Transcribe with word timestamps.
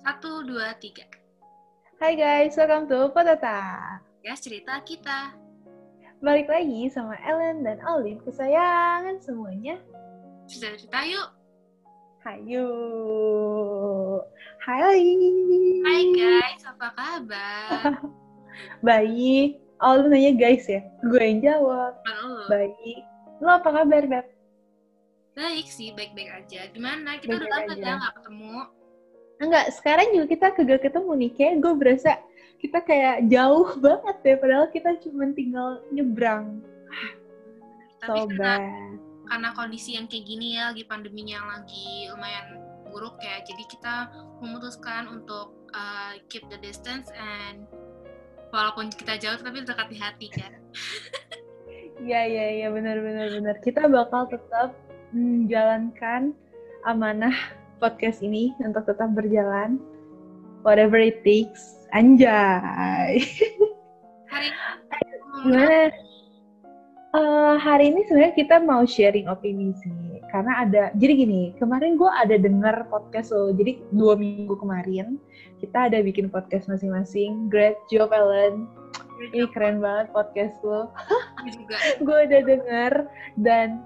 Satu, 0.00 0.42
dua, 0.42 0.72
tiga. 0.80 1.06
Hai 2.00 2.16
guys, 2.16 2.56
welcome 2.56 2.88
to 2.88 3.12
Potata. 3.12 4.00
Ya, 4.24 4.32
cerita 4.34 4.80
kita. 4.80 5.36
Balik 6.24 6.48
lagi 6.48 6.88
sama 6.88 7.14
Ellen 7.20 7.62
dan 7.62 7.78
Alin, 7.84 8.18
kesayangan 8.24 9.20
semuanya. 9.20 9.76
Cerita-cerita 10.48 11.04
yuk. 11.04 11.28
Hayu. 12.26 12.68
Hai. 14.64 15.04
Hai 15.84 16.02
guys, 16.16 16.62
apa 16.64 16.88
kabar? 16.96 18.00
Baik. 18.88 19.60
Oh, 19.78 20.00
lu 20.00 20.08
nanya 20.08 20.32
guys 20.34 20.64
ya? 20.64 20.80
Gue 21.06 21.22
yang 21.22 21.40
jawab. 21.44 21.96
Lu. 22.02 22.48
Baik. 22.48 22.98
Lo 23.38 23.62
apa 23.62 23.68
kabar, 23.68 24.04
Beb? 24.04 24.26
Baik 25.36 25.70
sih, 25.70 25.92
baik-baik 25.92 26.28
aja. 26.28 26.68
Gimana? 26.72 27.20
Kita 27.20 27.36
udah 27.36 27.48
Baik-baik 27.48 27.78
lama 27.78 27.84
ya 27.84 27.92
nggak 27.96 28.14
ketemu. 28.20 28.79
Enggak, 29.40 29.72
sekarang 29.72 30.12
juga 30.12 30.26
kita 30.28 30.46
kagak 30.52 30.84
ketemu 30.84 31.10
nih. 31.16 31.30
Kayak 31.32 31.54
gue 31.64 31.74
berasa 31.74 32.12
kita 32.60 32.78
kayak 32.84 33.16
jauh 33.32 33.72
banget 33.84 34.16
deh, 34.20 34.36
padahal 34.36 34.68
kita 34.68 35.00
cuma 35.00 35.32
tinggal 35.32 35.80
nyebrang. 35.88 36.60
Tapi 38.00 38.28
karena, 38.32 38.56
karena 39.28 39.48
kondisi 39.56 39.96
yang 39.96 40.08
kayak 40.08 40.24
gini 40.28 40.56
ya, 40.60 40.72
lagi 40.72 40.84
pandeminya 40.84 41.34
yang 41.40 41.48
lagi 41.48 42.08
lumayan 42.12 42.46
buruk 42.92 43.16
ya, 43.20 43.40
jadi 43.44 43.64
kita 43.68 43.94
memutuskan 44.44 45.08
untuk 45.08 45.52
uh, 45.72 46.16
keep 46.28 46.44
the 46.52 46.58
distance 46.60 47.08
and 47.14 47.64
walaupun 48.50 48.90
kita 48.90 49.16
jauh 49.20 49.38
tapi 49.40 49.62
dekat 49.64 49.88
di 49.88 49.98
hati 50.00 50.26
kan. 50.32 50.52
Iya, 52.00 52.20
iya, 52.24 52.46
iya, 52.56 52.68
benar, 52.72 52.96
benar, 53.04 53.28
benar. 53.28 53.56
Kita 53.60 53.84
bakal 53.84 54.32
tetap 54.32 54.72
menjalankan 55.12 56.32
amanah 56.88 57.59
podcast 57.80 58.20
ini 58.20 58.52
untuk 58.60 58.84
tetap 58.84 59.16
berjalan. 59.16 59.80
Whatever 60.62 61.00
it 61.00 61.24
takes. 61.24 61.88
Anjay. 61.96 63.24
Hari 64.28 64.46
ini 65.08 65.16
Gimana? 65.40 65.88
Eh, 67.10 67.54
hari 67.58 67.90
ini 67.90 68.06
sebenarnya 68.06 68.38
kita 68.38 68.62
mau 68.62 68.86
sharing 68.86 69.26
opini 69.26 69.74
sih. 69.82 70.22
Karena 70.30 70.62
ada, 70.62 70.94
jadi 70.94 71.26
gini, 71.26 71.42
kemarin 71.58 71.98
gue 71.98 72.06
ada 72.06 72.38
denger 72.38 72.86
podcast 72.86 73.34
lo. 73.34 73.50
Jadi 73.50 73.82
dua 73.90 74.14
minggu 74.14 74.54
kemarin, 74.54 75.18
kita 75.58 75.90
ada 75.90 75.98
bikin 76.06 76.30
podcast 76.30 76.70
masing-masing. 76.70 77.50
Great 77.50 77.74
job, 77.90 78.14
Ellen. 78.14 78.70
Ini 79.18 79.50
keren 79.50 79.82
banget 79.82 80.14
podcast 80.14 80.54
lo. 80.62 80.94
Juga. 81.50 81.76
gue 82.06 82.18
udah 82.30 82.40
denger 82.46 82.92
dan 83.42 83.82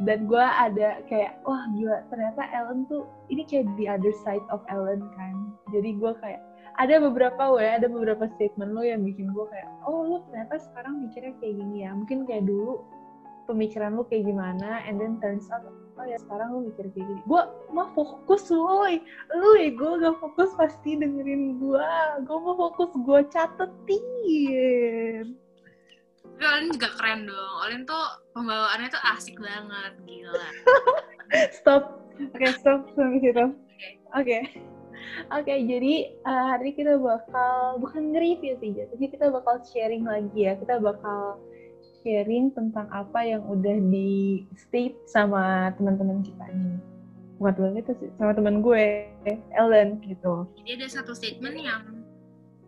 dan 0.00 0.24
gue 0.24 0.40
ada 0.40 1.04
kayak 1.12 1.36
wah 1.44 1.60
gila 1.76 2.00
ternyata 2.08 2.40
Ellen 2.56 2.88
tuh 2.88 3.04
ini 3.28 3.44
kayak 3.44 3.68
the 3.76 3.84
other 3.84 4.16
side 4.24 4.44
of 4.48 4.64
Ellen 4.72 5.04
kan. 5.12 5.52
Jadi 5.76 6.00
gue 6.00 6.12
kayak 6.24 6.40
ada 6.80 7.04
beberapa 7.04 7.52
way 7.52 7.68
ada 7.68 7.84
beberapa 7.84 8.24
statement 8.40 8.72
lo 8.72 8.80
yang 8.80 9.04
bikin 9.04 9.28
gue 9.36 9.44
kayak 9.52 9.68
oh 9.84 10.08
lo 10.08 10.16
ternyata 10.32 10.56
sekarang 10.56 11.04
mikirnya 11.04 11.36
kayak 11.36 11.54
gini 11.60 11.84
ya. 11.84 11.92
Mungkin 11.92 12.24
kayak 12.24 12.48
dulu 12.48 12.80
pemikiran 13.44 13.98
lo 13.98 14.06
kayak 14.08 14.24
gimana 14.24 14.80
and 14.88 14.96
then 14.96 15.20
turns 15.20 15.52
out 15.52 15.68
oh 15.68 16.06
ya 16.08 16.16
sekarang 16.16 16.56
lo 16.56 16.64
mikir 16.64 16.88
kayak 16.96 17.04
gini. 17.04 17.20
Gue 17.28 17.42
mah 17.68 17.92
fokus 17.92 18.48
woi. 18.48 19.04
Lu 19.36 19.50
ya 19.60 19.68
gue 19.68 19.92
gak 20.00 20.16
fokus 20.16 20.56
pasti 20.56 20.96
dengerin 20.96 21.60
gue 21.60 21.88
gue 22.24 22.38
mau 22.40 22.56
fokus 22.56 22.88
gue 23.04 23.20
catetin. 23.28 25.36
Olin 26.40 26.72
juga 26.72 26.88
keren 26.96 27.28
dong. 27.28 27.54
Olin 27.68 27.84
tuh 27.84 28.06
pembawaannya 28.40 28.88
tuh 28.88 29.02
asik 29.12 29.36
banget, 29.36 29.92
gila. 30.08 30.46
stop. 31.60 32.00
Oke 32.20 32.48
stop 32.56 32.88
sampai 32.96 33.20
situ 33.20 33.44
oke. 34.16 34.38
Oke. 35.32 35.54
Jadi 35.64 35.94
eh, 36.12 36.44
hari 36.48 36.72
ini 36.72 36.76
kita 36.76 36.96
bakal 37.00 37.80
bukan 37.80 38.12
nge-review 38.12 38.56
sih 38.60 38.70
jadi 38.76 39.04
kita 39.08 39.26
bakal 39.28 39.60
sharing 39.64 40.04
lagi 40.08 40.48
ya. 40.48 40.56
Kita 40.56 40.80
bakal 40.80 41.40
sharing 42.00 42.52
tentang 42.56 42.88
apa 42.92 43.20
yang 43.24 43.44
udah 43.44 43.76
di 43.92 44.44
state 44.56 44.96
sama 45.08 45.72
teman-teman 45.76 46.24
kita 46.24 46.44
nih. 46.48 46.76
Bukan 47.40 47.52
teman 47.56 47.72
kita 47.80 47.92
sih 48.00 48.10
sama 48.20 48.32
teman 48.36 48.60
gue 48.60 49.08
Ellen 49.56 50.00
gitu. 50.04 50.48
Jadi 50.60 50.70
ada 50.76 50.88
satu 50.88 51.12
statement 51.16 51.56
yang 51.56 52.04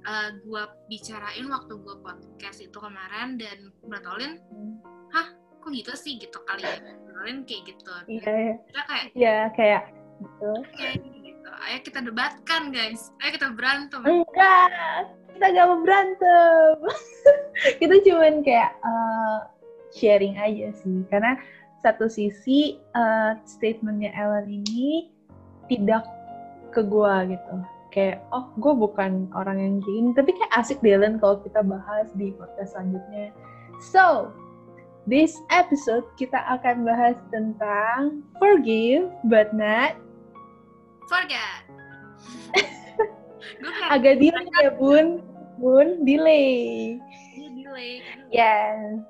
uh, 0.08 0.32
gue 0.40 0.62
bicarain 0.88 1.46
waktu 1.48 1.74
gue 1.76 1.96
podcast 2.00 2.58
itu 2.64 2.78
kemarin 2.80 3.36
dan 3.36 3.68
menurut 3.84 4.06
Olin, 4.16 4.32
kok 5.62 5.70
gitu 5.70 5.92
sih 5.94 6.18
gitu 6.18 6.38
kali 6.42 6.66
ya. 6.66 6.76
Olin 7.22 7.46
kayak 7.46 7.62
gitu. 7.70 7.90
iya 8.10 8.32
ya. 8.34 8.54
Kita 8.66 8.82
kayak, 8.90 9.06
ya 9.14 9.36
kayak 9.54 9.82
gitu 10.18 10.50
kayak 10.74 10.96
gitu. 11.22 11.50
Ayo 11.62 11.78
kita 11.86 11.98
debatkan 12.02 12.62
guys. 12.74 13.14
Ayo 13.22 13.30
kita 13.38 13.48
berantem. 13.54 14.02
Enggak, 14.02 14.68
kita 15.34 15.46
gak 15.54 15.66
mau 15.70 15.78
berantem. 15.86 16.74
kita 17.80 17.94
cuman 18.10 18.34
kayak 18.42 18.70
uh, 18.82 19.46
sharing 19.94 20.34
aja 20.34 20.74
sih. 20.82 21.06
Karena 21.06 21.38
satu 21.82 22.06
sisi 22.10 22.78
uh, 22.94 23.38
statementnya 23.46 24.14
Ellen 24.14 24.50
ini 24.50 25.10
tidak 25.70 26.06
ke 26.74 26.82
gua 26.82 27.26
gitu. 27.26 27.54
Kayak, 27.92 28.24
oh 28.32 28.48
gue 28.56 28.72
bukan 28.72 29.28
orang 29.36 29.60
yang 29.60 29.76
gini. 29.84 30.10
Tapi 30.16 30.32
kayak 30.32 30.52
asik 30.56 30.80
deh 30.80 30.96
Ellen 30.96 31.20
kalau 31.20 31.44
kita 31.44 31.60
bahas 31.60 32.08
di 32.16 32.32
podcast 32.34 32.72
selanjutnya. 32.72 33.30
So, 33.92 34.32
this 35.06 35.38
episode 35.50 36.06
kita 36.14 36.38
akan 36.46 36.86
bahas 36.86 37.18
tentang 37.34 38.22
forgive 38.38 39.10
but 39.26 39.50
not 39.50 39.98
Forget. 41.12 41.62
agak 43.92 44.16
delay 44.16 44.48
ya 44.64 44.72
bun. 44.80 45.20
Bun, 45.60 46.08
delay. 46.08 46.96
dia 47.36 47.50
delay. 47.52 48.00
Yes. 48.32 49.04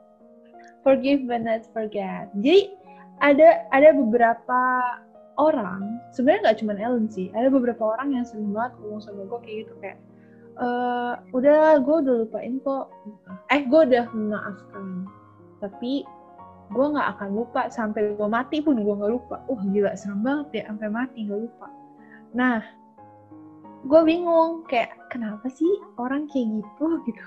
Forgive 0.82 1.30
but 1.30 1.46
not 1.46 1.62
forget. 1.70 2.26
Jadi 2.42 2.74
ada 3.22 3.70
ada 3.70 3.94
beberapa 3.94 4.60
orang, 5.38 6.02
sebenarnya 6.10 6.50
nggak 6.50 6.58
cuma 6.58 6.72
Ellen 6.74 7.06
sih, 7.06 7.30
ada 7.32 7.48
beberapa 7.48 7.94
orang 7.94 8.18
yang 8.18 8.26
sering 8.26 8.50
banget 8.50 8.74
ngomong 8.82 9.00
sama 9.00 9.22
gue 9.30 9.40
kayak 9.46 9.56
gitu 9.64 9.72
kayak, 9.80 9.98
eh 10.58 11.14
udah 11.32 11.80
gue 11.80 11.96
udah 12.02 12.14
lupain 12.26 12.58
kok, 12.60 12.90
eh 13.48 13.62
gue 13.62 13.80
udah 13.94 14.04
memaafkan, 14.12 15.06
tapi 15.62 16.02
gue 16.72 16.86
nggak 16.88 17.08
akan 17.16 17.30
lupa 17.36 17.68
sampai 17.68 18.16
gue 18.16 18.28
mati 18.28 18.58
pun 18.64 18.80
gue 18.80 18.94
nggak 18.98 19.12
lupa. 19.12 19.38
Wah 19.46 19.62
gila 19.70 19.92
serem 19.94 20.24
banget 20.26 20.48
ya 20.58 20.62
sampai 20.72 20.88
mati 20.90 21.18
nggak 21.28 21.40
lupa. 21.46 21.68
Nah, 22.32 22.64
gue 23.84 24.00
bingung 24.02 24.64
kayak 24.66 24.96
kenapa 25.12 25.46
sih 25.52 25.70
orang 26.00 26.26
kayak 26.32 26.60
gitu 26.60 26.86
gitu. 27.08 27.24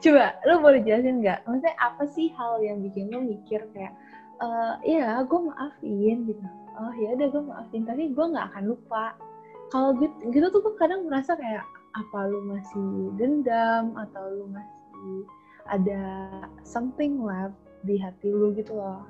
Coba, 0.00 0.38
lu 0.46 0.62
boleh 0.62 0.80
jelasin 0.86 1.18
nggak? 1.18 1.42
Maksudnya 1.50 1.74
apa 1.82 2.04
sih 2.06 2.30
hal 2.38 2.62
yang 2.62 2.78
bikin 2.80 3.10
lu 3.10 3.26
mikir 3.26 3.66
kayak, 3.74 3.90
eh 4.38 4.74
iya 4.86 5.18
gue 5.26 5.40
maafin 5.42 6.30
gitu. 6.30 6.44
Oh 6.78 6.94
ya 6.94 7.18
udah 7.18 7.28
gue 7.30 7.42
maafin, 7.42 7.82
tapi 7.82 8.14
gue 8.14 8.26
nggak 8.30 8.46
akan 8.54 8.64
lupa. 8.70 9.18
Kalau 9.74 9.90
gitu, 9.98 10.14
gitu 10.30 10.46
tuh 10.54 10.60
gue 10.62 10.74
kadang 10.78 11.10
merasa 11.10 11.34
kayak 11.34 11.66
apa 11.94 12.18
lu 12.26 12.42
masih 12.46 13.14
dendam 13.18 13.94
atau 13.98 14.22
lu 14.30 14.46
masih 14.50 15.26
ada 15.70 16.02
something 16.66 17.22
left 17.22 17.54
di 17.84 17.94
hati 17.96 18.28
lu 18.28 18.50
gitu 18.52 18.72
loh. 18.72 19.04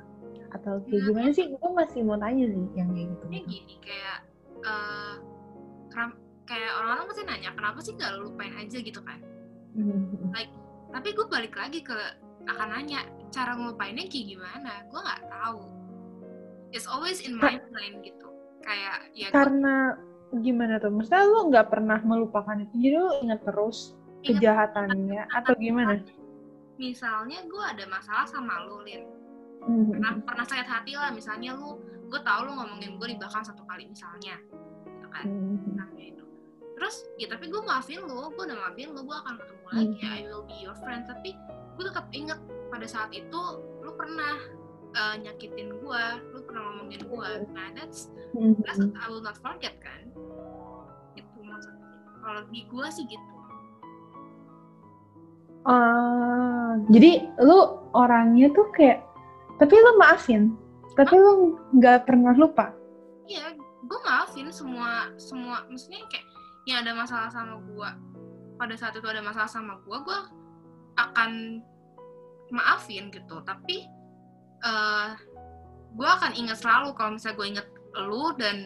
Atau 0.51 0.83
kayak 0.85 0.99
Hmm. 1.01 1.07
gimana 1.09 1.31
sih? 1.31 1.47
Gue 1.49 1.71
masih 1.73 2.01
mau 2.03 2.15
tanya 2.15 2.45
nih 2.45 2.67
yang 2.75 2.89
kayak 2.91 3.07
gitu. 3.11 3.25
Ini 3.27 3.41
gini 3.45 3.75
kayak, 3.81 4.19
kenapa- 5.89 6.21
kayak 6.45 6.71
orang-orang 6.77 7.07
pasti 7.09 7.23
nanya 7.25 7.51
kenapa 7.53 7.79
sih 7.81 7.93
lu 7.95 8.29
lupain 8.29 8.55
aja 8.55 8.79
gitu 8.79 9.01
kan? 9.01 9.19
Mhm. 9.75 10.31
tapi 10.95 11.11
gue 11.11 11.27
balik 11.27 11.59
lagi 11.59 11.83
ke 11.83 11.97
akan 12.47 12.69
nanya 12.71 13.03
cara 13.35 13.59
ngelupainnya 13.59 14.07
kayak 14.07 14.27
gimana 14.31 14.87
gue 14.87 15.01
nggak 15.03 15.23
tahu 15.27 15.67
it's 16.71 16.87
always 16.87 17.19
in 17.19 17.35
my 17.35 17.59
mind 17.75 17.99
gitu 18.06 18.31
kayak 18.62 19.11
ya 19.11 19.27
Karena 19.35 19.99
gimana 20.33 20.79
tuh? 20.79 20.94
Maksudnya 20.94 21.27
lu 21.27 21.50
nggak 21.50 21.67
pernah 21.67 21.99
melupakan 22.03 22.55
itu, 22.59 22.75
jadi 22.79 22.97
lu 22.99 23.11
ingat 23.27 23.43
terus 23.43 23.99
inget 24.23 24.38
kejahatannya 24.38 25.23
atau 25.35 25.53
gimana? 25.59 25.99
Misalnya 26.76 27.43
gue 27.44 27.62
ada 27.65 27.85
masalah 27.87 28.25
sama 28.25 28.67
lu 28.67 28.82
Lin. 28.82 29.03
Mhm. 29.65 29.97
pernah, 29.97 30.12
pernah 30.21 30.44
sakit 30.44 30.67
hati 30.67 30.93
lah 30.93 31.09
misalnya 31.09 31.56
lu 31.56 31.81
gue 32.05 32.21
tau 32.21 32.44
lu 32.44 32.53
ngomongin 32.53 33.00
gue 33.00 33.09
di 33.09 33.17
belakang 33.17 33.41
satu 33.41 33.65
kali 33.65 33.88
misalnya 33.88 34.37
gitu 34.85 35.06
kan. 35.09 35.25
Mhm. 35.25 35.56
misalnya 35.73 36.05
itu 36.05 36.25
terus 36.75 36.94
ya 37.17 37.26
tapi 37.26 37.49
gue 37.49 37.62
maafin 37.62 38.03
lu 38.03 38.29
gue 38.31 38.44
udah 38.44 38.59
maafin 38.61 38.93
lu 38.93 39.00
gue 39.00 39.17
akan 39.17 39.35
ketemu 39.37 39.65
lagi 39.67 39.97
Hmm. 39.97 40.12
I 40.12 40.21
will 40.26 40.44
be 40.44 40.56
your 40.61 40.76
friend. 40.76 41.03
Tapi 41.05 41.32
gue 41.75 41.85
tetap 41.87 42.06
inget 42.11 42.37
pada 42.69 42.85
saat 42.85 43.11
itu 43.11 43.41
lu 43.81 43.91
pernah 43.94 44.37
uh, 44.93 45.15
nyakitin 45.17 45.81
gue 45.81 46.03
lu 46.31 46.38
pernah 46.44 46.62
ngomongin 46.69 47.03
gue 47.03 47.31
nah 47.50 47.67
that's 47.73 48.12
that's 48.62 48.77
Mhm. 48.77 48.91
what 48.91 49.00
I 49.00 49.06
will 49.09 49.23
not 49.23 49.38
forget 49.38 49.81
kan? 49.81 50.11
Itu 51.15 51.38
maksudnya. 51.41 51.88
Kalau 52.20 52.43
di 52.49 52.61
gue 52.65 52.87
sih 52.91 53.06
gitu 53.06 53.33
Ah, 55.64 56.76
jadi 56.93 57.25
lu 57.40 57.81
orangnya 57.96 58.52
tuh 58.52 58.69
kayak, 58.76 59.00
tapi 59.56 59.75
lu 59.75 59.96
maafin, 59.96 60.52
tapi 60.94 61.16
lu 61.16 61.56
nggak 61.75 62.05
pernah 62.05 62.37
lupa. 62.37 62.70
iya 63.25 63.56
gue 63.84 63.99
maafin 64.05 64.49
semua 64.49 65.12
semua 65.20 65.64
maksudnya 65.69 66.05
kayak 66.08 66.26
yang 66.64 66.81
ada 66.84 66.93
masalah 66.96 67.28
sama 67.28 67.61
gue 67.61 67.90
pada 68.56 68.75
saat 68.81 68.96
itu 68.96 69.05
ada 69.05 69.20
masalah 69.20 69.50
sama 69.50 69.76
gue 69.84 69.96
gue 69.96 70.20
akan 70.96 71.61
maafin 72.52 73.12
gitu 73.12 73.40
tapi 73.44 73.84
uh, 74.64 75.12
gue 75.94 76.08
akan 76.08 76.32
ingat 76.37 76.60
selalu 76.60 76.96
kalau 76.96 77.17
misalnya 77.17 77.37
gue 77.37 77.46
inget 77.49 77.69
lu 78.05 78.25
dan 78.40 78.56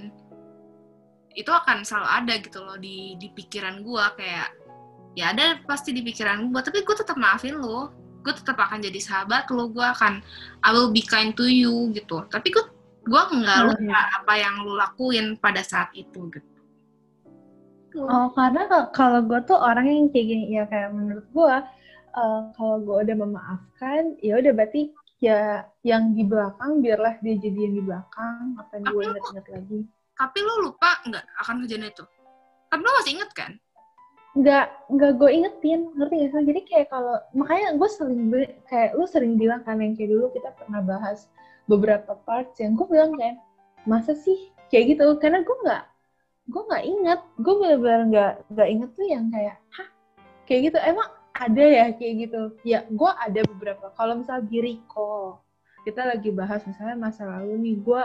itu 1.35 1.51
akan 1.51 1.87
selalu 1.87 2.09
ada 2.09 2.35
gitu 2.43 2.59
loh 2.63 2.79
di 2.79 3.15
di 3.19 3.31
pikiran 3.35 3.83
gue 3.83 4.05
kayak 4.19 4.51
ya 5.19 5.35
ada 5.35 5.59
pasti 5.67 5.91
di 5.91 6.07
pikiran 6.07 6.55
gue 6.55 6.63
tapi 6.63 6.87
gue 6.87 6.95
tetap 6.95 7.19
maafin 7.19 7.59
lu. 7.59 7.91
Gue 8.23 8.35
tetap 8.35 8.59
akan 8.59 8.79
jadi 8.83 8.99
sahabat 9.03 9.51
lu 9.51 9.75
gue 9.75 9.83
akan 9.83 10.23
I 10.63 10.71
will 10.71 10.95
be 10.95 11.03
kind 11.03 11.35
to 11.35 11.51
you 11.51 11.91
gitu. 11.91 12.23
Tapi 12.31 12.55
gue 12.55 12.65
gue 13.09 13.23
nggak 13.43 13.59
lupa 13.67 13.99
hmm. 13.99 14.19
apa 14.23 14.33
yang 14.39 14.55
lu 14.63 14.79
lakuin 14.79 15.35
pada 15.43 15.67
saat 15.67 15.91
itu 15.99 16.31
gitu. 16.31 16.51
Oh 17.99 18.31
karena 18.37 18.69
kalau 18.95 19.27
gue 19.27 19.41
tuh 19.43 19.59
orang 19.59 19.91
yang 19.91 20.07
kayak 20.13 20.27
gini 20.29 20.45
ya 20.55 20.65
kayak 20.71 20.93
menurut 20.95 21.27
gue 21.35 21.55
uh, 22.15 22.41
kalau 22.55 22.77
gue 22.85 22.97
udah 23.11 23.17
memaafkan 23.17 24.15
ya 24.23 24.39
udah 24.39 24.53
berarti 24.55 24.93
ya 25.19 25.67
yang 25.83 26.15
di 26.15 26.23
belakang 26.23 26.79
biarlah 26.79 27.19
dia 27.25 27.35
jadi 27.43 27.59
yang 27.59 27.75
di 27.75 27.83
belakang 27.83 28.55
apa 28.55 28.71
yang 28.79 28.85
gue 28.87 29.03
inget-inget 29.03 29.47
lagi. 29.51 29.81
tapi 30.19 30.39
lu 30.43 30.55
lupa 30.69 30.91
nggak 31.07 31.25
akan 31.43 31.55
kejadian 31.65 31.91
itu? 31.91 32.05
Tapi 32.69 32.81
lu 32.85 32.93
masih 32.93 33.13
inget 33.19 33.31
kan 33.33 33.53
nggak 34.39 34.67
nggak 34.95 35.13
gue 35.19 35.31
ingetin 35.35 35.81
ngerti 35.99 36.15
gak 36.23 36.31
sih? 36.31 36.47
Jadi 36.47 36.61
kayak 36.71 36.87
kalau 36.95 37.19
makanya 37.35 37.75
gue 37.75 37.89
sering 37.91 38.23
kayak 38.71 38.95
lu 38.95 39.05
sering 39.11 39.35
bilang 39.35 39.67
kan 39.67 39.83
yang 39.83 39.99
kayak 39.99 40.15
dulu 40.15 40.31
kita 40.31 40.55
pernah 40.55 40.79
bahas 40.79 41.27
beberapa 41.67 42.15
parts 42.23 42.63
yang 42.63 42.79
gue 42.79 42.87
bilang 42.87 43.19
kayak 43.19 43.43
masa 43.83 44.15
sih? 44.15 44.55
Kayak 44.71 44.95
gitu. 44.95 45.05
Karena 45.19 45.43
gue 45.43 45.57
nggak 45.67 45.85
gue 46.49 46.63
nggak 46.65 46.85
inget 46.87 47.21
gue 47.43 47.55
benar-benar 47.59 48.03
nggak 48.09 48.33
nggak 48.55 48.69
inget 48.71 48.91
tuh 48.95 49.07
yang 49.11 49.25
kayak 49.35 49.57
hah? 49.75 49.89
Kayak 50.47 50.61
gitu. 50.71 50.79
Emang 50.87 51.09
ada 51.35 51.65
ya 51.67 51.87
kayak 51.99 52.15
gitu. 52.31 52.43
Ya 52.63 52.79
gue 52.87 53.11
ada 53.11 53.41
beberapa. 53.43 53.91
Kalau 53.99 54.23
misal 54.23 54.47
di 54.47 54.59
recall 54.63 55.43
kita 55.83 56.05
lagi 56.07 56.31
bahas 56.31 56.63
misalnya 56.63 56.95
masa 56.95 57.27
lalu 57.27 57.59
nih 57.59 57.77
gue 57.81 58.03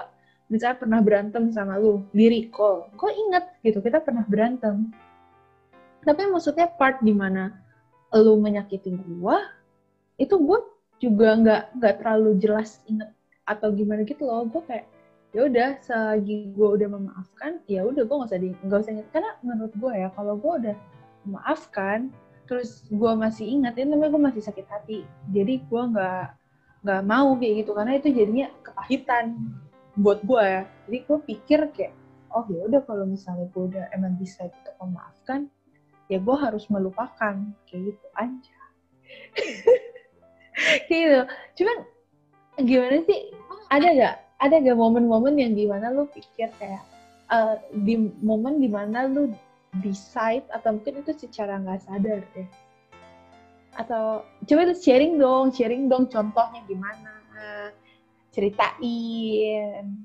misalnya 0.50 0.78
pernah 0.82 1.00
berantem 1.06 1.54
sama 1.54 1.78
lu 1.78 2.02
di 2.10 2.26
recall. 2.26 2.90
Gue 2.98 3.14
inget 3.14 3.54
gitu 3.62 3.86
kita 3.86 4.02
pernah 4.02 4.26
berantem 4.26 4.90
tapi 6.04 6.28
maksudnya 6.30 6.68
part 6.76 7.00
di 7.02 7.16
mana 7.16 7.52
lu 8.14 8.38
menyakiti 8.38 8.94
gue 8.94 9.38
itu 10.22 10.36
gue 10.38 10.60
juga 11.02 11.36
nggak 11.36 11.64
nggak 11.82 11.94
terlalu 12.00 12.32
jelas 12.40 12.80
inget 12.88 13.10
atau 13.44 13.74
gimana 13.76 14.08
gitu 14.08 14.24
loh. 14.24 14.48
Gue 14.48 14.64
kayak 14.64 14.86
ya 15.34 15.50
udah 15.50 15.70
selagi 15.82 16.54
gue 16.54 16.68
udah 16.80 16.88
memaafkan 16.94 17.60
ya 17.66 17.82
udah 17.84 18.06
gue 18.06 18.16
nggak 18.16 18.30
usah 18.30 18.40
di 18.40 18.50
nggak 18.64 18.80
usah 18.80 18.92
inget. 18.94 19.08
Karena 19.12 19.32
menurut 19.44 19.74
gue 19.76 19.92
ya 19.92 20.08
kalau 20.14 20.40
gue 20.40 20.54
udah 20.64 20.76
memaafkan 21.28 22.14
terus 22.46 22.86
gue 22.92 23.12
masih 23.16 23.48
ingat 23.48 23.74
itu 23.80 23.88
namanya 23.90 24.12
gue 24.14 24.24
masih 24.32 24.42
sakit 24.46 24.68
hati. 24.70 25.00
Jadi 25.34 25.64
gue 25.66 25.84
nggak 25.92 26.26
nggak 26.84 27.02
mau 27.08 27.36
kayak 27.40 27.54
gitu 27.64 27.72
karena 27.74 27.94
itu 27.98 28.08
jadinya 28.12 28.48
kepahitan 28.62 29.26
buat 29.98 30.22
gue 30.24 30.44
ya. 30.44 30.64
Jadi 30.88 30.98
gue 31.04 31.20
pikir 31.34 31.60
kayak 31.74 31.94
oh 32.34 32.46
ya 32.50 32.66
udah 32.66 32.82
kalau 32.86 33.06
misalnya 33.10 33.50
gue 33.52 33.64
udah 33.74 33.86
emang 33.92 34.16
bisa 34.16 34.46
untuk 34.48 34.76
memaafkan 34.82 35.52
ya 36.12 36.20
gue 36.20 36.36
harus 36.36 36.68
melupakan 36.68 37.36
kayak 37.68 37.82
gitu 37.94 38.08
aja 38.18 38.58
kayak 40.88 41.02
gitu. 41.02 41.22
Cuman 41.62 41.78
gimana 42.64 42.98
sih 43.08 43.20
ada 43.74 43.88
gak 43.94 44.16
ada 44.44 44.56
gak 44.62 44.78
momen-momen 44.78 45.40
yang 45.40 45.54
gimana 45.58 45.90
lu 45.90 46.06
pikir 46.12 46.52
kayak 46.60 46.84
uh, 47.32 47.58
di 47.72 48.12
momen 48.22 48.62
di 48.62 48.70
mana 48.70 49.10
lu 49.10 49.32
decide 49.82 50.46
atau 50.54 50.78
mungkin 50.78 51.02
itu 51.02 51.18
secara 51.18 51.58
nggak 51.58 51.82
sadar 51.82 52.22
deh? 52.38 52.50
Atau 53.74 54.22
coba 54.46 54.62
lu 54.70 54.76
sharing 54.78 55.18
dong 55.18 55.50
sharing 55.50 55.90
dong 55.90 56.06
contohnya 56.06 56.62
gimana 56.70 57.24
ceritain 58.34 60.03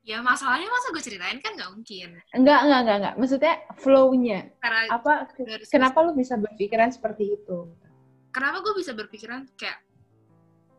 ya 0.00 0.24
masalahnya 0.24 0.68
masa 0.72 0.96
gue 0.96 1.02
ceritain 1.04 1.38
kan 1.44 1.52
nggak 1.56 1.70
mungkin. 1.76 2.16
Enggak 2.32 2.60
enggak 2.64 2.80
enggak 2.84 2.96
enggak 3.04 3.14
maksudnya 3.20 3.54
flow-nya. 3.76 4.38
Apa 4.88 5.28
kenapa 5.68 5.98
lu 6.00 6.12
bisa 6.16 6.40
berpikiran 6.40 6.88
seperti 6.88 7.36
itu? 7.36 7.68
Kenapa 8.32 8.64
gue 8.64 8.74
bisa 8.80 8.96
berpikiran 8.96 9.44
kayak 9.60 9.84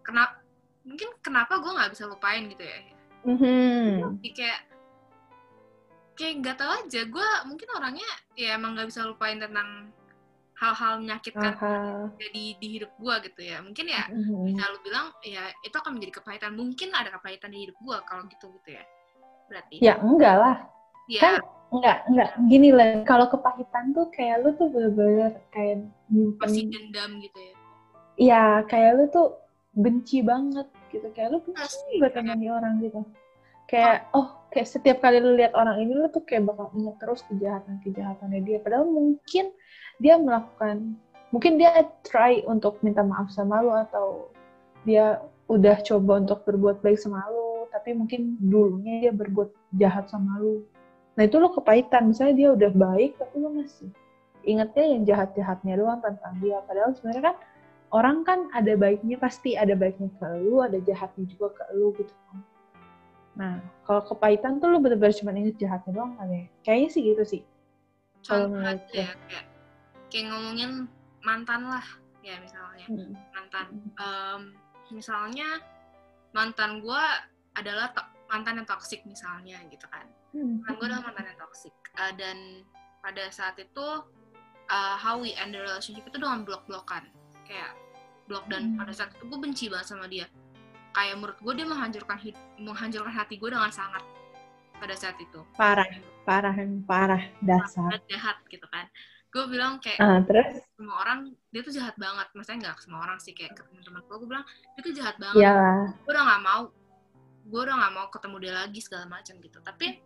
kenapa 0.01 0.41
mungkin 0.81 1.09
kenapa 1.21 1.61
gue 1.61 1.71
nggak 1.71 1.91
bisa 1.93 2.03
lupain 2.09 2.49
gitu 2.49 2.63
ya? 2.65 2.79
Mm-hmm. 3.29 4.17
Jadi 4.17 4.29
kayak 4.33 4.59
kayak 6.17 6.33
nggak 6.41 6.57
tahu 6.57 6.71
aja. 6.81 7.01
Gue 7.05 7.29
mungkin 7.45 7.67
orangnya 7.77 8.09
ya 8.33 8.57
emang 8.57 8.73
nggak 8.73 8.89
bisa 8.89 9.05
lupain 9.05 9.37
tentang 9.37 9.93
hal-hal 10.61 11.01
menyakitkan 11.01 11.57
uh-huh. 11.57 12.13
jadi 12.21 12.43
di 12.61 12.67
hidup 12.77 12.93
gue 12.97 13.15
gitu 13.29 13.41
ya. 13.45 13.61
Mungkin 13.61 13.85
ya 13.85 14.05
uh-huh. 14.09 14.45
bisa 14.49 14.65
lu 14.73 14.77
bilang 14.81 15.13
ya 15.21 15.45
itu 15.61 15.75
akan 15.77 15.93
menjadi 15.93 16.21
kepahitan. 16.21 16.57
Mungkin 16.57 16.89
ada 16.89 17.13
kepahitan 17.13 17.53
di 17.53 17.69
hidup 17.69 17.77
gue 17.77 17.97
kalau 18.09 18.25
gitu 18.25 18.49
gitu 18.57 18.81
ya 18.81 18.85
berarti? 19.51 19.75
Ya 19.83 19.99
enggak 19.99 20.35
lah. 20.39 20.55
Ya. 21.11 21.19
kan 21.19 21.33
enggak 21.75 21.97
enggak. 22.07 22.29
Gini 22.47 22.69
lah 22.71 22.89
kalau 23.03 23.27
kepahitan 23.27 23.91
tuh 23.91 24.07
kayak 24.15 24.47
lu 24.47 24.55
tuh 24.55 24.71
bener-bener 24.71 25.35
kayak 25.51 25.83
masih 26.39 26.71
dendam 26.71 27.19
gitu 27.19 27.39
ya? 27.39 27.53
Iya 28.15 28.43
kayak 28.71 28.91
lu 28.95 29.03
tuh 29.11 29.27
benci 29.75 30.23
banget 30.23 30.67
gitu. 30.95 31.07
Kayak 31.11 31.35
lu 31.35 31.39
benci 31.43 31.99
banget 31.99 32.23
sama 32.23 32.47
orang 32.55 32.73
gitu. 32.79 33.01
Kayak 33.67 34.07
oh. 34.15 34.23
oh 34.23 34.27
kayak 34.51 34.67
setiap 34.67 34.97
kali 35.03 35.19
lu 35.19 35.35
lihat 35.35 35.51
orang 35.55 35.83
ini 35.83 35.91
lu 35.95 36.07
tuh 36.07 36.23
kayak 36.23 36.47
bakal 36.47 36.71
inget 36.75 36.95
terus 37.03 37.21
kejahatan 37.27 37.75
kejahatannya 37.83 38.39
dia. 38.47 38.57
Padahal 38.63 38.87
mungkin 38.87 39.51
dia 39.99 40.15
melakukan 40.15 40.95
mungkin 41.31 41.55
dia 41.55 41.87
try 42.03 42.43
untuk 42.47 42.79
minta 42.83 43.03
maaf 43.03 43.31
sama 43.31 43.63
lu 43.63 43.71
atau 43.71 44.31
dia 44.83 45.23
udah 45.47 45.79
coba 45.83 46.23
untuk 46.23 46.43
berbuat 46.47 46.79
baik 46.83 46.99
sama 46.99 47.23
lu 47.31 47.50
tapi 47.71 47.95
mungkin 47.95 48.37
dulunya 48.37 49.09
dia 49.09 49.13
berbuat 49.15 49.49
jahat 49.79 50.11
sama 50.11 50.37
lu. 50.37 50.67
Nah 51.15 51.23
itu 51.27 51.39
lo 51.39 51.51
kepahitan. 51.55 52.11
Misalnya 52.11 52.35
dia 52.35 52.49
udah 52.53 52.71
baik 52.71 53.17
tapi 53.17 53.35
lo 53.39 53.49
masih 53.55 53.89
ingetnya 54.43 54.85
yang 54.85 55.01
jahat-jahatnya 55.07 55.73
doang 55.79 55.99
tentang 56.03 56.33
dia. 56.43 56.59
Padahal 56.67 56.91
sebenarnya 56.93 57.23
kan 57.33 57.35
orang 57.91 58.17
kan 58.27 58.39
ada 58.55 58.73
baiknya 58.75 59.19
pasti 59.19 59.55
ada 59.55 59.75
baiknya 59.75 60.11
ke 60.19 60.27
lu 60.43 60.63
ada 60.63 60.79
jahatnya 60.83 61.23
juga 61.27 61.55
ke 61.55 61.63
lu 61.75 61.95
gitu. 61.97 62.13
Kan 62.29 62.39
nah 63.31 63.63
kalau 63.87 64.03
kepahitan 64.03 64.59
tuh 64.59 64.67
lu 64.75 64.83
bener-bener 64.83 65.15
cuma 65.15 65.31
inget 65.31 65.55
jahatnya 65.55 65.91
doang 65.95 66.13
kan 66.19 66.27
ya. 66.27 66.43
Kayaknya 66.67 66.89
sih 66.91 67.01
gitu 67.01 67.23
sih. 67.23 67.41
Kalau 68.27 68.53
ya 68.93 69.09
kayak, 69.25 69.45
kayak 70.11 70.25
ngomongin 70.29 70.91
mantan 71.23 71.61
lah 71.65 71.85
ya 72.21 72.37
misalnya. 72.37 72.85
Hmm. 72.85 73.13
mantan. 73.33 73.67
Um, 73.97 74.41
misalnya 74.91 75.63
mantan 76.35 76.83
gue 76.83 77.05
adalah 77.55 77.91
mantan 78.31 78.63
yang 78.63 78.67
toksik 78.67 79.03
misalnya 79.03 79.59
gitu 79.67 79.85
kan. 79.91 80.07
Hmm. 80.31 80.63
gue 80.63 80.85
adalah 80.87 81.03
mantan 81.11 81.27
yang 81.27 81.39
toksik 81.43 81.75
uh, 81.99 82.15
dan 82.15 82.63
pada 83.03 83.27
saat 83.35 83.59
itu 83.59 83.87
uh, 84.71 84.95
how 84.95 85.19
we 85.19 85.35
end 85.35 85.51
the 85.51 85.59
relationship 85.59 86.07
itu 86.07 86.15
dengan 86.15 86.47
blok-blokan. 86.47 87.11
Kayak 87.43 87.75
blok 88.31 88.47
dan 88.47 88.73
hmm. 88.73 88.79
pada 88.79 88.93
saat 88.95 89.11
itu 89.11 89.27
gue 89.27 89.39
benci 89.39 89.65
banget 89.67 89.87
sama 89.91 90.07
dia. 90.07 90.31
Kayak 90.95 91.19
menurut 91.19 91.39
gue 91.43 91.53
dia 91.59 91.67
menghancurkan 91.67 92.17
menghancurkan 92.59 93.13
hati 93.13 93.35
gue 93.35 93.49
dengan 93.51 93.71
sangat 93.71 94.03
pada 94.79 94.95
saat 94.95 95.19
itu. 95.19 95.43
Parah 95.59 95.87
parah 96.23 96.55
parah. 96.87 97.23
Dasar. 97.43 97.99
Jahat 98.07 98.39
gitu 98.47 98.65
kan. 98.71 98.87
Gue 99.31 99.47
bilang 99.47 99.79
kayak 99.79 99.99
uh, 99.99 100.19
terus? 100.27 100.59
semua 100.75 100.95
orang 101.03 101.31
dia 101.51 101.61
tuh 101.63 101.71
jahat 101.75 101.95
banget. 101.99 102.27
Maksudnya 102.35 102.59
nggak 102.67 102.77
semua 102.79 102.99
orang 103.03 103.19
sih 103.19 103.35
kayak 103.35 103.59
ke 103.59 103.63
teman-teman 103.67 104.03
gue 104.07 104.15
gue 104.15 104.29
bilang 104.31 104.45
dia 104.47 104.81
tuh 104.83 104.93
jahat 104.95 105.15
banget. 105.19 105.43
Yeah. 105.43 105.91
gue 106.03 106.11
udah 106.11 106.23
nggak 106.23 106.43
mau 106.43 106.63
gue 107.51 107.61
udah 107.67 107.75
nggak 107.75 107.93
mau 107.93 108.07
ketemu 108.07 108.35
dia 108.39 108.53
lagi 108.55 108.79
segala 108.79 109.05
macam 109.11 109.35
gitu. 109.43 109.59
Tapi 109.59 109.99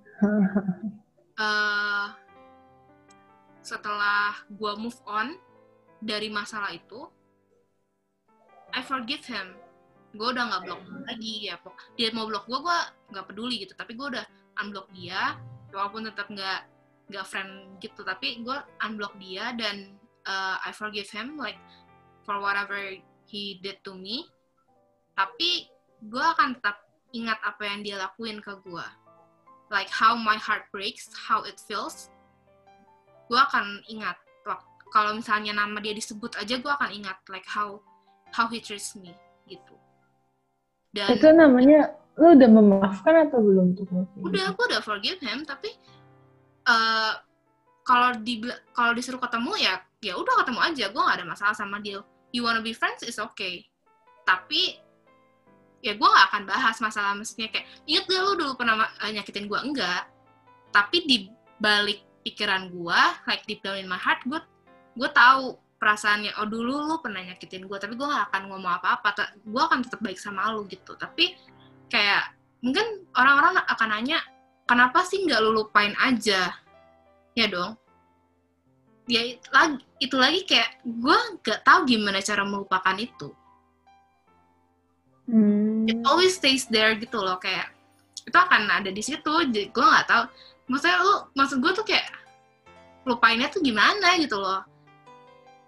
uh, 1.37 2.09
setelah 3.69 4.33
gue 4.49 4.73
move 4.81 4.97
on 5.05 5.37
dari 6.01 6.33
masalah 6.33 6.73
itu 6.73 7.05
I 8.73 8.81
forgive 8.81 9.21
him. 9.29 9.53
Gue 10.17 10.33
udah 10.33 10.49
nggak 10.49 10.63
blok 10.65 10.81
lagi 11.05 11.53
ya 11.53 11.61
dia 11.93 12.09
mau 12.09 12.25
blok 12.25 12.49
gue 12.49 12.57
gue 12.57 12.79
nggak 13.13 13.25
peduli 13.29 13.61
gitu. 13.61 13.77
Tapi 13.77 13.93
gue 13.93 14.17
udah 14.17 14.25
unblock 14.65 14.89
dia 14.89 15.37
walaupun 15.69 16.09
tetap 16.09 16.25
nggak 16.33 16.65
nggak 17.13 17.25
friend 17.29 17.77
gitu. 17.77 18.01
Tapi 18.01 18.41
gue 18.41 18.57
unblock 18.81 19.13
dia 19.21 19.53
dan 19.53 19.93
uh, 20.25 20.57
I 20.65 20.73
forgive 20.73 21.07
him 21.13 21.37
like 21.37 21.61
for 22.25 22.41
whatever 22.41 22.81
he 23.29 23.61
did 23.61 23.85
to 23.85 23.93
me. 23.93 24.25
Tapi 25.13 25.69
gue 26.01 26.25
akan 26.25 26.57
tetap 26.57 26.84
ingat 27.15 27.39
apa 27.47 27.63
yang 27.63 27.79
dia 27.79 27.95
lakuin 27.95 28.43
ke 28.43 28.51
gue 28.67 28.87
like 29.71 29.87
how 29.87 30.13
my 30.19 30.35
heart 30.35 30.67
breaks 30.75 31.07
how 31.15 31.41
it 31.47 31.55
feels 31.63 32.11
gue 33.29 33.39
akan 33.39 33.81
ingat. 33.89 34.17
Kalau 34.93 35.11
misalnya 35.11 35.51
nama 35.51 35.75
dia 35.83 35.91
disebut 35.91 36.39
aja 36.39 36.55
gue 36.55 36.71
akan 36.71 36.91
ingat 36.93 37.17
like 37.27 37.45
how 37.49 37.81
how 38.31 38.47
he 38.47 38.61
treats 38.63 38.95
me 38.95 39.11
gitu. 39.49 39.75
Dan 40.95 41.19
itu 41.19 41.27
namanya 41.35 41.91
lu 42.15 42.31
udah 42.31 42.47
memaafkan 42.47 43.27
atau 43.27 43.43
belum 43.43 43.75
tuh? 43.75 43.85
Udah 44.23 44.55
aku 44.55 44.71
udah 44.71 44.79
forgive 44.79 45.19
him 45.19 45.43
tapi 45.43 45.75
uh, 46.69 47.19
kalau 47.83 48.15
di 48.23 48.39
kalau 48.71 48.95
disuruh 48.95 49.19
ketemu 49.19 49.51
ya 49.59 49.83
ya 49.99 50.15
udah 50.15 50.45
ketemu 50.45 50.59
aja. 50.63 50.85
Gue 50.93 51.01
gak 51.01 51.17
ada 51.19 51.27
masalah 51.27 51.55
sama 51.57 51.81
dia 51.83 51.99
you 52.31 52.45
wanna 52.45 52.63
be 52.63 52.71
friends 52.71 53.03
is 53.03 53.19
okay. 53.19 53.67
Tapi 54.23 54.79
ya 55.85 55.93
gue 55.93 56.09
gak 56.09 56.25
akan 56.33 56.43
bahas 56.49 56.81
masalah 56.81 57.13
maksudnya 57.13 57.53
kayak 57.53 57.69
inget 57.85 58.09
gak 58.09 58.21
lu 58.25 58.33
dulu 58.33 58.57
pernah 58.57 58.89
uh, 58.89 59.11
nyakitin 59.13 59.45
gue 59.45 59.59
enggak. 59.61 60.09
Tapi 60.73 60.97
di 61.05 61.17
balik 61.61 62.01
pikiran 62.25 62.73
gue 62.73 62.99
like 63.29 63.45
deep 63.45 63.61
down 63.61 63.77
in 63.77 63.85
my 63.85 64.01
heart 64.01 64.17
gue 64.25 64.41
gue 64.97 65.09
tahu 65.13 65.61
perasaannya 65.77 66.33
oh 66.41 66.49
dulu 66.49 66.89
lu 66.89 66.95
pernah 67.05 67.21
nyakitin 67.21 67.69
gue 67.69 67.77
tapi 67.77 67.93
gue 67.93 68.07
gak 68.09 68.33
akan 68.33 68.49
ngomong 68.49 68.81
apa-apa. 68.81 69.37
Gue 69.45 69.61
akan 69.61 69.85
tetap 69.85 70.01
baik 70.01 70.17
sama 70.17 70.49
lu 70.57 70.65
gitu. 70.65 70.97
Tapi 70.97 71.37
kayak 71.93 72.33
mungkin 72.65 73.05
orang-orang 73.13 73.61
akan 73.69 73.89
nanya 73.93 74.17
kenapa 74.65 75.05
sih 75.05 75.21
nggak 75.21 75.37
lu 75.45 75.53
lupain 75.53 75.93
aja? 76.01 76.49
Ya 77.37 77.45
dong. 77.45 77.77
Ya 79.05 79.37
lagi 79.53 79.85
itu 80.01 80.17
lagi 80.17 80.41
kayak 80.49 80.81
gue 80.81 81.17
nggak 81.45 81.61
tahu 81.61 81.85
gimana 81.85 82.25
cara 82.25 82.41
melupakan 82.41 82.97
itu. 82.97 83.29
Hmm. 85.29 85.74
It 85.85 85.99
always 86.05 86.35
stays 86.35 86.65
there 86.69 86.93
gitu 86.97 87.21
loh 87.21 87.37
kayak 87.37 87.71
itu 88.25 88.33
akan 88.33 88.65
ada 88.69 88.89
di 88.89 89.03
situ 89.05 89.33
jadi 89.53 89.69
gue 89.69 89.85
nggak 89.85 90.07
tahu. 90.09 90.23
Maksudnya 90.65 90.97
lu 91.01 91.13
maksud 91.37 91.57
gue 91.61 91.71
tuh 91.77 91.85
kayak 91.85 92.09
lupainnya 93.05 93.47
tuh 93.53 93.61
gimana 93.61 94.17
gitu 94.17 94.41
loh. 94.41 94.65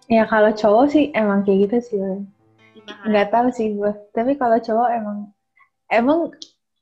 Ya 0.10 0.26
kalau 0.26 0.50
cowok 0.50 0.86
sih 0.90 1.06
emang 1.14 1.46
kayak 1.46 1.70
gitu 1.70 1.78
sih 1.84 2.00
nggak 2.88 3.36
tahu 3.36 3.52
sih 3.52 3.76
gue 3.76 3.92
tapi 4.16 4.40
kalau 4.40 4.56
cowok 4.64 4.90
emang 4.96 5.18
emang 5.92 6.32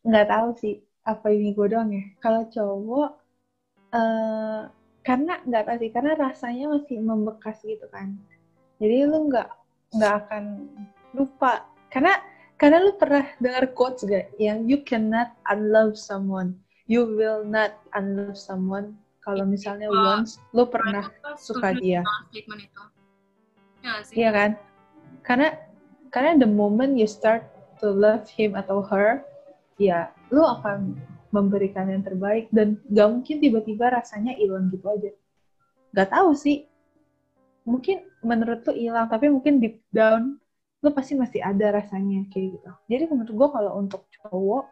nggak 0.05 0.29
tahu 0.29 0.53
sih 0.61 0.85
apa 1.05 1.33
ini 1.33 1.53
gue 1.53 1.67
doang 1.69 1.89
ya. 1.93 2.05
Kalau 2.21 2.45
cowok 2.49 3.09
uh, 3.93 4.61
karena 5.05 5.33
nggak 5.45 5.63
tahu 5.65 5.77
sih 5.81 5.91
karena 5.93 6.11
rasanya 6.17 6.65
masih 6.71 6.97
membekas 7.01 7.57
gitu 7.61 7.85
kan. 7.93 8.17
Jadi 8.81 9.05
lu 9.05 9.29
nggak 9.29 9.49
nggak 9.97 10.13
akan 10.25 10.43
lupa. 11.13 11.65
Karena 11.93 12.17
karena 12.55 12.79
lu 12.79 12.95
pernah 12.95 13.27
dengar 13.43 13.67
quotes 13.75 14.07
gak 14.07 14.31
yang 14.39 14.63
you 14.63 14.79
cannot 14.87 15.35
unlove 15.51 15.99
someone. 15.99 16.55
You 16.87 17.03
will 17.03 17.43
not 17.43 17.75
unlove 17.91 18.39
someone. 18.39 18.95
Kalau 19.19 19.43
misalnya 19.43 19.89
uh, 19.91 20.15
once 20.15 20.39
lu 20.55 20.69
pernah 20.69 21.09
suka 21.35 21.75
dia. 21.75 22.05
iya 24.15 24.29
kan? 24.31 24.51
Karena 25.25 25.57
karena 26.13 26.39
the 26.39 26.47
moment 26.47 26.95
you 26.95 27.09
start 27.09 27.43
to 27.83 27.91
love 27.91 28.23
him 28.31 28.55
atau 28.55 28.79
her, 28.85 29.25
ya 29.75 30.13
lu 30.31 30.45
akan 30.45 30.95
memberikan 31.35 31.91
yang 31.91 32.05
terbaik 32.07 32.47
dan 32.55 32.79
gak 32.87 33.11
mungkin 33.11 33.43
tiba-tiba 33.43 33.91
rasanya 33.91 34.31
hilang 34.39 34.71
gitu 34.71 34.87
aja. 34.87 35.11
Gak 35.91 36.15
tahu 36.15 36.31
sih. 36.31 36.71
Mungkin 37.67 38.05
menurut 38.23 38.63
lu 38.63 38.77
hilang, 38.77 39.11
tapi 39.11 39.27
mungkin 39.27 39.59
deep 39.59 39.81
down 39.91 40.39
lu 40.85 40.93
pasti 40.93 41.17
masih 41.17 41.41
ada 41.41 41.81
rasanya 41.81 42.29
kayak 42.29 42.61
gitu. 42.61 42.71
Jadi 42.85 43.03
menurut 43.09 43.33
gue 43.33 43.47
kalau 43.49 43.71
untuk 43.81 44.05
cowok, 44.21 44.69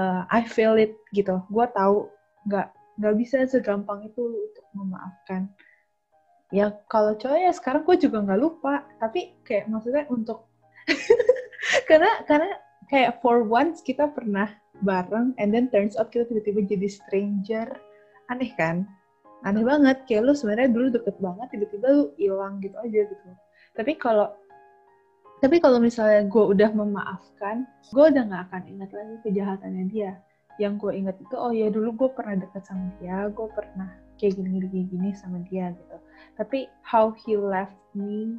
uh, 0.00 0.24
I 0.32 0.48
feel 0.48 0.80
it 0.80 0.96
gitu. 1.12 1.44
Gue 1.52 1.68
tahu 1.76 2.08
gak 2.48 2.72
nggak 2.96 3.14
bisa 3.20 3.44
segampang 3.44 4.08
itu 4.08 4.24
untuk 4.24 4.64
memaafkan. 4.72 5.52
Ya 6.48 6.72
kalau 6.88 7.12
cowok 7.12 7.38
ya 7.44 7.52
sekarang 7.52 7.84
gue 7.84 7.96
juga 8.00 8.24
nggak 8.24 8.40
lupa, 8.40 8.88
tapi 8.96 9.36
kayak 9.44 9.68
maksudnya 9.68 10.08
untuk 10.08 10.48
karena 11.88 12.24
karena 12.24 12.56
kayak 12.88 13.20
for 13.20 13.44
once 13.44 13.84
kita 13.84 14.08
pernah 14.08 14.48
bareng 14.80 15.36
and 15.36 15.52
then 15.52 15.68
turns 15.68 15.94
out 16.00 16.08
kita 16.08 16.24
tiba-tiba 16.24 16.64
jadi 16.64 16.88
stranger 16.88 17.68
aneh 18.32 18.52
kan 18.56 18.88
aneh 19.44 19.62
banget 19.62 20.02
kayak 20.08 20.24
lu 20.24 20.32
sebenarnya 20.34 20.70
dulu 20.72 20.86
deket 20.94 21.16
banget 21.20 21.46
tiba-tiba 21.52 21.86
lu 21.92 22.04
hilang 22.16 22.58
gitu 22.64 22.76
aja 22.80 23.00
gitu 23.06 23.28
tapi 23.76 23.92
kalau 23.98 24.32
tapi 25.38 25.62
kalau 25.62 25.78
misalnya 25.78 26.26
gue 26.26 26.44
udah 26.50 26.70
memaafkan 26.74 27.62
gue 27.94 28.04
udah 28.10 28.22
nggak 28.26 28.42
akan 28.50 28.62
ingat 28.66 28.90
lagi 28.90 29.14
kejahatannya 29.22 29.84
dia. 29.90 30.12
Yang 30.58 30.74
gue 30.82 30.92
ingat 30.98 31.16
itu 31.22 31.34
oh 31.38 31.54
ya 31.54 31.70
dulu 31.70 31.94
gue 31.94 32.10
pernah 32.10 32.34
deket 32.42 32.66
sama 32.66 32.90
dia 32.98 33.30
gue 33.30 33.48
pernah 33.54 33.90
kayak 34.18 34.34
gini 34.34 34.58
gini 34.66 35.10
sama 35.14 35.38
dia 35.46 35.70
gitu. 35.70 35.96
Tapi 36.34 36.66
how 36.82 37.14
he 37.14 37.38
left 37.38 37.78
me 37.94 38.34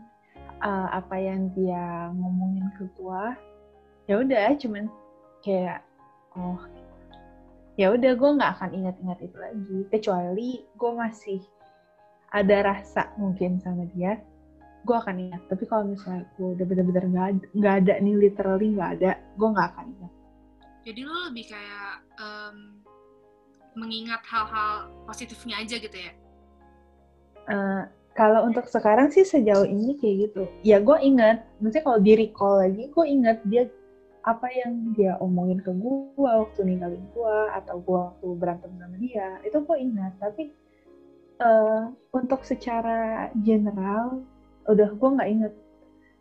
uh, 0.59 0.91
apa 0.91 1.15
yang 1.15 1.47
dia 1.55 2.11
ngomongin 2.11 2.67
ke 2.75 2.83
gue 2.99 3.23
ya 4.11 4.19
udah 4.19 4.47
cuman 4.59 4.91
kayak 5.39 5.79
oh 6.35 6.59
ya 7.79 7.95
udah 7.95 8.11
gue 8.11 8.29
nggak 8.35 8.51
akan 8.59 8.71
ingat-ingat 8.75 9.19
itu 9.23 9.37
lagi. 9.39 9.77
Kecuali 9.87 10.49
gue 10.75 10.91
masih 10.91 11.39
ada 12.35 12.75
rasa 12.75 13.09
mungkin 13.15 13.57
sama 13.63 13.87
dia 13.95 14.19
gue 14.83 14.95
akan 14.95 15.15
ingat. 15.29 15.41
Tapi 15.51 15.63
kalau 15.67 15.83
misalnya 15.87 16.23
gue 16.39 16.47
udah 16.55 16.65
bener-bener 16.65 17.05
nggak 17.09 17.27
ada, 17.31 17.45
gak 17.57 17.75
ada 17.85 17.93
nih 17.99 18.15
literally 18.15 18.67
nggak 18.75 18.91
ada 18.99 19.11
gue 19.35 19.47
nggak 19.49 19.67
akan 19.75 19.85
ingat. 19.97 20.13
Jadi 20.87 21.01
lo 21.03 21.17
lebih 21.29 21.45
kayak 21.51 21.91
um, 22.17 22.55
mengingat 23.77 24.21
hal-hal 24.25 24.89
positifnya 25.05 25.61
aja 25.61 25.75
gitu 25.77 25.97
ya? 25.97 26.13
Uh, 27.49 27.83
kalau 28.17 28.43
untuk 28.43 28.67
sekarang 28.67 29.07
sih 29.13 29.23
sejauh 29.23 29.63
ini 29.63 29.95
kayak 29.99 30.29
gitu. 30.29 30.43
Ya 30.65 30.83
gue 30.83 30.97
ingat. 30.99 31.45
Maksudnya 31.63 31.85
kalau 31.85 31.99
di 32.03 32.13
recall 32.19 32.55
lagi 32.63 32.83
gue 32.91 33.05
ingat 33.05 33.37
dia 33.47 33.69
apa 34.27 34.51
yang 34.51 34.91
dia 34.93 35.15
omongin 35.23 35.63
ke 35.63 35.71
gue 35.71 36.19
waktu 36.19 36.67
ninggalin 36.67 37.01
gue 37.15 37.37
atau 37.55 37.79
gue 37.79 37.95
waktu 37.95 38.27
berantem 38.35 38.71
sama 38.75 38.97
dia 38.99 39.39
itu 39.47 39.57
gue 39.63 39.77
ingat. 39.79 40.13
Tapi 40.19 40.51
uh, 41.39 41.91
untuk 42.11 42.43
secara 42.43 43.31
general 43.39 44.23
udah 44.69 44.89
gue 44.93 45.09
nggak 45.17 45.29
inget. 45.29 45.53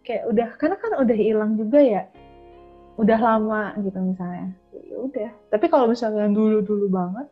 Kayak 0.02 0.24
udah 0.32 0.48
karena 0.56 0.76
kan 0.80 0.90
udah 1.04 1.16
hilang 1.16 1.52
juga 1.60 1.80
ya. 1.84 2.02
Udah 2.96 3.18
lama 3.20 3.76
gitu 3.84 3.98
misalnya. 4.00 4.50
Ya 4.72 4.96
udah. 4.98 5.30
Tapi 5.52 5.66
kalau 5.68 5.86
misalnya 5.92 6.32
dulu 6.32 6.64
dulu 6.64 6.86
banget 6.88 7.28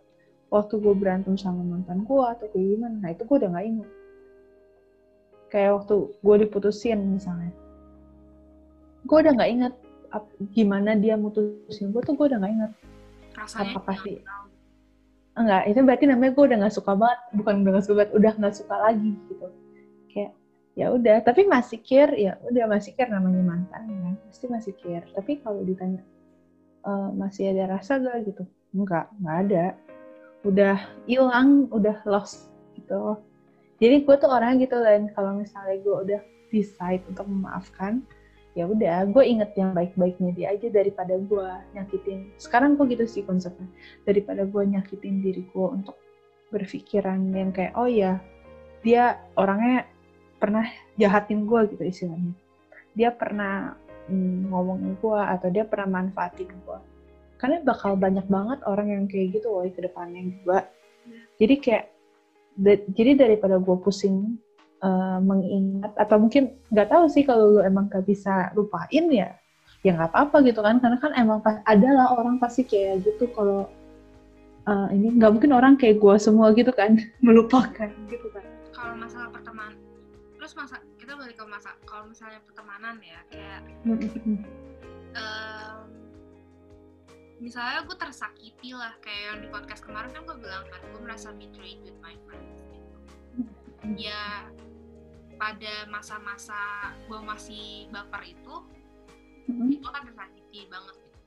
waktu 0.53 0.79
gue 0.79 0.95
berantem 0.95 1.35
sama 1.35 1.65
mantan 1.67 2.07
gue 2.07 2.23
atau 2.23 2.47
kayak 2.55 2.79
gimana 2.79 2.97
nah 3.03 3.11
itu 3.11 3.23
gue 3.27 3.37
udah 3.41 3.51
nggak 3.51 3.67
inget. 3.67 3.91
Kayak 5.51 5.71
waktu 5.83 5.95
gue 6.21 6.37
diputusin 6.47 7.01
misalnya. 7.17 7.53
Gue 9.09 9.19
udah 9.25 9.33
nggak 9.35 9.51
inget 9.51 9.75
gimana 10.55 10.97
dia 10.97 11.19
mutusin 11.19 11.93
gue 11.93 12.03
tuh 12.05 12.15
gue 12.15 12.27
udah 12.29 12.39
nggak 12.39 12.53
inget. 12.53 12.73
Rasanya 13.35 13.73
apa 13.73 13.81
pasti 13.83 14.13
enggak 15.37 15.69
itu 15.69 15.81
berarti 15.85 16.05
namanya 16.09 16.33
gue 16.33 16.45
udah 16.45 16.57
nggak 16.63 16.75
suka 16.77 16.93
banget. 16.95 17.21
Bukan 17.35 17.55
udah 17.65 17.71
nggak 17.75 17.85
suka 17.85 17.95
banget 17.97 18.13
udah 18.15 18.33
nggak 18.37 18.55
suka 18.55 18.75
lagi 18.77 19.11
gitu 19.33 19.49
ya 20.77 20.93
udah 20.93 21.25
tapi 21.25 21.49
masih 21.49 21.81
care 21.81 22.13
ya 22.15 22.37
udah 22.45 22.69
masih 22.69 22.93
care 22.93 23.09
namanya 23.09 23.41
mantan 23.41 23.89
ya 23.89 24.13
pasti 24.29 24.45
masih 24.47 24.73
care 24.77 25.09
tapi 25.17 25.41
kalau 25.41 25.65
ditanya 25.65 26.05
uh, 26.87 27.11
masih 27.13 27.51
ada 27.53 27.77
rasa 27.77 27.99
gak 27.99 28.25
gitu. 28.31 28.47
Enggak 28.73 29.11
nggak 29.19 29.37
ada. 29.51 29.65
Udah 30.47 30.77
hilang 31.11 31.67
udah 31.75 31.99
lost 32.07 32.55
gitu. 32.79 33.19
Jadi 33.83 34.07
gue 34.07 34.17
tuh 34.17 34.31
orang 34.31 34.63
gitu 34.63 34.79
dan 34.81 35.11
kalau 35.13 35.37
misalnya 35.37 35.77
gue 35.83 35.97
udah 36.09 36.21
decide 36.55 37.03
untuk 37.11 37.27
memaafkan 37.29 38.01
ya 38.57 38.65
udah 38.65 39.05
gue 39.13 39.21
inget 39.21 39.53
yang 39.53 39.77
baik-baiknya 39.77 40.33
dia 40.33 40.49
aja 40.55 40.69
daripada 40.73 41.19
gue 41.19 41.49
nyakitin. 41.77 42.33
Sekarang 42.41 42.79
gue 42.79 42.89
gitu 42.95 43.05
sih 43.05 43.23
konsepnya. 43.27 43.69
Daripada 44.09 44.49
gue 44.49 44.63
nyakitin 44.65 45.21
diri 45.21 45.45
gue 45.45 45.67
untuk 45.67 45.99
berpikiran 46.49 47.35
yang 47.35 47.51
kayak 47.51 47.75
oh 47.75 47.91
ya 47.91 48.23
dia 48.87 49.19
orangnya 49.35 49.85
pernah 50.37 50.65
jahatin 51.01 51.45
gue 51.45 51.61
gitu 51.77 51.83
istilahnya. 51.83 52.33
Dia 52.97 53.13
pernah 53.13 53.77
mm, 54.09 54.53
ngomongin 54.53 54.97
gue 55.01 55.21
atau 55.21 55.49
dia 55.53 55.65
pernah 55.65 56.01
manfaatin 56.01 56.49
gue 56.49 56.79
karena 57.37 57.61
bakal 57.63 57.97
banyak 57.97 58.25
banget 58.27 58.59
orang 58.65 58.89
yang 58.89 59.05
kayak 59.05 59.37
gitu 59.37 59.53
loh 59.53 59.65
ke 59.69 59.81
depannya 59.85 60.25
juga. 60.25 60.59
Jadi 61.37 61.55
kayak 61.61 61.85
jadi 62.97 63.13
daripada 63.13 63.61
gue 63.61 63.77
pusing 63.85 64.41
uh, 64.81 65.21
mengingat 65.21 65.93
atau 66.01 66.17
mungkin 66.17 66.57
nggak 66.73 66.89
tahu 66.89 67.05
sih 67.13 67.29
kalau 67.29 67.53
lu 67.53 67.61
emang 67.61 67.93
gak 67.93 68.09
bisa 68.09 68.49
lupain 68.57 69.13
ya 69.13 69.37
ya 69.85 69.93
nggak 69.93 70.17
apa-apa 70.17 70.37
gitu 70.49 70.65
kan. 70.65 70.81
Karena 70.81 70.97
kan 70.97 71.13
emang 71.13 71.45
pas 71.45 71.61
adalah 71.69 72.17
orang 72.17 72.41
pasti 72.41 72.65
kayak 72.65 73.05
gitu 73.05 73.29
kalau 73.37 73.69
uh, 74.65 74.89
ini 74.89 75.13
nggak 75.21 75.33
mungkin 75.37 75.53
orang 75.53 75.77
kayak 75.77 76.01
gue 76.01 76.15
semua 76.17 76.57
gitu 76.57 76.73
kan 76.73 76.97
melupakan 77.27 77.89
gitu 78.09 78.27
kan. 78.33 78.45
Kalau 78.73 78.97
masalah 78.97 79.29
pertemanan 79.29 79.77
terus 80.47 80.63
masa 80.63 80.79
kita 80.95 81.19
balik 81.19 81.35
ke 81.35 81.43
masa 81.51 81.75
kalau 81.91 82.07
misalnya 82.07 82.39
pertemanan 82.47 83.03
ya 83.03 83.19
kayak 83.35 83.67
um, 85.19 85.91
misalnya 87.43 87.83
gue 87.83 87.99
tersakiti 87.99 88.71
lah 88.71 88.95
kayak 89.03 89.23
yang 89.27 89.39
di 89.43 89.51
podcast 89.51 89.83
kemarin 89.83 90.15
kan 90.15 90.23
gue 90.23 90.39
bilang 90.39 90.63
kan 90.71 90.79
gue 90.87 91.03
merasa 91.03 91.35
betrayed 91.35 91.83
with 91.83 91.99
my 91.99 92.15
friends 92.31 92.63
gitu. 92.63 92.95
ya 93.99 94.47
pada 95.35 95.91
masa-masa 95.91 96.95
gue 97.11 97.21
masih 97.27 97.91
baper 97.91 98.31
itu 98.31 98.55
mm-hmm. 99.51 99.83
itu 99.83 99.89
kan 99.91 100.07
tersakiti 100.07 100.71
banget 100.71 100.95
gitu 100.95 101.21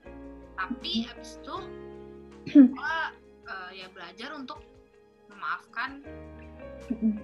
tapi 0.56 0.92
habis 1.12 1.36
itu 1.44 1.56
gue 2.72 2.96
uh, 3.52 3.72
ya 3.76 3.92
belajar 3.92 4.32
untuk 4.32 4.64
memaafkan 5.28 6.08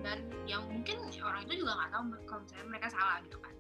dan 0.06 0.18
yang 0.46 0.62
mungkin 0.70 0.98
orang 1.25 1.42
itu 1.50 1.54
juga 1.66 1.72
nggak 1.74 1.90
tahu 1.90 2.04
kalau 2.30 2.42
misalnya 2.46 2.66
mereka 2.70 2.88
salah 2.94 3.18
gitu 3.25 3.38
kan. 3.42 3.54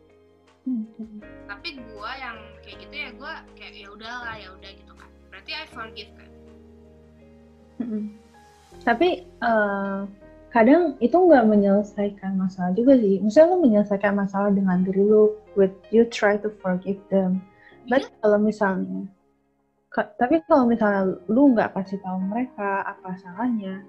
Tapi 1.45 1.69
gue 1.77 2.11
yang 2.17 2.37
kayak 2.61 2.77
gitu 2.85 2.95
ya 2.95 3.09
gue 3.13 3.33
kayak 3.57 3.73
ya 3.73 3.89
udahlah 3.89 4.35
ya 4.37 4.49
udah 4.53 4.71
gitu 4.73 4.93
kan. 4.93 5.09
Berarti 5.33 5.51
I 5.53 5.65
forgive 5.69 6.11
kan? 6.13 6.29
Tapi 8.85 9.09
uh, 9.41 10.05
kadang 10.53 10.93
itu 11.01 11.17
nggak 11.17 11.45
menyelesaikan 11.49 12.37
masalah 12.37 12.71
juga 12.77 12.97
sih. 13.01 13.17
Misalnya 13.21 13.57
lu 13.57 13.59
menyelesaikan 13.65 14.13
masalah 14.13 14.49
dengan 14.53 14.85
diri 14.85 15.01
lu 15.01 15.33
with 15.57 15.73
you 15.89 16.05
try 16.05 16.37
to 16.37 16.53
forgive 16.61 17.01
them. 17.09 17.41
But 17.89 18.05
yeah. 18.05 18.13
kalau 18.21 18.39
misalnya 18.41 19.09
tapi 19.95 20.43
kalau 20.51 20.67
misalnya 20.67 21.15
lu 21.31 21.55
nggak 21.55 21.71
kasih 21.71 21.95
tahu 22.03 22.19
mereka 22.19 22.83
apa 22.83 23.15
salahnya 23.15 23.79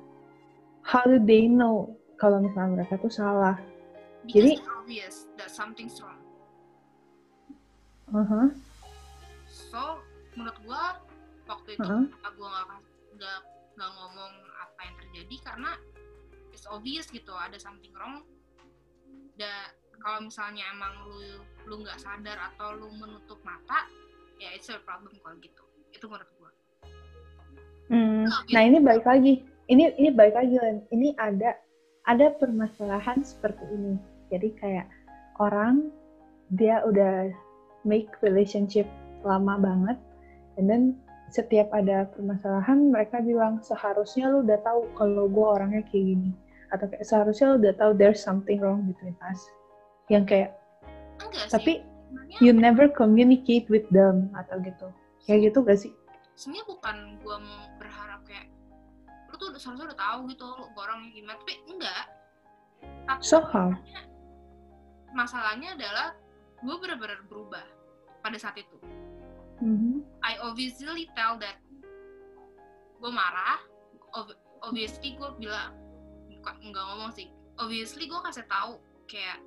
how 0.87 1.03
do 1.03 1.19
they 1.19 1.51
know 1.51 1.99
kalau 2.17 2.39
misalnya 2.39 2.81
mereka 2.81 2.95
tuh 3.03 3.11
salah. 3.11 3.59
Because 4.23 4.39
Jadi 4.39 4.53
obvious 4.79 5.17
that 5.35 5.51
something's 5.51 5.99
wrong. 5.99 6.23
Uh 8.15 8.23
-huh. 8.23 8.47
So 9.51 9.99
menurut 10.39 10.59
gua 10.63 11.03
waktu 11.51 11.75
itu 11.75 11.83
uh 11.83 12.07
-huh. 12.07 12.33
gua 12.39 12.49
nggak 12.55 12.81
nggak 13.19 13.41
nggak 13.77 13.91
ngomong 13.99 14.33
apa 14.63 14.81
yang 14.87 14.97
terjadi 15.03 15.37
karena 15.43 15.71
it's 16.55 16.67
obvious 16.71 17.11
gitu 17.11 17.35
ada 17.35 17.59
something 17.59 17.91
wrong. 17.99 18.23
Dan 19.35 19.75
kalau 19.99 20.23
misalnya 20.23 20.65
emang 20.71 20.95
lu 21.11 21.43
lu 21.67 21.75
nggak 21.83 21.99
sadar 21.99 22.39
atau 22.55 22.79
lu 22.79 22.89
menutup 22.95 23.43
mata, 23.43 23.91
ya 24.39 24.55
it's 24.55 24.71
a 24.71 24.79
problem 24.87 25.13
kalau 25.19 25.35
gitu. 25.43 25.67
Itu 25.91 26.07
menurut 26.07 26.31
gua. 26.39 26.51
Hmm. 27.91 28.27
Nah 28.55 28.63
ini 28.63 28.79
balik 28.83 29.07
lagi. 29.07 29.56
Ini 29.67 29.99
ini 29.99 30.09
balik 30.15 30.39
lagi 30.39 30.57
Ini 30.95 31.19
ada 31.19 31.59
ada 32.07 32.27
permasalahan 32.39 33.27
seperti 33.27 33.67
ini. 33.75 33.99
Jadi 34.31 34.55
kayak 34.59 34.87
orang 35.43 35.91
dia 36.55 36.83
udah 36.87 37.31
make 37.83 38.11
relationship 38.23 38.87
lama 39.27 39.59
banget, 39.59 39.99
and 40.55 40.71
then 40.71 40.95
setiap 41.35 41.67
ada 41.75 42.07
permasalahan 42.15 42.95
mereka 42.95 43.19
bilang 43.19 43.59
seharusnya 43.59 44.31
lu 44.31 44.47
udah 44.47 44.59
tahu 44.63 44.87
kalau 44.95 45.27
gue 45.27 45.47
orangnya 45.47 45.83
kayak 45.91 46.15
gini 46.15 46.31
atau 46.71 46.87
kayak 46.87 47.03
seharusnya 47.03 47.47
lu 47.51 47.57
udah 47.67 47.75
tahu 47.75 47.91
there's 47.99 48.23
something 48.23 48.63
wrong 48.63 48.87
between 48.87 49.15
us 49.27 49.51
yang 50.07 50.23
kayak 50.23 50.55
Enggak 51.19 51.51
tapi 51.51 51.83
sih. 51.83 52.47
you 52.47 52.55
never 52.55 52.87
communicate 52.87 53.67
with 53.67 53.87
them 53.91 54.31
atau 54.39 54.63
gitu 54.63 54.87
kayak 55.27 55.51
gitu 55.51 55.59
gak 55.67 55.79
sih? 55.83 55.93
Sebenarnya 56.39 56.67
bukan 56.71 56.97
gue 57.25 57.37
mau 57.43 57.63
berharap 57.81 58.16
lu 59.41 59.53
tuh 59.53 59.61
seharusnya 59.61 59.93
udah 59.93 59.99
tahu 60.01 60.19
gitu 60.33 60.45
gue 60.47 60.83
orangnya 60.83 61.11
gimana. 61.13 61.37
Tapi 61.41 61.55
enggak. 61.69 62.05
Tapi 63.07 63.23
so 63.23 63.39
how? 63.41 63.71
masalahnya 65.17 65.73
adalah 65.77 66.13
gue 66.61 66.77
benar-benar 66.77 67.25
berubah 67.29 67.65
pada 68.21 68.37
saat 68.37 68.61
itu. 68.61 68.77
Mm-hmm. 69.65 70.05
I 70.21 70.37
obviously 70.45 71.09
tell 71.17 71.41
that 71.41 71.57
gue 73.01 73.13
marah. 73.13 73.61
Ob- 74.13 74.37
obviously 74.61 75.17
gue 75.17 75.29
bilang 75.41 75.73
nggak 76.45 76.85
ngomong 76.85 77.13
sih? 77.17 77.33
Obviously 77.57 78.09
gue 78.09 78.21
kasih 78.21 78.45
tahu 78.49 78.77
kayak 79.09 79.41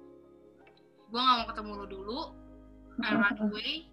gue 1.10 1.19
nggak 1.22 1.38
mau 1.46 1.48
ketemu 1.50 1.72
lo 1.77 1.86
dulu. 1.86 2.19
I 3.05 3.15
run 3.15 3.38
away. 3.46 3.89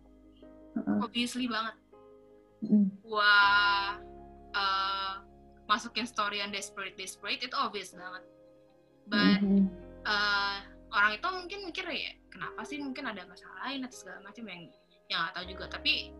Obviously 1.04 1.46
banget. 1.46 1.76
Mm. 2.64 2.88
gue 3.04 3.34
uh, 4.56 5.14
masukin 5.66 6.06
story 6.06 6.38
yang 6.42 6.50
desperate 6.54 6.94
desperate 6.94 7.42
itu 7.42 7.54
obvious 7.58 7.94
banget 7.94 8.24
but 9.06 9.38
mm-hmm. 9.42 9.66
uh, 10.06 10.62
orang 10.94 11.18
itu 11.18 11.28
mungkin 11.28 11.58
mikir 11.70 11.86
ya 11.90 12.12
kenapa 12.30 12.60
sih 12.66 12.78
mungkin 12.78 13.04
ada 13.06 13.22
masalah 13.26 13.70
lain 13.70 13.86
atau 13.86 13.96
segala 13.98 14.18
macam 14.22 14.44
yang 14.46 14.62
yang 15.06 15.18
gak 15.26 15.34
tahu 15.38 15.44
juga 15.50 15.64
tapi 15.78 16.10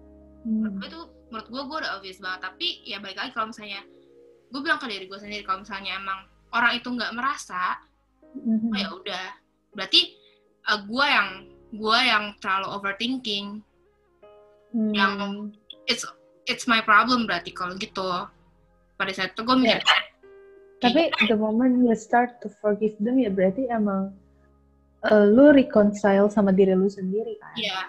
mm. 0.46 0.50
menurut 0.50 0.74
gue 0.78 0.88
itu 0.90 1.00
menurut 1.30 1.48
gue 1.50 1.62
gue 1.62 1.76
udah 1.82 1.92
obvious 1.98 2.18
banget 2.22 2.40
tapi 2.42 2.66
ya 2.86 2.98
balik 3.02 3.18
lagi 3.18 3.30
kalau 3.34 3.50
misalnya 3.50 3.80
gue 4.50 4.60
bilang 4.62 4.78
ke 4.78 4.86
diri 4.86 5.04
gue 5.10 5.18
sendiri 5.18 5.42
kalau 5.42 5.62
misalnya 5.66 5.92
emang 5.98 6.20
orang 6.54 6.72
itu 6.78 6.88
nggak 6.90 7.14
merasa 7.14 7.78
mm-hmm. 8.34 8.70
oh 8.70 8.78
ya 8.78 8.88
udah 8.94 9.26
berarti 9.74 10.14
uh, 10.70 10.78
gue 10.86 11.06
yang 11.06 11.28
gue 11.74 11.98
yang 12.02 12.24
terlalu 12.38 12.66
overthinking 12.70 13.46
mm. 14.74 14.92
yang 14.94 15.12
it's 15.90 16.06
it's 16.46 16.70
my 16.70 16.78
problem 16.82 17.26
berarti 17.26 17.50
kalau 17.50 17.74
gitu 17.74 18.06
pada 18.96 19.12
saat 19.12 19.32
itu 19.32 19.42
gue 19.44 19.56
mikir 19.56 19.80
yeah. 19.80 20.02
tapi 20.80 21.02
the 21.28 21.36
moment 21.36 21.84
you 21.84 21.92
start 21.96 22.36
to 22.40 22.48
forgive 22.60 22.96
them 23.00 23.16
ya 23.16 23.32
berarti 23.32 23.68
emang 23.68 24.12
uh, 25.08 25.24
lu 25.28 25.52
reconcile 25.54 26.26
sama 26.32 26.50
diri 26.50 26.72
lu 26.74 26.88
sendiri 26.90 27.36
kan? 27.38 27.54
Iya. 27.56 27.68
Yeah. 27.70 27.84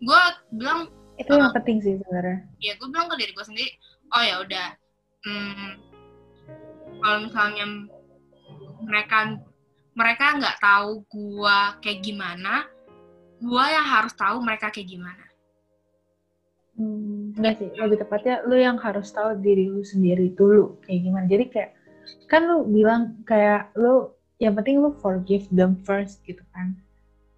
gue 0.00 0.22
bilang 0.56 0.80
itu 1.20 1.28
uh, 1.28 1.36
yang 1.36 1.52
penting 1.52 1.84
sih 1.84 2.00
sebenarnya. 2.00 2.40
Iya 2.64 2.72
gue 2.80 2.88
bilang 2.88 3.08
ke 3.12 3.16
diri 3.20 3.32
gue 3.36 3.44
sendiri 3.44 3.70
oh 4.16 4.22
ya 4.24 4.34
udah 4.40 4.68
hmm, 5.28 5.70
kalau 7.04 7.18
misalnya 7.28 7.64
mereka 8.80 9.18
mereka 9.92 10.24
nggak 10.40 10.58
tahu 10.64 11.04
gue 11.12 11.58
kayak 11.84 12.00
gimana 12.00 12.64
gue 13.40 13.64
yang 13.68 13.84
harus 13.84 14.16
tahu 14.16 14.40
mereka 14.40 14.72
kayak 14.72 14.88
gimana. 14.88 15.24
Hmm, 16.80 17.19
enggak 17.36 17.54
sih, 17.62 17.68
lebih 17.74 17.98
tepatnya 18.02 18.42
lu 18.46 18.56
yang 18.58 18.76
harus 18.80 19.10
tahu 19.14 19.38
diri 19.38 19.70
lu 19.70 19.82
sendiri 19.86 20.32
dulu 20.34 20.78
kayak 20.82 21.00
gimana. 21.06 21.26
Jadi 21.30 21.44
kayak 21.50 21.70
kan 22.26 22.42
lu 22.46 22.66
bilang 22.66 23.22
kayak 23.26 23.70
lu 23.78 24.10
yang 24.40 24.56
penting 24.56 24.80
lu 24.80 24.90
forgive 24.98 25.46
them 25.52 25.78
first 25.84 26.24
gitu 26.26 26.42
kan. 26.56 26.74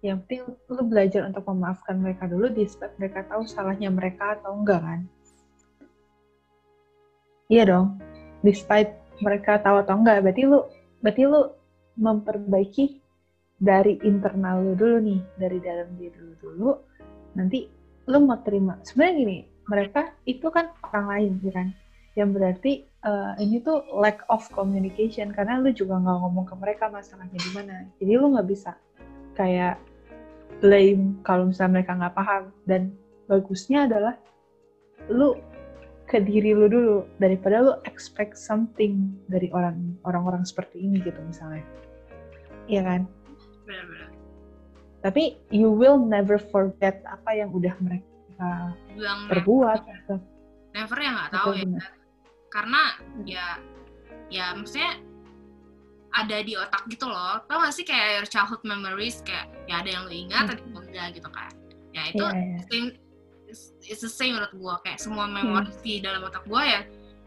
Yang 0.03 0.17
penting 0.25 0.41
lu 0.71 0.81
belajar 0.87 1.27
untuk 1.27 1.43
memaafkan 1.47 1.99
mereka 1.99 2.27
dulu 2.27 2.49
despite 2.51 2.95
mereka 2.99 3.27
tahu 3.27 3.43
salahnya 3.45 3.91
mereka 3.91 4.39
atau 4.39 4.55
enggak 4.57 4.81
kan. 4.81 4.99
Iya 7.51 7.63
dong. 7.69 7.87
Despite 8.41 8.97
mereka 9.21 9.61
tahu 9.61 9.83
atau 9.83 9.99
enggak, 9.99 10.23
berarti 10.25 10.43
lu 10.47 10.59
berarti 11.03 11.23
lu 11.27 11.41
memperbaiki 11.99 12.85
dari 13.61 14.01
internal 14.03 14.59
lu 14.59 14.73
dulu 14.75 14.97
nih, 14.99 15.21
dari 15.37 15.57
dalam 15.61 15.87
diri 15.95 16.17
lu 16.17 16.33
dulu. 16.39 16.71
Nanti 17.37 17.67
lu 18.03 18.17
mau 18.19 18.35
terima 18.43 18.75
sebenarnya 18.83 19.15
gini 19.15 19.52
mereka 19.69 20.11
itu 20.27 20.47
kan 20.51 20.71
orang 20.91 21.05
lain 21.09 21.33
ya 21.43 21.53
kan? 21.55 21.67
Yang 22.13 22.29
berarti 22.35 22.71
uh, 23.05 23.33
ini 23.41 23.57
tuh 23.63 23.81
lack 23.97 24.21
of 24.29 24.45
communication 24.53 25.33
karena 25.33 25.57
lu 25.57 25.73
juga 25.73 25.97
nggak 25.97 26.17
ngomong 26.19 26.45
ke 26.45 26.55
mereka 26.57 26.85
masalahnya 26.93 27.41
gimana 27.41 27.89
jadi 27.97 28.21
lu 28.21 28.37
nggak 28.37 28.47
bisa 28.47 28.77
kayak 29.33 29.81
blame 30.63 31.19
kalau 31.25 31.49
misalnya 31.49 31.81
mereka 31.81 31.91
nggak 31.97 32.15
paham. 32.15 32.43
Dan 32.63 32.93
bagusnya 33.27 33.89
adalah 33.89 34.15
lu 35.11 35.35
ke 36.07 36.21
diri 36.21 36.53
lu 36.53 36.71
dulu 36.71 37.07
daripada 37.17 37.63
lu 37.63 37.73
expect 37.87 38.37
something 38.37 39.11
dari 39.31 39.49
orang 39.55 39.97
orang-orang 40.07 40.47
seperti 40.47 40.79
ini 40.83 41.01
gitu 41.01 41.19
misalnya. 41.25 41.63
Iya 42.69 42.81
kan? 42.85 43.01
Benar-benar. 43.67 44.09
Tapi 45.03 45.35
you 45.51 45.67
will 45.67 45.99
never 45.99 46.39
forget 46.39 47.03
apa 47.03 47.35
yang 47.35 47.51
udah 47.51 47.75
mereka 47.83 48.12
Bilang 48.93 49.19
perbuat 49.29 49.79
never, 49.85 50.17
never 50.73 50.97
ya 51.01 51.09
nggak 51.15 51.31
tahu 51.33 51.49
ya. 51.57 51.65
Karena 52.53 52.81
ya 53.25 53.47
ya 54.29 54.45
maksudnya 54.57 55.01
ada 56.13 56.37
di 56.45 56.53
otak 56.53 56.85
gitu 56.87 57.09
loh. 57.09 57.41
Tau 57.49 57.65
gak 57.65 57.73
sih 57.73 57.85
kayak 57.85 58.21
your 58.21 58.27
childhood 58.29 58.61
memories 58.61 59.25
kayak 59.25 59.49
ya 59.65 59.81
ada 59.81 59.89
yang 59.89 60.03
lo 60.05 60.13
ingat 60.13 60.45
hmm. 60.45 60.53
ada 60.53 60.61
yang 60.61 60.85
enggak 60.85 61.07
gitu 61.17 61.29
kan. 61.33 61.51
Ya 61.93 62.01
itu 62.09 62.23
yeah, 62.23 62.33
yeah. 62.37 62.63
Same, 62.69 62.89
it's, 63.49 64.01
the 64.01 64.09
same 64.09 64.33
menurut 64.37 64.53
gue 64.53 64.75
kayak 64.85 64.99
semua 65.01 65.25
memori 65.25 65.73
hmm. 65.73 65.81
di 65.81 65.93
dalam 66.01 66.21
otak 66.21 66.45
gue 66.45 66.63
ya 66.63 66.81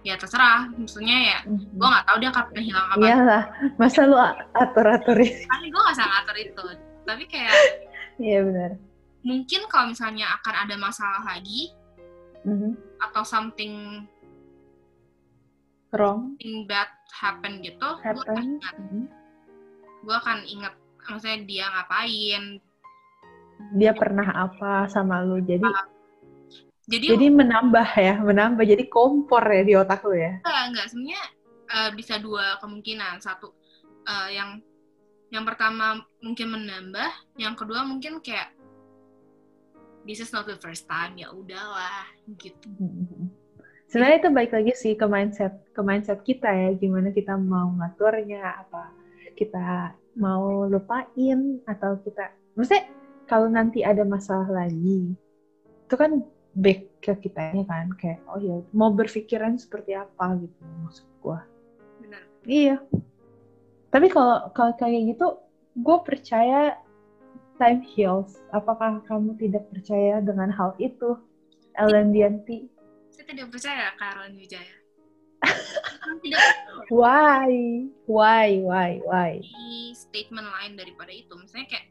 ya 0.07 0.15
terserah. 0.15 0.71
Maksudnya 0.79 1.19
ya 1.35 1.39
hmm. 1.43 1.75
gue 1.75 1.87
nggak 1.87 2.05
tahu 2.07 2.17
dia 2.23 2.31
kapan 2.31 2.63
hilang 2.63 2.87
apa. 2.95 3.03
Iyalah 3.03 3.43
masa 3.75 4.01
lu 4.07 4.17
atur 4.55 4.87
atur 4.87 5.19
kan 5.19 5.59
gue 5.67 5.83
nggak 5.83 5.97
salah 5.99 6.17
atur 6.23 6.37
itu. 6.39 6.65
Tapi 7.07 7.25
kayak 7.27 7.55
iya 8.23 8.43
benar 8.47 8.79
mungkin 9.27 9.67
kalau 9.67 9.91
misalnya 9.91 10.31
akan 10.39 10.55
ada 10.55 10.77
masalah 10.79 11.23
lagi 11.27 11.75
mm-hmm. 12.47 12.73
atau 13.11 13.27
something 13.27 14.07
wrong. 15.91 16.39
something 16.39 16.63
bad 16.71 16.87
happen 17.11 17.59
gitu 17.59 17.89
gue 17.99 18.15
akan 18.23 18.39
ingat. 18.39 18.75
Mm-hmm. 18.79 19.05
gue 20.07 20.15
akan 20.15 20.39
ingat 20.47 20.75
maksudnya 21.07 21.39
dia 21.47 21.65
ngapain. 21.71 22.43
Dia 23.75 23.93
pernah 23.95 24.27
apa 24.47 24.91
sama 24.91 25.23
lu. 25.23 25.43
Jadi 25.43 25.67
uh, 25.67 25.87
jadi 26.87 27.07
jadi 27.19 27.27
menambah 27.31 27.89
ya 27.99 28.15
menambah. 28.21 28.65
Jadi 28.67 28.85
kompor 28.91 29.43
ya 29.43 29.63
di 29.63 29.75
otak 29.75 30.03
lu 30.07 30.15
ya. 30.19 30.39
Enggak 30.43 30.65
enggak. 30.71 30.87
Sebenarnya 30.91 31.23
uh, 31.71 31.91
bisa 31.95 32.15
dua 32.19 32.59
kemungkinan. 32.63 33.23
Satu 33.23 33.55
uh, 34.07 34.29
yang 34.31 34.61
yang 35.31 35.43
pertama 35.43 36.07
mungkin 36.23 36.55
menambah 36.55 37.11
yang 37.39 37.59
kedua 37.59 37.83
mungkin 37.83 38.23
kayak 38.23 38.55
this 40.07 40.23
is 40.23 40.31
not 40.31 40.47
the 40.47 40.57
first 40.63 40.87
time 40.87 41.19
ya 41.19 41.29
udahlah 41.35 42.07
gitu. 42.39 42.71
Sebenarnya 43.91 44.19
itu 44.23 44.31
baik 44.31 44.53
lagi 44.55 44.73
sih 44.79 44.95
ke 44.95 45.07
mindset 45.07 45.55
ke 45.75 45.81
mindset 45.83 46.23
kita 46.23 46.49
ya 46.49 46.71
gimana 46.79 47.11
kita 47.11 47.35
mau 47.35 47.75
ngaturnya 47.77 48.67
apa 48.67 48.91
kita 49.35 49.95
mau 50.17 50.65
lupain 50.65 51.61
atau 51.69 52.01
kita 52.01 52.33
maksudnya 52.57 52.89
kalau 53.29 53.51
nanti 53.51 53.83
ada 53.83 54.07
masalah 54.07 54.49
lagi 54.49 55.13
itu 55.87 55.95
kan 55.95 56.25
back 56.57 56.89
ke 57.05 57.13
kitanya 57.29 57.63
kan 57.69 57.93
kayak 57.95 58.23
oh 58.27 58.41
ya 58.41 58.59
mau 58.73 58.91
berpikiran 58.91 59.61
seperti 59.61 59.93
apa 59.95 60.39
gitu 60.41 60.63
maksud 60.83 61.07
gua. 61.21 61.45
Benar. 62.01 62.23
Iya. 62.49 62.77
Tapi 63.93 64.07
kalau 64.11 64.51
kalau 64.51 64.73
kayak 64.75 65.15
gitu 65.15 65.47
gue 65.77 65.99
percaya 66.01 66.81
time 67.57 67.81
heals. 67.85 68.41
Apakah 68.53 69.05
kamu 69.09 69.37
tidak 69.41 69.69
percaya 69.73 70.21
dengan 70.21 70.53
hal 70.53 70.77
itu? 70.81 71.17
Ellen 71.77 72.13
Dianti. 72.13 72.69
Saya 73.13 73.25
tidak 73.33 73.53
percaya 73.53 73.93
Karen 74.01 74.37
Wijaya. 74.37 74.77
Tidak 76.25 76.41
why? 76.89 77.51
Why 78.09 78.49
why 78.65 78.91
why? 79.05 79.31
Di 79.45 79.93
statement 79.93 80.49
lain 80.49 80.81
daripada 80.81 81.13
itu. 81.13 81.33
Misalnya 81.37 81.69
kayak 81.69 81.87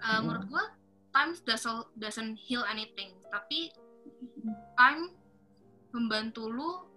uh, 0.00 0.20
menurut 0.24 0.48
gua 0.48 0.64
time 1.12 1.36
doesn't 1.44 1.84
doesn't 2.00 2.40
heal 2.40 2.64
anything. 2.68 3.12
Tapi 3.28 3.72
time 4.80 5.12
membantu 5.92 6.48
lu 6.48 6.88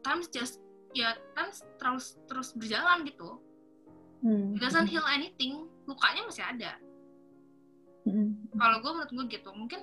time 0.00 0.24
just 0.32 0.64
ya 0.96 1.12
time 1.36 1.52
terus 1.76 2.16
terus 2.24 2.56
berjalan 2.56 3.04
gitu. 3.04 3.36
Hmm. 4.24 4.56
It 4.56 4.60
doesn't 4.64 4.88
heal 4.88 5.04
anything. 5.04 5.68
Lukanya 5.84 6.24
masih 6.24 6.44
ada. 6.44 6.72
Hmm. 6.76 6.87
Kalau 8.56 8.76
gue 8.80 8.92
menurut 8.94 9.12
gue 9.12 9.26
gitu. 9.36 9.50
Mungkin 9.52 9.80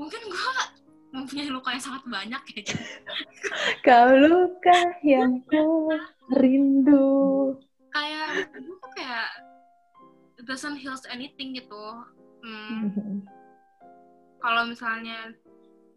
mungkin 0.00 0.20
gue 0.26 0.50
mempunyai 1.14 1.52
luka 1.52 1.76
yang 1.76 1.84
sangat 1.84 2.02
banyak 2.08 2.42
ya 2.56 2.60
jadi 2.72 2.84
kau 3.86 4.10
luka 4.16 4.78
yang 5.04 5.44
ku 5.44 5.92
rindu. 6.32 7.54
Kayak 7.92 8.48
gue 8.56 8.76
tuh 8.80 8.90
kayak 8.96 9.28
it 10.40 10.44
doesn't 10.48 10.80
heal 10.80 10.96
anything 11.12 11.52
gitu. 11.52 11.84
Hmm, 12.42 13.22
kalau 14.44 14.66
misalnya 14.66 15.36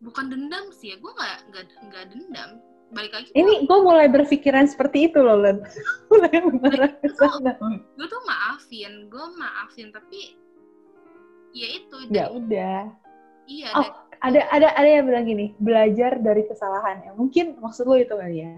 bukan 0.04 0.30
dendam 0.30 0.70
sih 0.76 0.94
ya 0.94 0.98
gue 1.00 1.12
nggak 1.16 1.38
nggak 1.50 1.64
nggak 1.90 2.06
dendam. 2.12 2.52
Balik 2.94 3.18
lagi 3.18 3.30
ini 3.34 3.66
gue 3.66 3.80
mulai 3.82 4.06
berpikiran 4.06 4.70
seperti 4.70 5.10
itu 5.10 5.18
loh 5.24 5.42
Len. 5.42 5.58
Mulai 6.12 6.38
mengarah 6.44 6.92
ke 7.02 7.10
sana 7.18 7.58
gue 7.98 8.08
tuh 8.08 8.22
maafin 8.30 9.10
gue 9.10 9.26
maafin 9.42 9.90
tapi 9.90 10.38
ya 11.56 11.68
itu 11.72 11.96
ya 12.12 12.26
udah. 12.36 12.80
Iya 13.46 13.70
Oh. 13.78 13.90
ada 14.26 14.42
ada 14.52 14.74
ada 14.74 14.90
yang 14.90 15.06
bilang 15.08 15.26
gini 15.26 15.56
belajar 15.56 16.20
dari 16.20 16.44
kesalahan. 16.50 17.08
Ya 17.08 17.12
mungkin 17.16 17.56
maksud 17.64 17.88
lo 17.88 17.96
itu 17.96 18.12
kali 18.12 18.44
ya? 18.44 18.56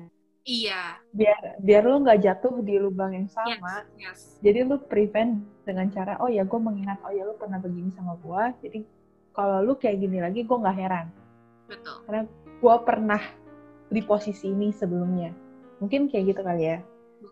Iya. 0.47 0.81
Biar 1.13 1.43
biar 1.61 1.83
lo 1.85 2.01
nggak 2.01 2.19
jatuh 2.23 2.63
di 2.65 2.79
lubang 2.81 3.13
yang 3.13 3.27
yes, 3.29 3.35
sama. 3.35 3.73
Yes. 3.99 4.19
jadi 4.41 4.63
lo 4.65 4.79
prevent 4.79 5.43
dengan 5.67 5.91
cara 5.91 6.15
oh 6.23 6.31
ya 6.31 6.47
gue 6.47 6.59
mengingat 6.59 7.03
oh 7.03 7.11
ya 7.11 7.27
lo 7.27 7.35
pernah 7.35 7.59
begini 7.59 7.91
sama 7.91 8.15
gue 8.15 8.43
jadi 8.63 8.79
kalau 9.35 9.59
lo 9.59 9.75
kayak 9.75 9.99
gini 10.01 10.17
lagi 10.23 10.41
gue 10.47 10.57
nggak 10.57 10.77
heran. 10.79 11.07
Betul. 11.67 12.25
Gue 12.57 12.75
pernah 12.87 13.21
di 13.91 14.01
posisi 14.01 14.49
ini 14.49 14.73
sebelumnya. 14.73 15.35
Mungkin 15.83 16.09
kayak 16.09 16.33
gitu 16.33 16.41
kali 16.41 16.63
ya? 16.73 16.79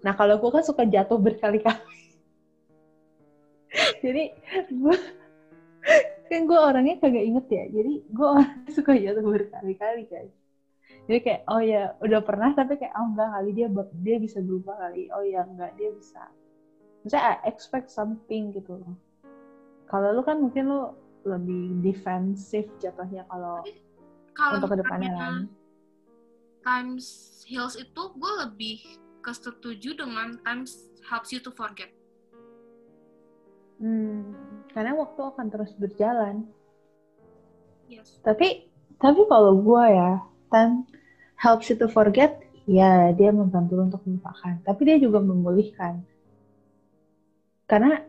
Nah 0.04 0.14
kalau 0.14 0.38
gue 0.38 0.52
kan 0.52 0.62
suka 0.62 0.84
jatuh 0.86 1.18
berkali-kali. 1.18 2.04
Jadi 4.04 4.24
gue 4.70 4.98
kan 6.26 6.42
gue 6.50 6.60
orangnya 6.60 6.96
kagak 6.98 7.26
inget 7.26 7.46
ya. 7.50 7.64
Jadi 7.70 7.94
gue 8.10 8.28
orangnya 8.36 8.72
suka 8.74 8.92
jatuh 8.94 9.26
berkali-kali 9.26 10.04
kan 10.10 10.28
jadi 11.06 11.20
kayak 11.22 11.42
oh 11.54 11.62
ya 11.62 11.94
udah 12.02 12.22
pernah 12.26 12.50
tapi 12.58 12.82
kayak 12.82 12.94
oh 12.98 13.14
enggak 13.14 13.30
kali 13.30 13.50
dia 13.54 13.68
dia 14.02 14.18
bisa 14.18 14.42
berubah 14.42 14.74
kali. 14.90 15.06
Oh 15.14 15.22
ya 15.22 15.46
enggak 15.46 15.78
dia 15.78 15.94
bisa. 15.94 16.34
Misalnya 17.06 17.38
I 17.46 17.54
expect 17.54 17.94
something 17.94 18.58
gitu 18.58 18.82
loh. 18.82 18.98
Kalau 19.86 20.18
lu 20.18 20.26
kan 20.26 20.42
mungkin 20.42 20.66
lu 20.66 20.82
lebih 21.26 21.86
defensif 21.86 22.66
jatuhnya 22.82 23.26
kalau 23.30 23.62
untuk 24.34 24.74
ke 24.74 24.78
depannya 24.82 25.14
kan. 25.14 25.36
times 26.66 27.06
heals 27.46 27.78
itu 27.78 28.02
gue 28.18 28.34
lebih 28.42 28.78
kesetuju 29.22 29.94
dengan 30.02 30.42
times 30.42 30.90
helps 31.06 31.30
you 31.30 31.38
to 31.38 31.54
forget. 31.54 31.94
Hmm, 33.78 34.34
karena 34.76 34.92
waktu 34.92 35.22
akan 35.24 35.48
terus 35.48 35.72
berjalan. 35.80 36.44
yes 37.88 38.20
Tapi 38.20 38.68
tapi 39.00 39.22
kalau 39.32 39.56
gue 39.64 39.84
ya, 39.88 40.20
time 40.52 40.84
helps 41.40 41.72
you 41.72 41.80
to 41.80 41.88
forget, 41.88 42.44
ya 42.68 43.16
dia 43.16 43.32
membantu 43.32 43.80
untuk 43.80 44.04
melupakan. 44.04 44.60
Tapi 44.68 44.82
dia 44.84 44.98
juga 45.00 45.24
memulihkan. 45.24 46.04
Karena 47.66 48.04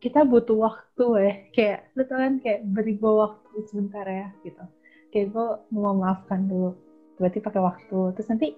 kita 0.00 0.24
butuh 0.24 0.56
waktu 0.56 1.06
ya, 1.20 1.32
kayak 1.52 1.78
lu 1.92 2.02
tau 2.08 2.16
kan 2.16 2.34
kayak 2.40 2.60
beri 2.64 2.96
gue 2.96 3.12
waktu 3.12 3.56
sebentar 3.68 4.04
ya 4.08 4.32
gitu. 4.40 4.64
Kayak 5.12 5.26
gue 5.36 5.46
mau 5.76 5.92
memaafkan 5.92 6.48
dulu, 6.48 6.72
berarti 7.20 7.44
pakai 7.44 7.60
waktu. 7.60 8.00
Terus 8.16 8.28
nanti 8.32 8.48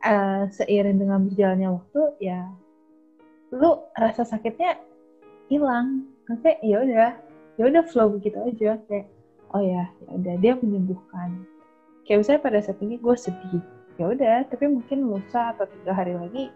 eh, 0.00 0.42
seiring 0.48 0.96
dengan 0.96 1.28
berjalannya 1.28 1.68
waktu 1.76 2.00
ya, 2.24 2.40
lu 3.52 3.84
rasa 3.92 4.24
sakitnya 4.24 4.80
hilang. 5.52 6.15
Maksudnya 6.26 6.54
ya 6.62 6.76
udah, 6.82 7.10
ya 7.58 7.62
udah 7.70 7.82
flow 7.86 8.18
begitu 8.18 8.38
aja. 8.42 8.78
Kayak 8.90 9.06
oh 9.54 9.62
ya 9.62 9.86
ya 10.02 10.10
udah 10.10 10.34
dia 10.42 10.52
menyembuhkan. 10.58 11.46
Kayak 12.06 12.18
misalnya 12.22 12.42
pada 12.42 12.58
saat 12.62 12.78
ini 12.82 12.98
gue 12.98 13.14
sedih. 13.14 13.62
Ya 13.96 14.04
udah 14.12 14.36
tapi 14.50 14.68
mungkin 14.68 15.08
lusa 15.08 15.56
atau 15.56 15.64
tiga 15.70 15.96
hari 15.96 16.12
lagi 16.18 16.52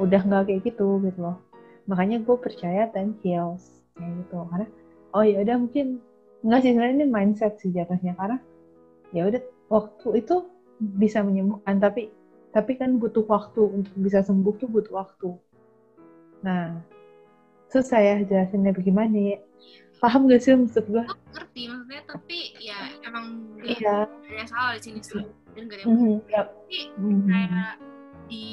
udah 0.00 0.20
nggak 0.24 0.48
kayak 0.48 0.60
gitu 0.66 0.98
gitu 1.04 1.20
loh. 1.20 1.36
Makanya 1.86 2.24
gue 2.24 2.36
percaya 2.40 2.88
time 2.90 3.12
heals 3.20 3.84
kayak 3.96 4.12
gitu. 4.24 4.36
Karena 4.48 4.66
oh 5.12 5.24
ya 5.24 5.44
udah 5.44 5.56
mungkin 5.60 6.00
nggak 6.42 6.60
sih 6.64 6.70
sebenarnya 6.74 6.96
ini 7.04 7.06
mindset 7.06 7.54
sih 7.60 7.70
jatuhnya. 7.70 8.16
Karena 8.16 8.38
ya 9.12 9.28
udah 9.28 9.42
waktu 9.68 10.24
itu 10.24 10.48
bisa 10.80 11.20
menyembuhkan 11.20 11.78
tapi 11.78 12.08
tapi 12.52 12.80
kan 12.80 12.96
butuh 12.96 13.28
waktu. 13.28 13.60
Untuk 13.60 13.92
bisa 14.00 14.24
sembuh 14.24 14.54
tuh 14.56 14.68
butuh 14.72 14.92
waktu. 14.96 15.30
Nah 16.42 16.80
susah 17.72 17.98
ya 17.98 18.14
jelasinnya 18.22 18.76
bagaimana 18.76 19.16
ya. 19.16 19.38
Paham 20.02 20.26
gak 20.26 20.42
sih 20.42 20.52
maksud 20.58 20.84
gue 20.90 21.04
gue 21.06 21.30
ngerti. 21.32 21.62
Maksudnya 21.70 22.02
tapi 22.10 22.38
ya 22.58 22.78
emang 23.06 23.54
gak 23.62 23.78
iya. 23.80 23.96
ada 24.04 24.34
yang 24.34 24.48
salah 24.50 24.72
di 24.76 24.82
sini 24.82 25.00
sih. 25.00 25.24
Dan 25.54 25.62
gak 25.70 25.78
ada 25.78 25.82
yang 25.86 25.94
Mhm, 25.94 26.14
yap. 26.28 26.46
tapi 26.50 26.78
Mhm. 26.98 27.22
kayak 27.30 27.72
di 28.26 28.46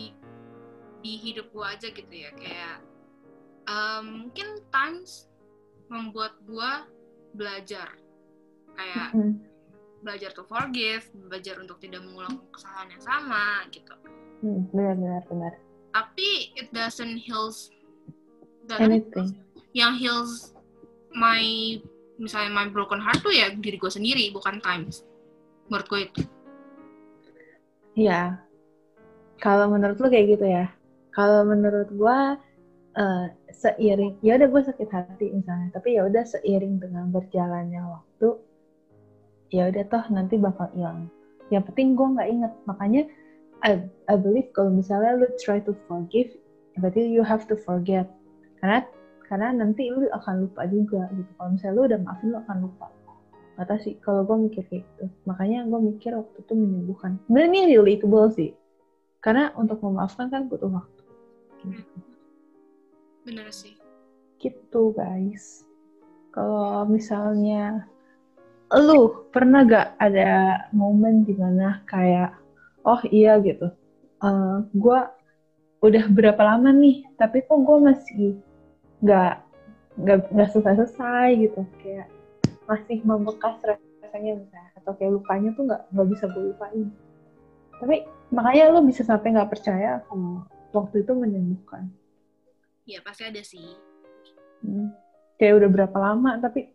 di 0.99 1.13
hidup 1.17 1.47
gue 1.49 1.65
aja 1.65 1.87
gitu 1.89 2.13
ya. 2.13 2.31
Kayak 2.37 2.75
um, 3.65 4.05
mungkin 4.29 4.47
times 4.69 5.25
membuat 5.89 6.37
gue 6.45 6.71
belajar. 7.33 7.97
Kayak 8.77 9.09
Mhm. 9.17 9.33
belajar 9.99 10.31
to 10.31 10.45
forgive 10.47 11.03
belajar 11.27 11.59
untuk 11.59 11.81
tidak 11.83 12.05
mengulang 12.05 12.39
kesalahan 12.55 12.93
yang 12.93 13.03
sama 13.03 13.67
gitu. 13.73 13.91
Hmm, 14.39 14.63
benar 14.71 14.95
benar 14.95 15.21
benar. 15.27 15.53
Tapi 15.91 16.53
it 16.55 16.69
doesn't 16.71 17.19
heals 17.19 17.73
anything. 18.77 19.33
Yang 19.73 19.93
heals 19.97 20.31
my 21.17 21.41
misalnya 22.21 22.51
my 22.53 22.67
broken 22.69 23.01
heart 23.01 23.23
tuh 23.25 23.33
ya 23.33 23.49
diri 23.55 23.79
gue 23.79 23.91
sendiri 23.91 24.29
bukan 24.29 24.61
times. 24.61 25.01
Menurut 25.71 25.87
gue 25.89 26.01
itu. 26.05 26.21
Ya 27.97 28.43
kalau 29.39 29.71
menurut 29.71 29.97
lu 29.97 30.07
kayak 30.11 30.37
gitu 30.37 30.45
ya. 30.45 30.67
Kalau 31.15 31.41
menurut 31.47 31.89
gua 31.95 32.37
eh, 32.93 33.25
seiring 33.49 34.19
ya 34.21 34.37
udah 34.37 34.47
gue 34.51 34.61
sakit 34.67 34.89
hati 34.91 35.25
misalnya 35.33 35.73
tapi 35.73 35.97
ya 35.97 36.05
udah 36.05 36.23
seiring 36.23 36.79
dengan 36.79 37.09
berjalannya 37.09 37.81
waktu 37.81 38.29
ya 39.49 39.67
udah 39.71 39.83
toh 39.89 40.05
nanti 40.13 40.35
bakal 40.37 40.69
hilang. 40.75 41.09
Yang 41.49 41.73
penting 41.73 41.97
gue 41.97 42.07
nggak 42.13 42.29
inget 42.29 42.53
makanya 42.69 43.03
I, 43.59 43.83
I 44.07 44.15
believe 44.15 44.55
kalau 44.55 44.71
misalnya 44.71 45.19
lu 45.19 45.27
try 45.41 45.59
to 45.63 45.75
forgive 45.89 46.31
berarti 46.79 47.03
you 47.03 47.25
have 47.25 47.43
to 47.49 47.59
forget 47.59 48.07
karena 48.59 48.79
karena 49.29 49.53
nanti 49.53 49.93
lu 49.93 50.09
akan 50.09 50.49
lupa 50.49 50.65
juga 50.65 51.05
gitu. 51.13 51.31
Kalau 51.37 51.49
misalnya 51.53 51.75
lu 51.77 51.83
udah 51.85 51.99
maafin 52.01 52.27
lu 52.33 52.37
akan 52.41 52.57
lupa. 52.65 52.87
Gak 53.59 53.65
tau 53.69 53.79
sih 53.83 53.93
kalau 54.01 54.25
gue 54.25 54.37
mikir 54.49 54.63
kayak 54.71 54.83
gitu. 54.89 55.05
Makanya 55.29 55.69
gue 55.69 55.79
mikir 55.83 56.11
waktu 56.17 56.37
itu 56.41 56.53
menyembuhkan. 56.57 57.21
Sebenarnya 57.29 57.61
ini 57.69 57.75
relatable 57.77 58.27
sih. 58.33 58.51
Karena 59.21 59.53
untuk 59.53 59.83
memaafkan 59.85 60.33
kan 60.33 60.49
butuh 60.49 60.71
waktu. 60.71 61.03
Gitu, 61.67 61.97
bener 63.27 63.51
sih. 63.53 63.77
Gitu 64.41 64.81
guys. 64.97 65.67
Kalau 66.33 66.87
misalnya 66.89 67.85
lu 68.73 69.29
pernah 69.29 69.61
gak 69.61 69.93
ada 70.01 70.63
momen 70.73 71.21
di 71.27 71.37
mana 71.37 71.85
kayak 71.85 72.33
oh 72.81 73.01
iya 73.13 73.37
gitu. 73.43 73.69
Eh 74.25 74.57
gue 74.73 74.99
udah 75.85 76.05
berapa 76.09 76.41
lama 76.41 76.73
nih? 76.73 77.05
Tapi 77.13 77.45
kok 77.45 77.59
gue 77.61 77.77
masih 77.77 78.39
nggak 78.99 79.33
nggak 79.99 80.17
nggak 80.31 80.49
selesai 80.51 80.75
selesai 80.79 81.27
gitu. 81.39 81.61
Kayak 81.83 82.07
masih 82.69 82.97
membekas 83.01 83.55
rasanya 83.63 84.31
misalnya 84.39 84.71
atau 84.79 84.91
kayak 84.95 85.11
lukanya 85.17 85.49
tuh 85.55 85.63
nggak 85.67 85.81
nggak 85.91 86.07
bisa 86.11 86.25
gue 86.31 86.43
lupain. 86.53 86.87
Tapi 87.79 87.95
makanya 88.29 88.63
lo 88.75 88.81
bisa 88.83 89.01
sampai 89.01 89.33
nggak 89.33 89.51
percaya 89.51 90.03
kalau 90.07 90.43
waktu 90.75 91.01
itu 91.01 91.11
menyembuhkan. 91.15 91.89
Ya 92.85 92.99
pasti 93.05 93.23
ada 93.27 93.41
sih. 93.43 93.77
Hmm. 94.59 94.91
kayak 95.39 95.55
udah 95.55 95.69
berapa 95.71 95.95
lama 95.95 96.35
tapi 96.43 96.67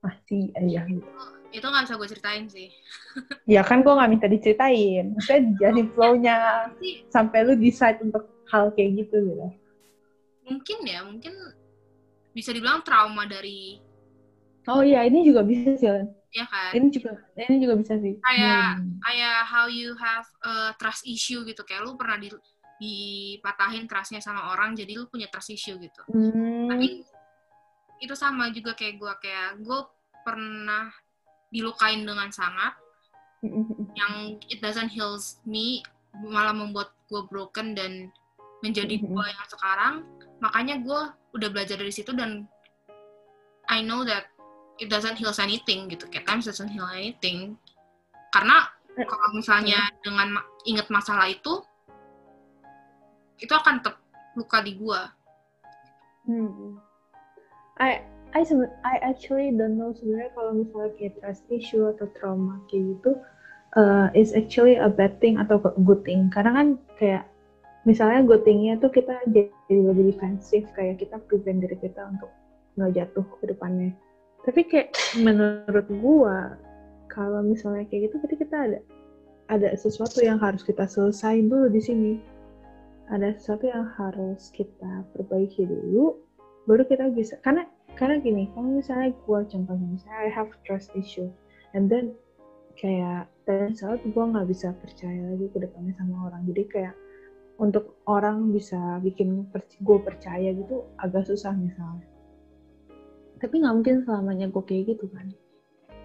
masih 0.00 0.56
aja 0.56 0.88
gitu. 0.88 1.04
Itu 1.52 1.66
nggak 1.68 1.84
bisa 1.84 1.94
gue 2.00 2.08
ceritain 2.08 2.44
sih. 2.48 2.68
Ya 3.50 3.66
kan 3.66 3.82
gue 3.82 3.92
nggak 3.92 4.10
minta 4.10 4.30
diceritain. 4.30 5.12
Maksudnya 5.12 5.42
jadi 5.58 5.82
flow-nya 5.92 6.36
sampai 7.10 7.44
lu 7.44 7.58
decide 7.58 7.98
untuk 8.00 8.30
hal 8.48 8.70
kayak 8.72 9.04
gitu 9.04 9.16
gitu 9.26 9.46
mungkin 10.50 10.78
ya 10.82 11.00
mungkin 11.06 11.34
bisa 12.30 12.50
dibilang 12.50 12.82
trauma 12.82 13.24
dari 13.24 13.78
oh 14.66 14.82
iya 14.82 15.06
ini 15.06 15.22
juga 15.22 15.46
bisa 15.46 15.74
sih 15.74 15.86
ya 16.30 16.46
kan? 16.46 16.70
Ini 16.70 16.86
juga 16.94 17.10
ini 17.34 17.56
juga 17.58 17.74
bisa 17.74 17.98
sih. 17.98 18.14
Kayak 18.22 18.78
Hmm. 18.78 19.02
kayak 19.02 19.38
how 19.46 19.66
you 19.66 19.98
have 19.98 20.26
a 20.46 20.54
trust 20.78 21.02
issue 21.02 21.42
gitu 21.42 21.62
kayak 21.62 21.82
lu 21.82 21.98
pernah 21.98 22.18
di 22.18 22.30
dipatahin 22.80 23.84
trustnya 23.84 24.22
sama 24.22 24.54
orang 24.54 24.72
jadi 24.72 24.94
lu 24.94 25.04
punya 25.06 25.26
trust 25.26 25.50
issue 25.50 25.74
gitu. 25.76 26.02
Hmm. 26.08 26.70
tapi 26.70 27.02
itu 28.00 28.14
sama 28.14 28.48
juga 28.50 28.72
kayak 28.72 28.96
gue 28.96 29.12
kayak 29.20 29.60
gue 29.60 29.78
pernah 30.22 30.88
dilukain 31.50 32.06
dengan 32.06 32.30
sangat. 32.30 32.72
Yang 33.92 34.14
it 34.48 34.58
doesn't 34.60 34.88
heals 34.88 35.40
me 35.44 35.82
malah 36.14 36.54
membuat 36.54 36.94
gue 37.10 37.26
broken 37.26 37.74
dan 37.74 38.08
menjadi 38.62 38.96
Mhm. 38.96 39.08
gue 39.08 39.24
yang 39.26 39.48
sekarang 39.48 39.94
makanya 40.40 40.80
gue 40.80 41.00
udah 41.36 41.48
belajar 41.52 41.76
dari 41.78 41.92
situ 41.92 42.10
dan 42.16 42.48
I 43.70 43.84
know 43.84 44.02
that 44.02 44.26
it 44.82 44.90
doesn't 44.90 45.20
heal 45.20 45.30
anything 45.38 45.86
gitu. 45.92 46.10
Kayak 46.10 46.26
times 46.26 46.50
doesn't 46.50 46.72
heal 46.72 46.88
anything. 46.90 47.54
Karena 48.34 48.66
kalau 48.98 49.28
misalnya 49.36 49.86
dengan 50.02 50.40
inget 50.66 50.90
masalah 50.90 51.30
itu 51.30 51.62
itu 53.40 53.52
akan 53.54 53.80
tetap 53.80 53.96
luka 54.36 54.60
di 54.60 54.76
gue 54.76 55.00
Hmm. 56.28 56.78
I 57.80 58.04
I 58.36 58.46
I 58.84 58.94
actually 59.02 59.50
don't 59.56 59.80
know 59.80 59.90
sebenarnya 59.96 60.30
kalau 60.36 60.52
misalnya 60.62 60.92
kayak 60.94 61.18
trust 61.18 61.44
issue 61.50 61.88
atau 61.90 62.06
trauma 62.14 62.60
kayak 62.68 62.94
gitu 62.94 63.18
uh, 63.74 64.12
is 64.12 64.36
actually 64.36 64.76
a 64.76 64.86
bad 64.86 65.18
thing 65.18 65.40
atau 65.40 65.58
a 65.58 65.82
good 65.82 66.04
thing. 66.04 66.28
Karena 66.30 66.54
kan 66.54 66.68
kayak 67.00 67.24
misalnya 67.88 68.26
good 68.26 68.44
thingnya 68.44 68.76
tuh 68.80 68.92
kita 68.92 69.16
jadi 69.30 69.48
lebih 69.68 70.12
defensif 70.14 70.68
kayak 70.76 71.00
kita 71.00 71.16
prevent 71.28 71.64
diri 71.64 71.76
kita 71.80 72.08
untuk 72.10 72.30
nggak 72.76 72.92
jatuh 72.96 73.26
ke 73.40 73.44
depannya. 73.50 73.92
Tapi 74.44 74.60
kayak 74.68 74.88
menurut 75.20 75.86
gua 76.00 76.56
kalau 77.12 77.44
misalnya 77.44 77.84
kayak 77.88 78.10
gitu 78.10 78.14
berarti 78.20 78.36
kita 78.40 78.56
ada 78.56 78.78
ada 79.50 79.68
sesuatu 79.74 80.22
yang 80.22 80.38
harus 80.38 80.62
kita 80.62 80.86
selesaiin 80.86 81.50
dulu 81.50 81.68
di 81.68 81.80
sini. 81.82 82.12
Ada 83.10 83.34
sesuatu 83.34 83.66
yang 83.66 83.90
harus 83.98 84.54
kita 84.54 85.02
perbaiki 85.12 85.66
dulu 85.66 86.30
baru 86.70 86.86
kita 86.86 87.10
bisa 87.10 87.34
karena 87.42 87.64
karena 87.98 88.22
gini 88.22 88.46
kalau 88.54 88.78
misalnya 88.78 89.10
gue 89.10 89.40
contohnya 89.48 89.86
misalnya 89.90 90.18
I 90.22 90.30
have 90.30 90.54
trust 90.62 90.94
issue 90.94 91.26
and 91.74 91.90
then 91.90 92.14
kayak 92.78 93.26
dan 93.48 93.74
saat 93.74 93.98
gue 94.06 94.24
nggak 94.24 94.46
bisa 94.46 94.70
percaya 94.78 95.34
lagi 95.34 95.50
ke 95.50 95.58
depannya 95.58 95.96
sama 95.98 96.30
orang 96.30 96.46
jadi 96.46 96.62
kayak 96.70 96.94
untuk 97.60 98.00
orang 98.08 98.50
bisa 98.56 98.98
bikin 99.04 99.44
gue 99.84 99.98
percaya 100.00 100.56
gitu 100.56 100.88
agak 100.96 101.28
susah 101.28 101.52
misalnya 101.52 102.10
tapi 103.40 103.64
nggak 103.64 103.74
mungkin 103.74 103.96
selamanya 104.04 104.46
gue 104.52 104.62
kayak 104.68 104.94
gitu 104.94 105.08
kan. 105.16 105.32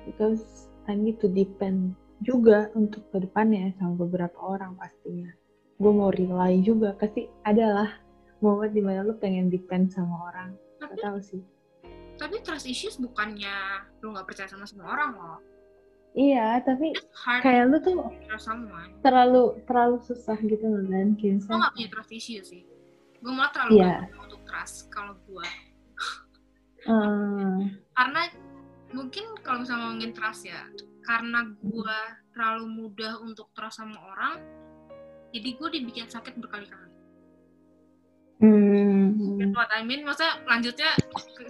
Because 0.08 0.72
I 0.88 0.96
need 0.96 1.20
to 1.20 1.28
depend 1.28 2.00
juga 2.24 2.72
untuk 2.74 3.04
ke 3.12 3.28
depannya 3.28 3.76
sama 3.76 4.08
beberapa 4.08 4.40
orang 4.40 4.80
pastinya. 4.80 5.28
Gue 5.76 5.92
mau 5.92 6.10
rely 6.16 6.64
juga 6.64 6.96
pasti 6.96 7.28
adalah 7.44 7.92
momen 8.40 8.72
di 8.72 8.80
mana 8.80 9.04
lu 9.04 9.20
pengen 9.20 9.52
depend 9.52 9.92
sama 9.92 10.32
orang. 10.32 10.56
Tapi 10.80 10.96
gak 10.96 11.04
tahu 11.04 11.20
sih. 11.22 11.44
tapi 12.16 12.40
trust 12.48 12.64
issues 12.64 12.96
bukannya 12.96 13.84
lu 14.00 14.16
nggak 14.16 14.24
percaya 14.24 14.48
sama 14.48 14.64
semua 14.64 14.96
orang 14.96 15.20
loh 15.20 15.40
iya 16.16 16.64
tapi 16.64 16.96
kayak 17.44 17.64
lu 17.70 17.78
tuh 17.84 17.96
terlalu 19.04 19.60
terlalu 19.68 20.00
susah 20.02 20.40
gitu 20.40 20.64
loh 20.64 20.84
kan 20.88 21.14
kayak 21.20 21.44
gue 21.44 21.56
gak 21.60 21.74
punya 21.76 21.90
trust 21.92 22.12
issue 22.16 22.42
sih. 22.44 22.64
Gue 23.20 23.34
malah 23.36 23.52
terlalu 23.52 23.84
gampang 23.84 24.22
untuk 24.32 24.42
trust 24.48 24.88
kalau 24.90 25.14
gue 25.28 25.48
Hmm, 26.86 27.82
karena 27.98 28.30
mungkin 28.94 29.26
kalau 29.42 29.66
misalnya 29.66 29.90
ngomongin 29.90 30.14
trust 30.14 30.46
ya 30.46 30.70
karena 31.02 31.42
gue 31.58 31.98
terlalu 32.30 32.66
mudah 32.70 33.18
untuk 33.26 33.50
trust 33.58 33.82
sama 33.82 33.98
orang 34.14 34.38
jadi 35.34 35.50
gue 35.58 35.70
dibikin 35.82 36.06
sakit 36.08 36.38
berkali-kali. 36.38 36.94
Hmm, 38.40 39.40
That's 39.42 39.52
what 39.52 39.68
I 39.74 39.82
mean. 39.84 40.08
Masa 40.08 40.40
lanjutnya 40.48 40.96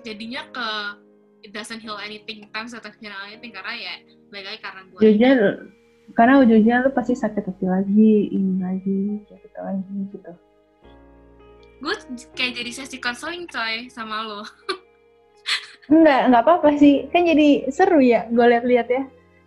jadinya 0.02 0.42
ke 0.50 0.68
it 1.46 1.54
doesn't 1.54 1.80
heal 1.86 2.02
anything 2.02 2.50
times 2.50 2.74
doesn't 2.74 2.98
heal 2.98 3.14
anything 3.30 3.54
karena 3.54 3.78
ya 3.78 3.94
balik 4.34 4.46
lagi 4.50 4.60
karena 4.66 4.82
gue 4.90 4.98
ujungnya 4.98 5.32
karena 6.18 6.34
ujungnya 6.42 6.76
lu 6.82 6.90
pasti 6.90 7.14
sakit 7.14 7.44
hati 7.46 7.66
lagi 7.70 8.14
ini 8.34 8.62
lagi 8.62 8.98
gitu 9.26 9.60
lagi 9.62 9.96
gitu. 10.14 10.32
Gue 11.82 11.96
kayak 12.38 12.62
jadi 12.62 12.72
sesi 12.74 12.98
counseling 13.02 13.50
coy 13.50 13.90
sama 13.90 14.26
lo. 14.26 14.42
Enggak 15.94 16.30
enggak 16.30 16.44
apa-apa 16.46 16.70
sih. 16.78 17.10
Kan 17.10 17.26
jadi 17.26 17.70
seru 17.74 18.02
ya 18.02 18.30
gue 18.30 18.46
lihat-lihat 18.46 18.88
ya. 18.90 19.04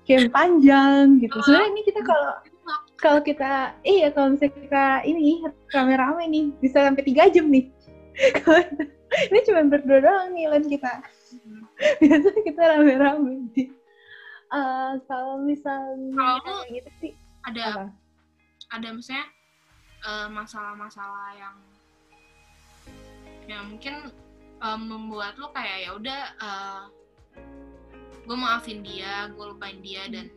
Kayak 0.06 0.34
panjang 0.34 1.22
gitu. 1.22 1.38
Sebenarnya 1.46 1.70
ini 1.70 1.82
kita 1.87 2.00
kalau 2.02 2.32
kalau 2.98 3.20
kita 3.22 3.78
iya 3.87 4.11
kalau 4.11 4.34
misalnya 4.34 4.54
kita 4.58 4.84
ini 5.06 5.46
rame-rame 5.70 6.24
nih 6.26 6.44
bisa 6.58 6.82
sampai 6.82 7.06
tiga 7.06 7.30
jam 7.30 7.46
nih. 7.50 7.70
Ini 9.08 9.40
cuma 9.48 9.64
berdua 9.64 10.04
doang 10.04 10.37
nih 10.37 10.52
Len 10.52 10.68
kita 10.68 11.00
biasanya 12.02 12.40
kita 12.42 12.62
rame-rame 12.62 13.48
Di- 13.54 13.74
Eh, 14.48 14.92
kalau 15.04 15.36
misalnya 15.44 16.16
Kalau 16.16 16.64
gitu 16.72 16.88
sih 17.04 17.12
ada 17.44 17.62
apa? 17.68 17.84
ada 18.72 18.88
misalnya 18.96 19.28
eh, 20.02 20.28
masalah-masalah 20.32 21.36
yang 21.36 21.56
yang 23.44 23.64
mungkin 23.68 24.08
eh, 24.58 24.78
membuat 24.80 25.36
lo 25.36 25.52
kayak 25.52 25.78
ya 25.84 25.90
udah 25.92 26.20
gue 28.24 28.36
maafin 28.36 28.80
dia 28.80 29.28
gue 29.32 29.44
lupain 29.52 29.80
dia 29.84 30.08
dan 30.08 30.32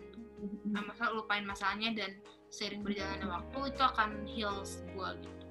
eh, 0.75 0.83
masa 0.83 1.07
lupain 1.11 1.47
masalahnya 1.47 1.95
dan 1.95 2.11
seiring 2.51 2.83
berjalannya 2.83 3.31
waktu 3.31 3.71
itu 3.71 3.79
akan 3.81 4.09
heals 4.27 4.83
gue 4.91 5.09
gitu. 5.23 5.45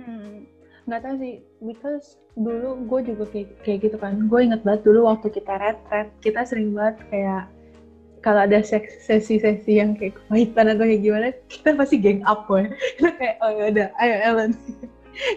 Hmm, 0.00 0.48
nggak 0.88 1.00
tahu 1.04 1.14
sih, 1.20 1.34
because 1.64 2.20
dulu 2.38 2.80
gue 2.86 3.00
juga 3.12 3.24
kayak, 3.28 3.48
kayak 3.66 3.78
gitu 3.88 3.96
kan. 4.00 4.30
Gue 4.30 4.46
inget 4.46 4.62
banget 4.62 4.86
dulu 4.86 5.10
waktu 5.10 5.28
kita 5.32 5.58
retret, 5.60 6.08
kita 6.24 6.46
sering 6.46 6.72
banget 6.72 6.96
kayak 7.10 7.44
kalau 8.20 8.44
ada 8.44 8.60
sesi-sesi 8.60 9.80
yang 9.80 9.96
kayak 9.96 10.20
kepahitan 10.20 10.76
atau 10.76 10.84
kayak 10.84 11.02
gimana, 11.02 11.28
kita 11.48 11.72
pasti 11.72 11.96
gang 11.96 12.20
up 12.28 12.44
gue. 12.46 12.68
Kita 13.00 13.16
kayak, 13.16 13.36
oh 13.40 13.48
ya 13.48 13.64
udah, 13.72 13.88
ayo 13.96 14.16
Ellen. 14.20 14.52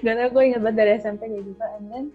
Gak 0.03 0.15
tau 0.19 0.29
gue 0.36 0.43
inget 0.43 0.62
banget 0.62 0.77
dari 0.79 0.91
SMP 0.99 1.21
kayak 1.32 1.47
gitu, 1.47 1.63
and 1.79 1.86
then 1.88 2.06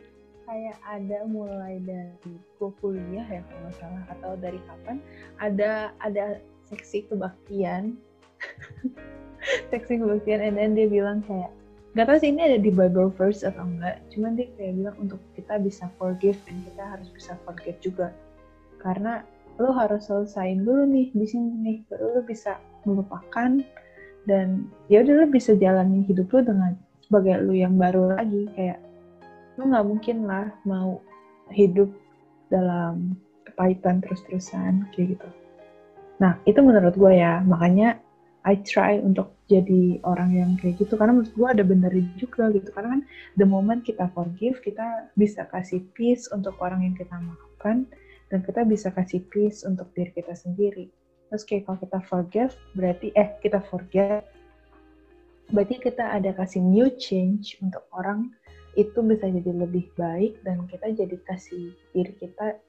kayak 0.44 0.76
ada 0.84 1.18
mulai 1.28 1.80
dari 1.84 2.32
gue 2.32 2.70
kuliah 2.80 3.26
ya 3.28 3.40
kalau 3.44 3.60
nggak 3.64 3.76
salah, 3.80 4.02
atau 4.12 4.30
dari 4.40 4.60
kapan, 4.64 4.96
ada 5.40 5.92
ada 6.04 6.40
seksi 6.68 7.08
kebaktian, 7.08 7.96
seksi 9.72 10.00
kebaktian, 10.00 10.40
and 10.44 10.56
then 10.56 10.76
dia 10.76 10.88
bilang 10.88 11.24
kayak, 11.24 11.52
Gak 11.96 12.04
tau 12.04 12.18
sih 12.20 12.28
ini 12.28 12.44
ada 12.44 12.58
di 12.60 12.68
Bible 12.68 13.08
verse 13.16 13.42
atau 13.42 13.64
enggak, 13.64 14.04
cuman 14.12 14.36
dia 14.36 14.46
kayak 14.60 14.76
bilang 14.76 14.96
untuk 15.00 15.20
kita 15.32 15.56
bisa 15.56 15.88
forgive 15.96 16.36
dan 16.44 16.56
kita 16.68 16.82
harus 16.84 17.08
bisa 17.10 17.32
forget 17.48 17.76
juga. 17.80 18.12
Karena 18.78 19.24
lo 19.58 19.72
harus 19.74 20.06
selesaiin 20.06 20.62
dulu 20.62 20.84
nih 20.86 21.08
di 21.16 21.26
sini 21.26 21.52
nih, 21.64 21.78
baru 21.88 22.20
lo 22.20 22.22
bisa 22.22 22.60
melupakan 22.84 23.58
dan 24.28 24.68
ya 24.92 25.00
udah 25.00 25.24
lo 25.24 25.26
bisa 25.32 25.56
jalanin 25.56 26.04
hidup 26.04 26.28
lo 26.30 26.44
dengan 26.44 26.72
sebagai 27.00 27.40
lo 27.40 27.56
yang 27.56 27.80
baru 27.80 28.14
lagi 28.14 28.44
kayak 28.52 28.78
lo 29.56 29.72
nggak 29.72 29.86
mungkin 29.88 30.16
lah 30.28 30.52
mau 30.68 31.00
hidup 31.50 31.88
dalam 32.52 33.16
kepahitan 33.48 34.04
terus-terusan 34.04 34.86
kayak 34.92 35.16
gitu. 35.16 35.28
Nah 36.20 36.36
itu 36.44 36.60
menurut 36.60 36.94
gue 36.94 37.12
ya 37.16 37.40
makanya 37.42 37.98
I 38.46 38.54
try 38.62 39.02
untuk 39.02 39.34
jadi 39.50 39.98
orang 40.06 40.30
yang 40.36 40.50
kayak 40.60 40.78
gitu. 40.78 40.94
Karena 40.94 41.18
menurut 41.18 41.32
gue 41.34 41.48
ada 41.48 41.64
benernya 41.66 42.06
juga 42.20 42.52
gitu. 42.54 42.70
Karena 42.70 42.98
kan 42.98 43.02
the 43.34 43.46
moment 43.48 43.82
kita 43.82 44.06
forgive 44.14 44.62
kita 44.62 45.10
bisa 45.18 45.48
kasih 45.50 45.82
peace 45.98 46.30
untuk 46.30 46.54
orang 46.62 46.86
yang 46.86 46.94
kita 46.94 47.16
maafkan. 47.18 47.88
Dan 48.28 48.44
kita 48.44 48.62
bisa 48.68 48.92
kasih 48.92 49.24
peace 49.32 49.64
untuk 49.64 49.90
diri 49.96 50.12
kita 50.12 50.36
sendiri. 50.36 50.92
Terus 51.28 51.42
kayak 51.44 51.68
kalau 51.68 51.78
kita 51.80 51.98
forgive 52.08 52.52
berarti 52.76 53.08
eh 53.16 53.36
kita 53.40 53.60
forget 53.68 54.24
berarti 55.48 55.80
kita 55.80 56.04
ada 56.12 56.36
kasih 56.36 56.60
new 56.60 56.92
change 57.00 57.56
untuk 57.64 57.82
orang. 57.96 58.30
Itu 58.76 59.02
bisa 59.02 59.26
jadi 59.26 59.50
lebih 59.50 59.90
baik 59.98 60.44
dan 60.46 60.68
kita 60.70 60.92
jadi 60.94 61.16
kasih 61.26 61.74
diri 61.96 62.14
kita 62.20 62.60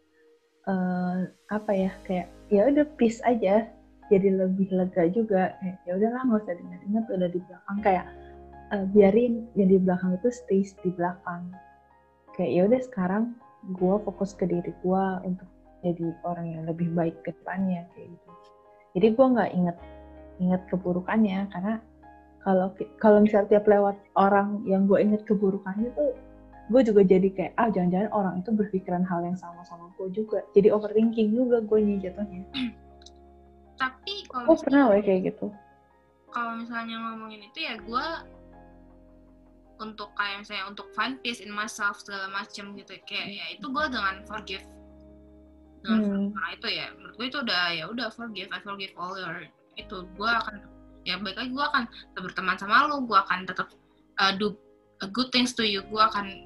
eh, 0.66 1.20
apa 1.52 1.72
ya 1.76 1.92
kayak 2.08 2.28
ya 2.50 2.66
udah 2.72 2.88
peace 2.98 3.22
aja 3.28 3.70
jadi 4.10 4.30
lebih 4.36 4.68
lega 4.74 5.08
juga. 5.14 5.56
Kayak 5.62 5.78
ya 5.86 5.92
udahlah 5.96 6.22
nggak 6.26 6.42
usah 6.44 6.56
diingat-ingat 6.58 7.04
udah 7.08 7.30
di 7.30 7.40
belakang. 7.46 7.78
Kayak 7.86 8.06
uh, 8.74 8.86
biarin 8.90 9.34
yang 9.56 9.70
di 9.70 9.78
belakang 9.78 10.12
itu 10.18 10.30
stay 10.34 10.62
di 10.66 10.90
belakang. 10.94 11.54
Kayak 12.34 12.52
ya 12.52 12.62
udah 12.66 12.82
sekarang 12.84 13.24
gue 13.76 13.96
fokus 14.04 14.34
ke 14.34 14.48
diri 14.48 14.72
gue 14.82 15.04
untuk 15.28 15.50
jadi 15.80 16.12
orang 16.28 16.48
yang 16.52 16.64
lebih 16.68 16.92
baik 16.92 17.16
ke 17.24 17.32
depannya 17.32 17.88
kayak 17.96 18.12
gitu. 18.12 18.30
Jadi 18.98 19.08
gue 19.16 19.26
nggak 19.38 19.52
inget 19.56 19.78
inget 20.40 20.62
keburukannya 20.72 21.52
karena 21.52 21.74
kalau 22.40 22.72
kalau 23.04 23.20
misal 23.20 23.44
tiap 23.52 23.68
lewat 23.68 24.00
orang 24.16 24.64
yang 24.64 24.88
gue 24.88 24.96
inget 24.96 25.28
keburukannya 25.28 25.92
tuh 25.94 26.16
gue 26.70 26.82
juga 26.86 27.02
jadi 27.04 27.28
kayak 27.34 27.54
ah 27.60 27.68
jangan-jangan 27.68 28.10
orang 28.14 28.34
itu 28.40 28.50
berpikiran 28.56 29.04
hal 29.04 29.26
yang 29.26 29.36
sama 29.36 29.66
sama 29.68 29.92
gue 30.00 30.08
juga. 30.14 30.46
Jadi 30.56 30.72
overthinking 30.72 31.36
juga 31.36 31.60
gue 31.66 31.80
nih 31.84 31.98
jatuhnya 32.10 32.46
tapi 33.80 34.28
kalau 34.28 34.46
gue 34.52 34.58
pernah 34.60 34.84
loh 34.92 35.00
kayak 35.00 35.22
gitu 35.32 35.48
kalau 36.30 36.52
misalnya 36.60 36.96
ngomongin 37.00 37.42
itu 37.48 37.60
ya 37.66 37.80
gue 37.80 38.08
untuk 39.80 40.12
kayak 40.20 40.44
misalnya 40.44 40.66
untuk 40.68 40.92
find 40.92 41.16
peace 41.24 41.40
in 41.40 41.50
myself 41.50 42.04
segala 42.04 42.28
macem 42.30 42.76
gitu 42.76 43.00
kayak 43.08 43.28
ya 43.32 43.46
itu 43.56 43.66
gue 43.66 43.86
dengan 43.88 44.22
forgive 44.28 44.68
dengan 45.82 46.00
hmm. 46.04 46.28
nah 46.36 46.50
itu 46.52 46.68
ya 46.68 46.92
menurut 47.00 47.16
gue 47.16 47.28
itu 47.32 47.40
udah 47.40 47.64
ya 47.72 47.84
udah 47.88 48.08
forgive 48.12 48.52
I 48.52 48.60
forgive 48.60 48.94
all 49.00 49.16
your 49.16 49.48
itu 49.80 50.04
gue 50.20 50.30
akan 50.30 50.68
ya 51.08 51.16
baik 51.24 51.40
lagi 51.40 51.52
gue 51.56 51.66
akan 51.66 51.84
tetap 51.88 52.22
berteman 52.28 52.58
sama 52.60 52.92
lo 52.92 53.00
gue 53.08 53.16
akan 53.16 53.48
tetap 53.48 53.72
uh, 54.20 54.36
do 54.36 54.60
a 55.00 55.08
good 55.08 55.32
things 55.32 55.56
to 55.56 55.64
you 55.64 55.80
gue 55.88 56.04
akan 56.04 56.44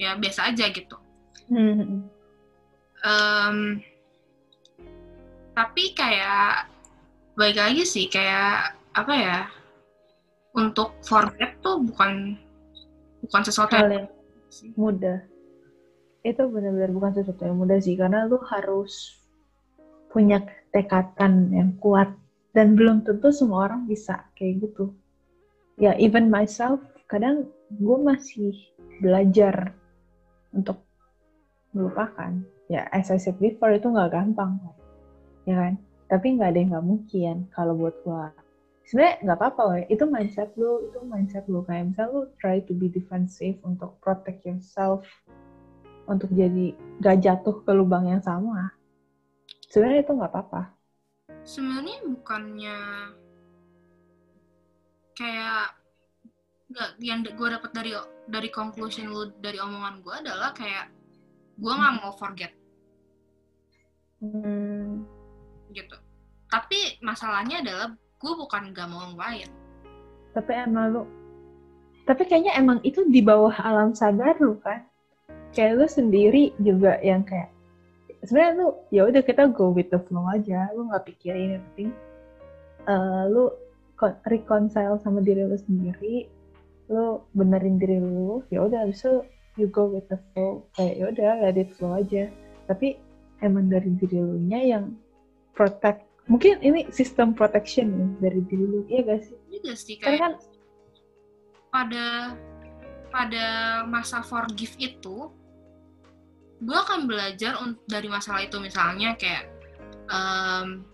ya 0.00 0.16
biasa 0.16 0.48
aja 0.48 0.72
gitu 0.72 0.96
hmm. 1.52 2.08
um, 3.04 3.56
tapi 5.52 5.92
kayak 5.92 6.69
baik 7.40 7.56
lagi 7.56 7.88
sih 7.88 8.04
kayak 8.12 8.76
apa 8.92 9.14
ya 9.16 9.38
untuk 10.52 10.92
forget 11.00 11.56
tuh 11.64 11.80
bukan 11.80 12.36
bukan 13.24 13.42
sesuatu 13.48 13.80
yang 13.80 14.12
mudah. 14.76 15.24
Itu 16.20 16.52
benar-benar 16.52 16.92
bukan 16.92 17.12
sesuatu 17.16 17.48
yang 17.48 17.56
mudah 17.56 17.80
sih 17.80 17.96
karena 17.96 18.28
lu 18.28 18.36
harus 18.44 19.24
punya 20.12 20.44
tekatan 20.68 21.48
yang 21.56 21.72
kuat. 21.80 22.12
Dan 22.50 22.76
belum 22.76 23.06
tentu 23.08 23.32
semua 23.32 23.70
orang 23.70 23.88
bisa 23.88 24.26
kayak 24.36 24.68
gitu. 24.68 24.92
Ya 25.80 25.96
even 25.96 26.28
myself 26.28 26.82
kadang 27.08 27.48
gue 27.72 27.98
masih 28.04 28.52
belajar 29.00 29.72
untuk 30.52 30.84
melupakan. 31.72 32.36
Ya 32.68 32.84
as 32.92 33.08
I 33.08 33.16
said 33.16 33.40
before 33.40 33.72
itu 33.72 33.88
nggak 33.88 34.12
gampang 34.12 34.60
ya 35.48 35.56
kan 35.56 35.74
tapi 36.10 36.34
nggak 36.34 36.50
ada 36.50 36.58
yang 36.58 36.70
nggak 36.74 36.88
mungkin 36.90 37.36
kalau 37.54 37.78
buat 37.78 37.94
gue 38.02 38.26
sebenarnya 38.90 39.16
nggak 39.22 39.38
apa-apa 39.38 39.60
loh 39.62 39.78
itu 39.86 40.04
mindset 40.10 40.50
lu 40.58 40.90
itu 40.90 40.98
mindset 41.06 41.46
lu. 41.46 41.62
Kayak 41.62 41.94
misal 41.94 42.06
lu 42.10 42.22
try 42.42 42.58
to 42.66 42.74
be 42.74 42.90
defensive 42.90 43.54
untuk 43.62 43.94
protect 44.02 44.42
yourself 44.42 45.06
untuk 46.10 46.26
jadi 46.34 46.74
gak 46.98 47.22
jatuh 47.22 47.62
ke 47.62 47.70
lubang 47.70 48.10
yang 48.10 48.18
sama. 48.18 48.74
Sebenarnya 49.70 50.02
itu 50.02 50.12
nggak 50.18 50.32
apa-apa. 50.34 50.62
Sebenarnya 51.46 52.02
bukannya 52.02 52.78
kayak 55.14 55.78
nggak 56.70 56.90
yang 56.98 57.22
gue 57.22 57.48
dapat 57.54 57.70
dari 57.70 57.92
dari 58.26 58.50
conclusion 58.50 59.14
lu 59.14 59.30
dari 59.38 59.62
omongan 59.62 60.02
gue 60.02 60.14
adalah 60.26 60.50
kayak 60.50 60.90
gue 61.54 61.70
nggak 61.70 61.94
mau 62.02 62.10
forget. 62.18 62.50
Hmm. 64.18 64.79
Gitu. 65.72 65.96
Tapi 66.50 66.98
masalahnya 67.00 67.62
adalah 67.62 67.88
gue 67.94 68.32
bukan 68.36 68.74
gak 68.74 68.90
mau 68.90 69.06
ngelupain 69.06 69.50
tapi 70.34 70.52
emang 70.54 70.94
lu 70.94 71.02
tapi 72.06 72.26
kayaknya 72.26 72.54
emang 72.58 72.82
itu 72.82 73.06
di 73.06 73.22
bawah 73.22 73.54
alam 73.62 73.94
sadar 73.94 74.34
lu 74.42 74.58
kan. 74.66 74.82
Kayak 75.54 75.78
lu 75.78 75.86
sendiri 75.86 76.50
juga 76.58 76.98
yang 77.06 77.22
kayak 77.22 77.54
sebenarnya 78.26 78.52
lu 78.58 78.68
ya 78.90 79.06
udah 79.06 79.22
kita 79.22 79.46
go 79.50 79.70
with 79.70 79.86
the 79.94 80.00
flow 80.10 80.26
aja 80.26 80.70
lu 80.74 80.90
nggak 80.90 81.06
pikirin 81.06 81.58
yang 81.58 81.64
penting 81.70 81.90
uh, 82.90 83.30
lu 83.30 83.54
reconcile 84.26 84.98
sama 84.98 85.22
diri 85.22 85.46
lu 85.46 85.54
sendiri 85.54 86.26
lu 86.90 87.22
benerin 87.34 87.78
diri 87.78 88.02
lu 88.02 88.42
ya 88.50 88.66
udah 88.66 88.90
itu 88.90 89.22
you 89.54 89.70
go 89.70 89.86
with 89.86 90.06
the 90.10 90.18
flow 90.32 90.66
kayak 90.74 90.98
ya 90.98 91.04
udah 91.14 91.30
let 91.46 91.58
it 91.58 91.70
flow 91.78 91.94
aja. 91.94 92.26
Tapi 92.66 92.98
emang 93.42 93.70
dari 93.70 93.90
diri 93.98 94.18
lu 94.18 94.38
nya 94.50 94.62
yang 94.66 94.94
protect 95.56 96.06
mungkin 96.30 96.62
ini 96.62 96.86
sistem 96.94 97.34
protection 97.34 97.90
ya 97.90 98.06
dari 98.30 98.40
diri 98.46 98.64
lu 98.64 98.80
iya 98.86 99.00
gak 99.02 99.20
sih? 99.26 99.36
Iya 99.50 99.74
sih 99.74 99.96
kayak 99.98 100.18
kan 100.22 100.32
pada 101.74 102.38
pada 103.10 103.46
masa 103.90 104.22
forgive 104.22 104.78
itu 104.78 105.30
gue 106.60 106.76
akan 106.76 107.10
belajar 107.10 107.58
dari 107.88 108.06
masalah 108.06 108.46
itu. 108.46 108.62
Misalnya 108.62 109.18
kayak 109.18 109.50
um, 110.06 110.86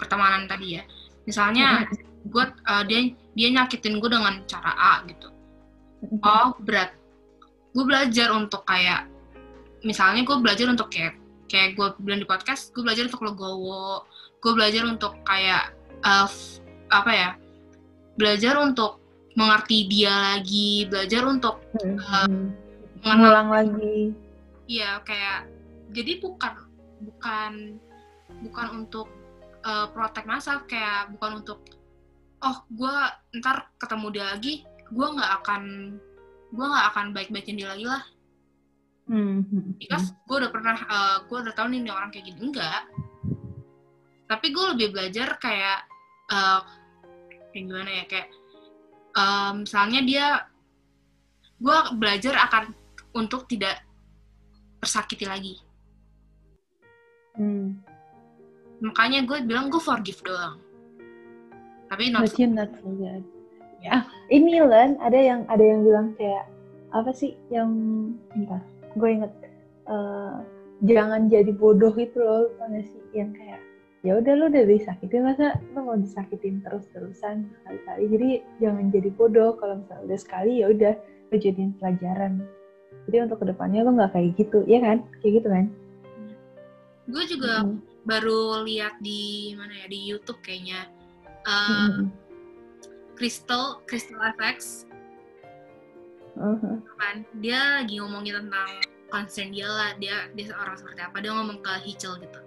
pertemanan 0.00 0.48
tadi 0.48 0.80
ya. 0.80 0.82
Misalnya 1.28 1.84
gue 2.24 2.44
uh, 2.64 2.84
dia 2.88 3.12
dia 3.36 3.48
nyakitin 3.52 4.00
gue 4.00 4.10
dengan 4.10 4.40
cara 4.48 4.72
A 4.72 4.92
gitu. 5.04 5.28
Oh 6.24 6.56
berat. 6.64 6.96
Gue 7.76 7.84
belajar 7.84 8.32
untuk 8.32 8.64
kayak 8.64 9.06
misalnya 9.84 10.24
gue 10.24 10.36
belajar 10.40 10.66
untuk 10.72 10.88
kayak 10.88 11.19
kayak 11.50 11.74
gue 11.74 11.86
bilang 12.06 12.22
di 12.22 12.28
podcast 12.30 12.70
gue 12.70 12.86
belajar 12.86 13.10
untuk 13.10 13.26
legowo 13.26 14.06
gue 14.40 14.52
belajar 14.54 14.86
untuk 14.86 15.18
kayak 15.26 15.74
uh, 16.06 16.30
apa 16.88 17.10
ya 17.10 17.30
belajar 18.14 18.54
untuk 18.62 19.02
mengerti 19.34 19.86
dia 19.86 20.36
lagi 20.36 20.86
belajar 20.90 21.22
untuk 21.24 21.62
uh, 21.80 22.28
mengulang 23.00 23.48
lagi. 23.48 24.12
Iya 24.66 25.00
kayak 25.06 25.48
jadi 25.94 26.20
bukan 26.22 26.52
bukan 27.00 27.52
bukan 28.44 28.66
untuk 28.84 29.08
uh, 29.64 29.88
protect 29.90 30.28
myself 30.28 30.62
kayak 30.68 31.10
bukan 31.16 31.42
untuk 31.42 31.58
oh 32.44 32.56
gue 32.72 32.94
ntar 33.40 33.68
ketemu 33.80 34.06
dia 34.12 34.24
lagi 34.36 34.54
gue 34.90 35.06
nggak 35.06 35.32
akan 35.42 35.62
gue 36.50 36.64
nggak 36.66 36.86
akan 36.94 37.06
baik-baikin 37.14 37.58
dia 37.58 37.70
lagi 37.70 37.86
lah 37.86 38.02
hmm. 39.10 39.74
because 39.82 40.14
gue 40.24 40.36
udah 40.38 40.50
pernah 40.54 40.78
uh, 40.78 40.94
eh, 40.94 41.16
gue 41.26 41.38
udah 41.42 41.54
tahu 41.58 41.66
nih 41.74 41.90
orang 41.90 42.14
kayak 42.14 42.30
gini. 42.30 42.38
Enggak. 42.38 42.86
Tapi 44.30 44.46
gue 44.54 44.64
lebih 44.76 44.88
belajar 44.94 45.34
kayak 45.42 45.84
uh, 46.30 46.62
kayak 47.50 47.64
gimana 47.66 47.90
ya 47.90 48.04
kayak 48.06 48.28
um, 49.18 49.66
misalnya 49.66 50.00
dia 50.06 50.26
gue 51.58 51.78
belajar 51.98 52.38
akan 52.46 52.72
untuk 53.18 53.50
tidak 53.50 53.82
tersakiti 54.78 55.26
lagi. 55.26 55.56
Hmm. 57.30 57.78
makanya 58.80 59.22
gue 59.28 59.44
bilang 59.44 59.68
gue 59.68 59.78
forgive 59.78 60.18
doang. 60.24 60.56
Tapi 61.90 62.10
not, 62.10 62.26
But 62.26 62.38
not 62.48 62.70
forget 62.80 63.22
ya 63.80 64.04
ini 64.28 64.60
Len 64.60 65.00
ada 65.00 65.16
yang 65.16 65.40
ada 65.48 65.64
yang 65.64 65.80
bilang 65.82 66.12
kayak 66.14 66.44
apa 66.92 67.10
sih 67.16 67.34
yang 67.48 67.72
entah 68.36 68.60
gue 68.96 69.10
inget 69.10 69.32
uh, 69.86 70.42
jangan 70.86 71.28
jadi 71.28 71.52
bodoh 71.52 71.92
itu 71.94 72.18
loh 72.18 72.50
tanya 72.58 72.82
sih? 72.82 73.02
Yang 73.12 73.30
kayak 73.38 73.60
ya 74.00 74.16
udah 74.16 74.32
lu 74.32 74.44
udah 74.48 74.64
disakitin 74.64 75.28
masa 75.28 75.60
lu 75.76 75.84
mau 75.84 75.92
disakitin 75.92 76.64
terus 76.64 76.88
terusan 76.88 77.52
sekali-kali 77.52 78.08
jadi 78.08 78.28
jangan 78.56 78.88
jadi 78.88 79.12
bodoh 79.12 79.60
kalau 79.60 79.76
misalnya 79.76 80.08
udah 80.08 80.18
sekali 80.18 80.64
ya 80.64 80.66
udah 80.72 80.94
lu 81.30 81.36
jadiin 81.36 81.72
pelajaran. 81.76 82.42
Jadi 83.06 83.16
untuk 83.28 83.38
ke 83.44 83.46
depannya 83.52 83.86
lo 83.86 83.90
nggak 83.94 84.12
kayak 84.16 84.30
gitu 84.40 84.64
ya 84.66 84.80
kan? 84.82 85.04
Kayak 85.20 85.32
gitu 85.42 85.48
kan? 85.48 85.64
Gue 87.10 87.24
juga 87.26 87.52
hmm. 87.66 88.06
baru 88.06 88.64
lihat 88.64 88.98
di 89.02 89.52
mana 89.58 89.74
ya 89.84 89.86
di 89.90 90.00
YouTube 90.06 90.40
kayaknya. 90.42 90.88
Uh, 91.40 92.04
hmm. 92.04 92.06
Crystal 93.20 93.84
Crystal 93.84 94.16
FX 94.16 94.88
uh-huh. 96.40 96.76
kan. 96.96 97.16
Dia 97.38 97.84
lagi 97.84 98.00
ngomongin 98.00 98.48
tentang 98.48 98.70
concern 99.12 99.52
dia 99.52 99.68
lah. 99.68 99.90
Dia 100.00 100.32
dia 100.32 100.46
seorang 100.48 100.74
seperti 100.80 101.00
apa. 101.04 101.16
Dia 101.20 101.32
ngomong 101.36 101.58
ke 101.60 101.72
Hitchell 101.84 102.16
gitu. 102.18 102.40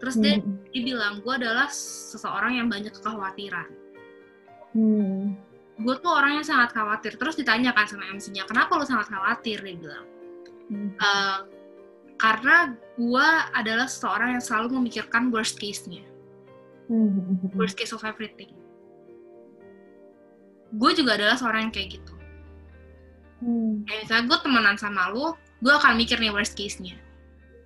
Terus 0.00 0.14
dia, 0.20 0.40
hmm. 0.40 0.68
dia 0.72 0.82
bilang 0.84 1.14
gue 1.22 1.34
adalah 1.34 1.68
seseorang 1.70 2.58
yang 2.60 2.68
banyak 2.68 2.92
kekhawatiran. 2.92 3.68
Hmm. 4.74 5.38
Gue 5.80 5.94
tuh 6.00 6.12
orangnya 6.12 6.44
sangat 6.44 6.74
khawatir. 6.74 7.14
Terus 7.20 7.38
ditanyakan 7.38 7.86
sama 7.86 8.04
MC-nya 8.10 8.44
kenapa 8.48 8.74
lo 8.74 8.84
sangat 8.84 9.12
khawatir? 9.12 9.60
Dia 9.60 9.76
bilang. 9.76 10.06
Hmm. 10.64 10.90
uh, 10.96 11.38
karena 12.16 12.72
gue 12.96 13.28
adalah 13.52 13.84
seseorang 13.84 14.38
yang 14.38 14.44
selalu 14.44 14.80
memikirkan 14.80 15.28
worst 15.28 15.60
case-nya. 15.60 16.02
Hmm. 16.88 17.40
worst 17.56 17.76
case 17.76 17.92
of 17.92 18.04
everything. 18.04 18.52
Gue 20.74 20.90
juga 20.92 21.16
adalah 21.16 21.38
seorang 21.38 21.70
yang 21.70 21.74
kayak 21.74 22.00
gitu 22.00 22.14
hmm. 23.42 23.86
kayak 23.88 24.00
misalnya 24.06 24.24
gue 24.30 24.38
temenan 24.42 24.76
sama 24.78 25.10
lo 25.10 25.38
gue 25.64 25.72
akan 25.72 25.96
mikir 25.96 26.20
nih 26.20 26.28
worst 26.28 26.52
case-nya. 26.58 26.98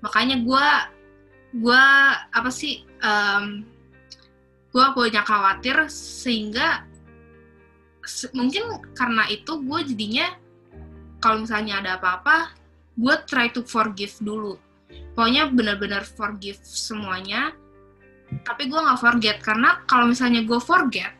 Makanya 0.07 0.39
gue 0.47 0.67
gue 1.59 1.85
apa 2.31 2.51
sih 2.53 2.87
um, 3.03 3.67
gue 4.71 4.85
punya 4.95 5.27
khawatir 5.27 5.91
sehingga 5.91 6.87
se- 8.07 8.31
mungkin 8.37 8.79
karena 8.95 9.27
itu 9.27 9.59
gue 9.59 9.81
jadinya 9.83 10.31
kalau 11.19 11.43
misalnya 11.43 11.83
ada 11.83 11.91
apa-apa 11.99 12.55
gue 12.95 13.15
try 13.27 13.51
to 13.51 13.67
forgive 13.67 14.15
dulu. 14.23 14.55
Pokoknya 15.19 15.51
benar-benar 15.51 16.07
forgive 16.07 16.63
semuanya 16.63 17.51
tapi 18.47 18.71
gue 18.71 18.79
nggak 18.79 19.01
forget. 19.03 19.43
Karena 19.43 19.83
kalau 19.91 20.07
misalnya 20.07 20.47
gue 20.47 20.61
forget 20.63 21.19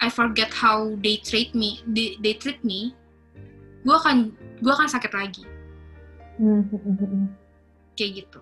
I 0.00 0.08
forget 0.08 0.48
how 0.48 0.96
they 1.04 1.20
treat 1.20 1.52
me 1.52 1.84
they, 1.84 2.16
they 2.24 2.32
treat 2.32 2.64
me 2.64 2.96
gue 3.84 3.94
akan 3.94 4.32
gue 4.60 4.72
akan 4.72 4.88
sakit 4.88 5.12
lagi. 5.12 5.44
Hmm, 6.40 6.64
hmm, 6.68 6.96
hmm, 6.96 7.26
kayak 7.96 8.24
gitu. 8.24 8.40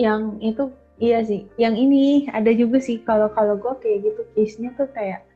Yang 0.00 0.22
itu 0.40 0.64
iya 0.98 1.18
sih. 1.24 1.44
Yang 1.60 1.74
ini 1.88 2.04
ada 2.32 2.50
juga 2.52 2.78
sih. 2.80 3.00
Kalau 3.04 3.28
kalau 3.32 3.56
gue 3.56 3.74
kayak 3.80 3.98
gitu 4.08 4.20
case-nya 4.36 4.72
tuh 4.76 4.88
kayak 4.92 5.28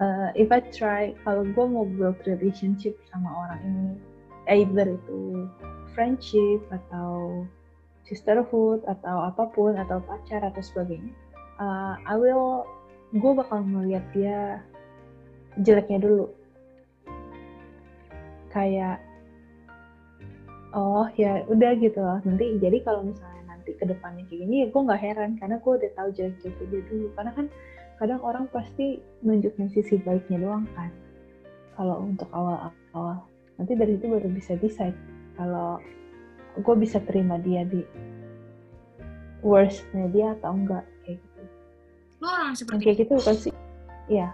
uh, 0.00 0.28
if 0.36 0.48
I 0.52 0.60
try 0.72 1.16
kalau 1.24 1.44
gue 1.44 1.66
mau 1.66 1.84
build 1.86 2.20
relationship 2.28 2.96
sama 3.12 3.28
orang 3.28 3.60
ini 3.64 3.88
either 4.62 4.86
itu 4.94 5.50
friendship 5.96 6.62
atau 6.70 7.44
sisterhood 8.06 8.84
atau 8.86 9.26
apa 9.26 9.50
pun 9.50 9.74
atau 9.74 9.98
pacar 10.04 10.44
atau 10.44 10.62
sebagainya 10.62 11.10
uh, 11.58 11.98
I 12.06 12.14
will 12.14 12.68
gue 13.16 13.32
bakal 13.34 13.64
ngeliat 13.64 14.04
dia 14.14 14.60
jeleknya 15.64 16.04
dulu 16.04 16.30
kayak 18.56 18.96
oh 20.72 21.04
ya 21.20 21.44
udah 21.52 21.76
gitu 21.76 22.00
loh. 22.00 22.18
Nanti 22.24 22.56
jadi 22.56 22.80
kalau 22.80 23.04
misalnya 23.04 23.44
nanti 23.52 23.76
ke 23.76 23.84
depannya 23.84 24.24
kayak 24.32 24.48
gini 24.48 24.64
ya 24.64 24.66
gue 24.72 24.80
nggak 24.80 25.02
heran 25.04 25.30
karena 25.36 25.56
gue 25.60 25.72
udah 25.76 25.90
tahu 25.92 26.08
jelek-jeleknya 26.16 26.66
dia 26.72 26.82
dulu. 26.88 27.06
Karena 27.12 27.32
kan 27.36 27.46
kadang 28.00 28.20
orang 28.24 28.44
pasti 28.48 29.00
nunjukin 29.20 29.68
sisi 29.68 30.00
baiknya 30.00 30.40
doang 30.40 30.64
kan. 30.72 30.88
Kalau 31.76 32.00
untuk 32.00 32.28
awal-awal 32.32 33.20
nanti 33.60 33.72
dari 33.76 34.00
itu 34.00 34.08
baru 34.08 34.28
bisa 34.32 34.56
decide 34.56 34.96
kalau 35.36 35.76
gue 36.56 36.74
bisa 36.80 37.00
terima 37.04 37.36
dia 37.36 37.68
di 37.68 37.84
worstnya 39.44 40.08
dia 40.08 40.32
atau 40.40 40.56
enggak 40.56 40.84
kayak 41.04 41.20
gitu. 41.20 41.42
Lo 42.24 42.32
orang 42.32 42.56
seperti 42.56 42.80
kayak 42.88 42.98
gitu 43.04 43.12
bukan 43.20 43.36
sih 43.36 43.52
iya. 44.08 44.32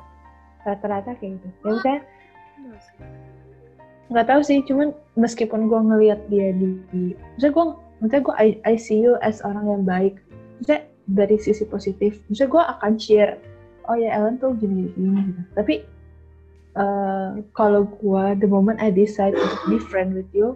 Rata-rata 0.63 1.19
kayak 1.19 1.43
gitu. 1.43 1.49
Ya 1.67 1.71
misalnya 1.75 2.01
nggak 4.13 4.29
tahu 4.29 4.41
sih 4.45 4.61
cuman 4.69 4.93
meskipun 5.17 5.67
gue 5.67 5.81
ngelihat 5.81 6.21
dia 6.29 6.53
di, 6.53 6.77
misalnya 7.37 7.53
gue 7.57 7.67
misalnya 8.05 8.25
gue 8.29 8.37
I, 8.37 8.49
I 8.69 8.75
see 8.77 9.01
you 9.01 9.17
as 9.25 9.41
orang 9.41 9.65
yang 9.65 9.83
baik. 9.89 10.21
Misalnya 10.61 10.85
dari 11.09 11.37
sisi 11.41 11.65
positif 11.67 12.21
misalnya 12.29 12.51
gue 12.53 12.63
akan 12.77 12.93
share 13.01 13.35
oh 13.89 13.97
ya 13.97 14.15
Ellen 14.15 14.37
tuh 14.37 14.53
gini 14.61 14.93
gini 14.93 15.33
gitu. 15.33 15.43
Tapi 15.57 15.75
uh, 16.77 17.41
kalau 17.57 17.89
gue 17.89 18.25
the 18.39 18.49
moment 18.49 18.79
I 18.79 18.93
decide 18.93 19.35
untuk 19.35 19.61
be 19.67 19.79
friend 19.81 20.13
with 20.13 20.29
you 20.37 20.55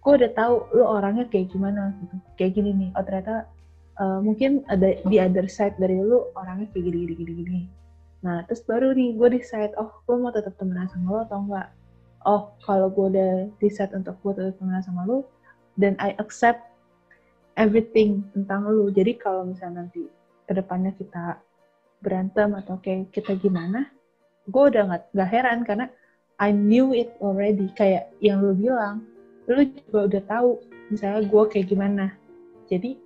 gue 0.00 0.12
udah 0.16 0.32
tahu 0.32 0.64
lu 0.72 0.84
orangnya 0.88 1.28
kayak 1.28 1.52
gimana 1.52 1.92
gitu. 2.00 2.16
Kayak 2.40 2.52
gini 2.56 2.70
nih 2.72 2.90
oh 2.96 3.04
ternyata 3.04 3.44
uh, 4.00 4.18
mungkin 4.24 4.64
ada 4.72 4.96
di 5.04 5.16
other 5.20 5.44
side 5.44 5.76
dari 5.76 6.00
lu 6.00 6.24
orangnya 6.32 6.66
kayak 6.72 6.88
gini 6.88 6.98
gini 7.04 7.14
gini 7.20 7.32
gini. 7.44 7.62
Nah 8.24 8.40
terus 8.48 8.64
baru 8.64 8.96
nih 8.96 9.20
gue 9.20 9.28
decide 9.36 9.76
oh 9.76 9.92
gue 10.08 10.16
mau 10.16 10.32
tetap 10.32 10.56
temenan 10.56 10.88
sama 10.88 11.08
lo 11.12 11.20
atau 11.28 11.44
enggak 11.44 11.68
oh 12.28 12.52
kalau 12.64 12.92
gue 12.92 13.16
udah 13.16 13.32
decide 13.62 13.92
untuk 13.96 14.16
gue 14.20 14.32
tetap 14.36 14.54
temenan 14.60 14.84
sama 14.84 15.08
lu 15.08 15.24
dan 15.80 15.96
I 16.02 16.12
accept 16.20 16.60
everything 17.56 18.24
tentang 18.36 18.68
lu. 18.68 18.92
Jadi 18.92 19.16
kalau 19.16 19.48
misalnya 19.48 19.86
nanti 19.86 20.04
ke 20.44 20.52
depannya 20.52 20.92
kita 20.96 21.40
berantem 22.00 22.56
atau 22.56 22.80
kayak 22.80 23.12
kita 23.12 23.36
gimana 23.36 23.84
gue 24.48 24.62
udah 24.72 24.82
nggak 24.88 25.02
nggak 25.12 25.30
heran 25.30 25.60
karena 25.62 25.86
I 26.40 26.50
knew 26.52 26.96
it 26.96 27.12
already. 27.20 27.68
Kayak 27.76 28.12
yang 28.24 28.40
lu 28.40 28.56
bilang 28.56 29.04
lu 29.48 29.66
juga 29.66 29.98
udah 30.08 30.22
tahu 30.24 30.50
misalnya 30.88 31.28
gue 31.28 31.42
kayak 31.52 31.66
gimana. 31.68 32.06
Jadi 32.68 32.96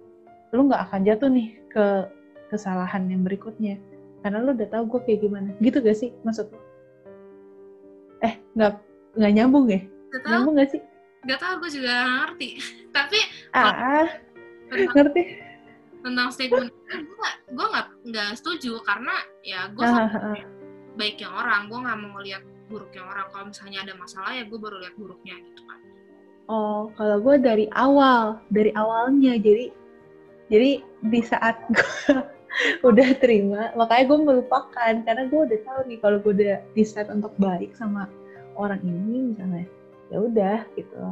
lu 0.55 0.71
nggak 0.71 0.83
akan 0.91 1.01
jatuh 1.03 1.31
nih 1.31 1.49
ke 1.71 1.87
kesalahan 2.55 3.11
yang 3.11 3.27
berikutnya. 3.27 3.79
Karena 4.23 4.41
lu 4.41 4.55
udah 4.55 4.69
tahu 4.71 4.85
gue 4.89 5.01
kayak 5.11 5.21
gimana. 5.27 5.51
Gitu 5.61 5.83
gak 5.83 5.99
sih? 5.99 6.11
Maksud 6.25 6.49
lu 6.49 6.59
eh 8.25 8.41
nggak 8.57 8.73
nggak 9.15 9.33
nyambung 9.35 9.67
ya 9.71 9.81
Gak 10.15 10.23
nyambung 10.31 10.55
gak 10.59 10.71
sih 10.71 10.83
gak 11.25 11.41
tau 11.41 11.55
gue 11.57 11.71
juga 11.73 11.91
nggak 11.91 12.17
ngerti. 12.21 12.49
Tapi 12.93 13.19
ah, 13.57 13.73
ah 13.73 14.09
tentang, 14.69 14.95
ngerti 14.95 15.23
tentang 16.05 16.29
statement 16.29 16.69
itu 16.69 16.95
gue 17.01 17.17
gak, 17.17 17.37
gue 17.49 17.67
nggak 17.73 17.87
nggak 18.13 18.31
setuju 18.37 18.73
karena 18.85 19.15
ya 19.41 19.73
gue 19.73 19.85
Ah, 19.85 20.05
ah, 20.05 20.17
ah. 20.37 20.39
baiknya 20.95 21.29
orang, 21.33 21.67
gue 21.73 21.79
nggak 21.81 21.99
mau 21.99 22.21
lihat 22.21 22.43
buruknya 22.69 23.03
orang. 23.09 23.27
Kalau 23.33 23.45
misalnya 23.51 23.79
ada 23.89 23.95
masalah 23.97 24.33
ya 24.37 24.45
gue 24.45 24.59
baru 24.61 24.77
lihat 24.85 24.95
buruknya 25.01 25.35
gitu 25.41 25.63
kan. 25.65 25.81
Oh, 26.45 26.93
kalau 27.01 27.25
gue 27.25 27.41
dari 27.41 27.67
awal, 27.73 28.37
dari 28.53 28.69
awalnya. 28.77 29.41
Jadi, 29.41 29.73
jadi 30.53 30.71
di 31.09 31.21
saat 31.25 31.57
gue 31.73 32.21
udah 32.85 33.17
terima, 33.17 33.73
makanya 33.75 34.05
gue 34.13 34.19
melupakan 34.29 34.93
karena 35.03 35.25
gue 35.27 35.41
udah 35.41 35.61
tahu 35.65 35.81
nih 35.89 35.99
kalau 36.05 36.21
gue 36.21 36.33
udah 36.37 36.57
decide 36.77 37.09
untuk 37.11 37.33
baik 37.41 37.73
sama 37.75 38.07
orang 38.55 38.81
ini 38.83 39.35
misalnya, 39.35 39.67
ya 40.11 40.19
udah 40.23 40.59
gitu. 40.79 41.03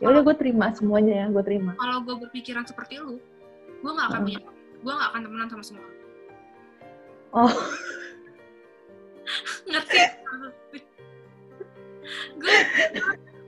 Ya 0.00 0.12
udah 0.12 0.22
gue 0.24 0.36
terima 0.36 0.72
semuanya 0.76 1.24
ya, 1.24 1.26
gue 1.32 1.42
terima. 1.44 1.72
Kalau 1.80 2.04
gue 2.04 2.16
berpikiran 2.28 2.68
seperti 2.68 3.00
lu, 3.00 3.16
gue 3.80 3.90
nggak 3.90 4.08
akan 4.12 4.20
punya, 4.28 4.40
gue 4.80 4.92
nggak 4.92 5.08
akan 5.12 5.20
temenan 5.24 5.48
sama 5.48 5.64
semua. 5.64 5.88
Oh, 7.36 7.52
ngerti 9.70 9.98
gue 12.36 12.56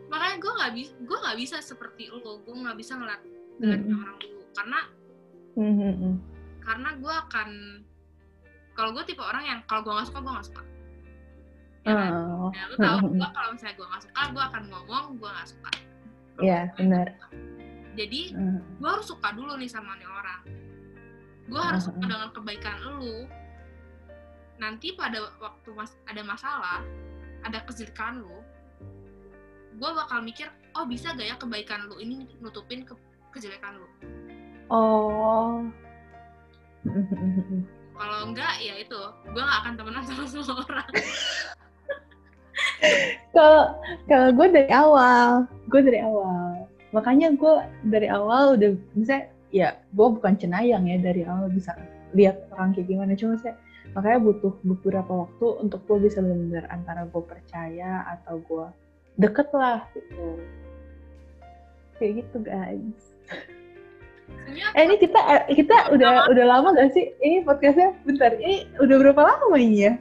makanya 0.08 0.36
gue 0.40 0.52
nggak 0.58 0.72
bisa 0.74 0.92
gue 1.04 1.18
nggak 1.18 1.38
bisa 1.38 1.56
seperti 1.62 2.04
lo 2.10 2.42
gue 2.42 2.54
nggak 2.54 2.78
bisa 2.78 2.98
ngeliat 2.98 3.22
dengan 3.58 3.78
Mm-mm. 3.84 4.00
orang 4.02 4.16
dulu 4.18 4.42
karena 4.54 4.80
hmm, 5.54 5.74
hmm. 5.78 6.14
karena 6.64 6.88
gue 6.98 7.14
akan 7.28 7.48
kalau 8.74 8.90
gue 8.94 9.04
tipe 9.06 9.22
orang 9.22 9.44
yang 9.46 9.58
kalau 9.66 9.84
gue 9.84 9.92
nggak 9.92 10.08
suka 10.08 10.20
gue 10.22 10.32
nggak 10.32 10.48
suka 10.48 10.62
ya 11.82 11.92
kan? 11.92 12.12
Oh, 12.12 12.50
ya, 12.50 12.62
lu 12.66 12.74
tau 12.76 12.96
hmm, 12.98 13.14
gue 13.14 13.28
kalau 13.30 13.50
misalnya 13.52 13.74
gue 13.74 13.86
nggak 13.86 14.02
suka 14.04 14.22
gue 14.28 14.42
akan 14.44 14.62
ngomong 14.66 15.04
gue 15.16 15.30
nggak 15.30 15.48
suka 15.48 15.70
Iya, 16.38 16.60
suka, 16.64 16.76
benar. 16.78 17.06
suka. 17.08 17.26
jadi 17.94 18.20
hmm. 18.30 18.58
gue 18.78 18.88
harus 18.88 19.06
suka 19.06 19.28
dulu 19.32 19.52
nih 19.54 19.66
sama 19.66 19.92
nih 19.96 20.08
orang 20.08 20.42
gue 21.46 21.60
harus 21.60 21.82
suka 21.82 21.98
Hmm. 21.98 22.10
dengan 22.10 22.28
kebaikan 22.30 22.76
lu 22.84 23.16
nanti 24.56 24.90
pada 24.92 25.18
waktu 25.38 25.68
mas 25.72 25.94
ada 26.04 26.20
masalah 26.20 26.82
ada 27.42 27.58
kejelekan 27.64 28.20
lu 28.20 28.38
gue 29.74 29.90
bakal 29.94 30.18
mikir 30.20 30.46
oh 30.74 30.82
bisa 30.82 31.14
gak 31.14 31.24
ya 31.24 31.36
kebaikan 31.36 31.86
lu 31.86 31.96
ini 31.96 32.26
nutupin 32.38 32.82
ke 32.82 32.94
kejelekan 33.30 33.78
lu 33.78 33.88
Oh. 34.68 35.64
Kalau 37.90 38.18
enggak 38.22 38.60
ya 38.60 38.78
itu 38.78 39.00
gue 39.26 39.40
gak 39.40 39.58
akan 39.64 39.74
temenan 39.74 40.04
sama 40.04 40.24
semua 40.24 40.60
orang 40.60 40.90
Kalau 43.34 43.76
kalau 44.06 44.28
gue 44.34 44.46
dari 44.50 44.70
awal, 44.72 45.46
gue 45.70 45.80
dari 45.82 46.00
awal. 46.02 46.66
Makanya 46.94 47.34
gue 47.36 47.54
dari 47.86 48.08
awal 48.08 48.56
udah 48.58 48.70
bisa 48.96 49.28
ya 49.52 49.76
gue 49.92 50.08
bukan 50.08 50.36
cenayang 50.36 50.84
ya 50.88 50.96
dari 51.00 51.24
awal 51.24 51.48
bisa 51.52 51.76
lihat 52.16 52.48
orang 52.54 52.74
kayak 52.74 52.88
gimana. 52.88 53.12
Cuma 53.18 53.36
saya 53.38 53.54
makanya 53.92 54.20
butuh 54.20 54.52
beberapa 54.62 55.26
waktu 55.26 55.46
untuk 55.64 55.80
gue 55.86 56.08
bisa 56.08 56.22
benar 56.22 56.66
antara 56.70 57.08
gue 57.08 57.22
percaya 57.22 58.04
atau 58.16 58.40
gue 58.42 58.66
deket 59.20 59.48
lah 59.52 59.84
gitu. 59.92 60.38
Kayak 61.98 62.12
gitu 62.24 62.36
guys. 62.46 63.02
Eh 64.76 64.82
ini 64.84 64.96
kita 64.96 65.20
eh, 65.28 65.42
kita 65.56 65.92
udah 65.92 66.28
udah 66.32 66.44
lama 66.46 66.72
gak 66.76 66.96
sih? 66.96 67.12
Ini 67.20 67.44
podcastnya 67.44 67.92
bentar. 68.04 68.32
Ini 68.36 68.80
udah 68.80 68.96
berapa 68.96 69.20
lama 69.20 69.56
ini 69.56 69.88
ya 69.88 69.94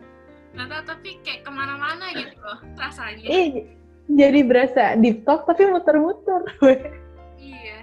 tahu 0.66 0.84
tapi 0.90 1.10
kayak 1.22 1.46
ke 1.46 1.52
mana-mana 1.54 2.10
gitu 2.18 2.38
loh 2.42 2.60
rasanya 2.80 3.28
eh 3.30 3.70
jadi 4.08 4.40
berasa 4.48 4.96
deep 4.98 5.28
talk 5.28 5.46
tapi 5.46 5.70
muter-muter 5.70 6.42
iya 7.38 7.78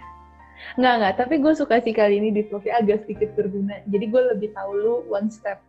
Nggak, 0.75 0.95
nggak. 0.99 1.15
Tapi 1.23 1.35
gue 1.39 1.53
suka 1.55 1.79
sih 1.79 1.95
kali 1.95 2.19
ini 2.19 2.35
di 2.35 2.43
vlognya 2.51 2.83
agak 2.83 3.07
sedikit 3.07 3.31
berguna. 3.39 3.79
Jadi 3.87 4.05
gue 4.11 4.23
lebih 4.35 4.51
tahu 4.59 4.71
lu 4.75 4.95
one 5.07 5.31
step. 5.31 5.63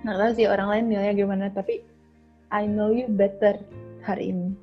Nggak 0.00 0.16
tahu 0.16 0.30
sih 0.40 0.46
orang 0.48 0.68
lain 0.72 0.84
nilainya 0.88 1.14
gimana, 1.20 1.46
tapi 1.52 1.84
I 2.48 2.64
know 2.64 2.88
you 2.88 3.12
better 3.12 3.60
hari 4.00 4.32
ini. 4.32 4.56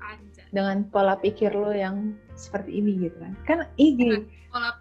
aja 0.00 0.42
Dengan 0.50 0.88
pola 0.88 1.20
pikir 1.20 1.52
lu 1.52 1.76
yang 1.76 2.16
seperti 2.32 2.80
ini 2.80 3.04
gitu 3.04 3.16
kan. 3.20 3.32
Kan 3.44 3.58
ini, 3.76 4.24
pola 4.48 4.72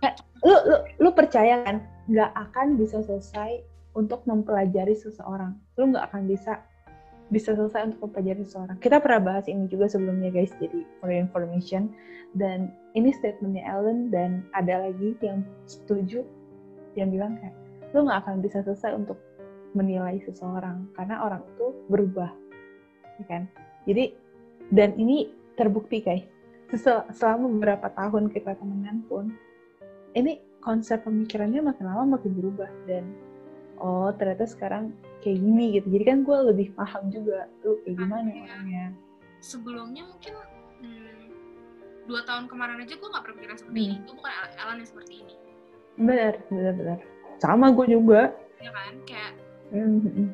lu, 0.47 0.55
lu, 0.64 0.78
lu 1.03 1.10
percaya 1.12 1.60
kan, 1.68 1.84
nggak 2.07 2.32
akan 2.32 2.80
bisa 2.80 3.03
selesai 3.03 3.60
untuk 4.00 4.24
mempelajari 4.24 4.95
seseorang. 4.95 5.60
Lu 5.76 5.91
nggak 5.91 6.16
akan 6.16 6.24
bisa 6.32 6.64
bisa 7.30 7.54
selesai 7.54 7.93
untuk 7.93 8.10
mempelajari 8.10 8.41
seseorang. 8.47 8.78
Kita 8.80 9.04
pernah 9.04 9.22
bahas 9.22 9.45
ini 9.52 9.68
juga 9.68 9.91
sebelumnya 9.91 10.32
guys, 10.32 10.56
jadi 10.58 10.88
for 11.04 11.12
information. 11.12 11.91
Dan 12.34 12.72
ini 12.95 13.12
statementnya 13.12 13.68
Ellen 13.68 14.08
dan 14.10 14.47
ada 14.56 14.88
lagi 14.88 15.14
yang 15.20 15.43
setuju. 15.68 16.24
yang 16.97 17.14
bilang 17.14 17.38
kayak 17.38 17.54
lu 17.93 18.02
nggak 18.02 18.26
akan 18.26 18.41
bisa 18.41 18.66
selesai 18.66 18.97
untuk 18.97 19.22
menilai 19.78 20.18
seseorang 20.26 20.89
karena 20.97 21.22
orang 21.22 21.45
itu 21.45 21.70
berubah, 21.86 22.34
ya 23.22 23.26
kan? 23.30 23.45
Jadi 23.86 24.18
dan 24.74 24.97
ini 24.97 25.30
terbukti 25.54 26.02
guys, 26.02 26.26
selama 27.14 27.45
beberapa 27.45 27.93
tahun 27.93 28.34
kita 28.34 28.58
temenan 28.58 29.06
pun, 29.06 29.38
ini 30.18 30.41
konsep 30.66 31.06
pemikirannya 31.06 31.62
makin 31.62 31.86
lama 31.86 32.18
makin 32.18 32.34
berubah 32.36 32.70
dan 32.89 33.06
oh 33.80 34.11
ternyata 34.13 34.45
sekarang 34.45 34.91
kayak 35.19 35.38
gini 35.38 35.65
gitu. 35.73 35.88
Jadi 35.89 36.03
kan 36.05 36.17
gue 36.21 36.38
lebih 36.45 36.67
paham 36.73 37.09
juga 37.09 37.47
lu 37.61 37.80
kayak 37.82 37.95
gimana 37.97 38.27
Iya. 38.27 38.43
orangnya. 38.45 38.86
sebelumnya 39.39 40.03
mungkin 40.05 40.34
hmm, 40.80 41.25
dua 42.05 42.21
tahun 42.23 42.45
kemarin 42.45 42.82
aja 42.82 42.91
gue 42.93 43.07
nggak 43.07 43.23
berpikiran 43.23 43.55
seperti 43.55 43.77
Hmm. 43.77 43.88
ini 43.89 43.97
gue 44.01 44.13
bukan 44.13 44.32
Ellen 44.53 44.77
yang 44.77 44.89
seperti 44.89 45.13
ini 45.17 45.36
Benar, 45.97 46.34
benar, 46.45 46.73
benar. 46.73 46.99
Sama 47.38 47.67
gue 47.69 47.86
juga. 47.89 48.21
ya 48.57 48.67
kan 48.69 48.93
kayak 49.03 49.32
Mhm. 49.69 50.27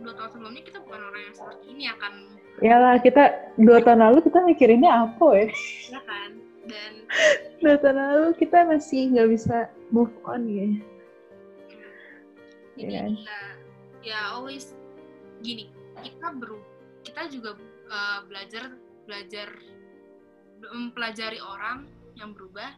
dua 0.00 0.12
tahun 0.14 0.30
sebelumnya 0.30 0.62
kita 0.62 0.78
bukan 0.80 1.00
orang 1.02 1.22
yang 1.22 1.36
seperti 1.36 1.64
ini 1.68 1.84
akan 1.88 2.12
Ya 2.60 2.76
lah, 2.76 2.94
kita 2.98 3.24
dua 3.56 3.78
tahun 3.80 4.00
lalu 4.00 4.18
kita 4.22 4.38
mikirinnya 4.42 4.90
apa 4.92 5.26
ya? 5.32 5.46
ya 5.88 6.00
kan 6.02 6.30
dan 6.66 6.92
Dua 7.60 7.76
tahun 7.76 7.96
lalu 7.98 8.26
kita 8.36 8.58
masih 8.64 9.00
nggak 9.10 9.28
bisa 9.28 9.56
move 9.88 10.12
on 10.22 10.44
ya. 10.46 10.68
Jadi 12.80 12.88
Iya 12.88 12.96
ya, 12.96 13.02
kan? 13.04 13.14
ya 14.00 14.20
always 14.32 14.72
gini 15.44 15.68
kita 16.00 16.32
beru 16.36 16.60
kita 17.04 17.28
juga 17.28 17.56
uh, 17.88 18.20
belajar 18.28 18.72
belajar 19.04 19.48
mempelajari 20.60 21.40
orang 21.40 21.88
yang 22.16 22.36
berubah. 22.36 22.76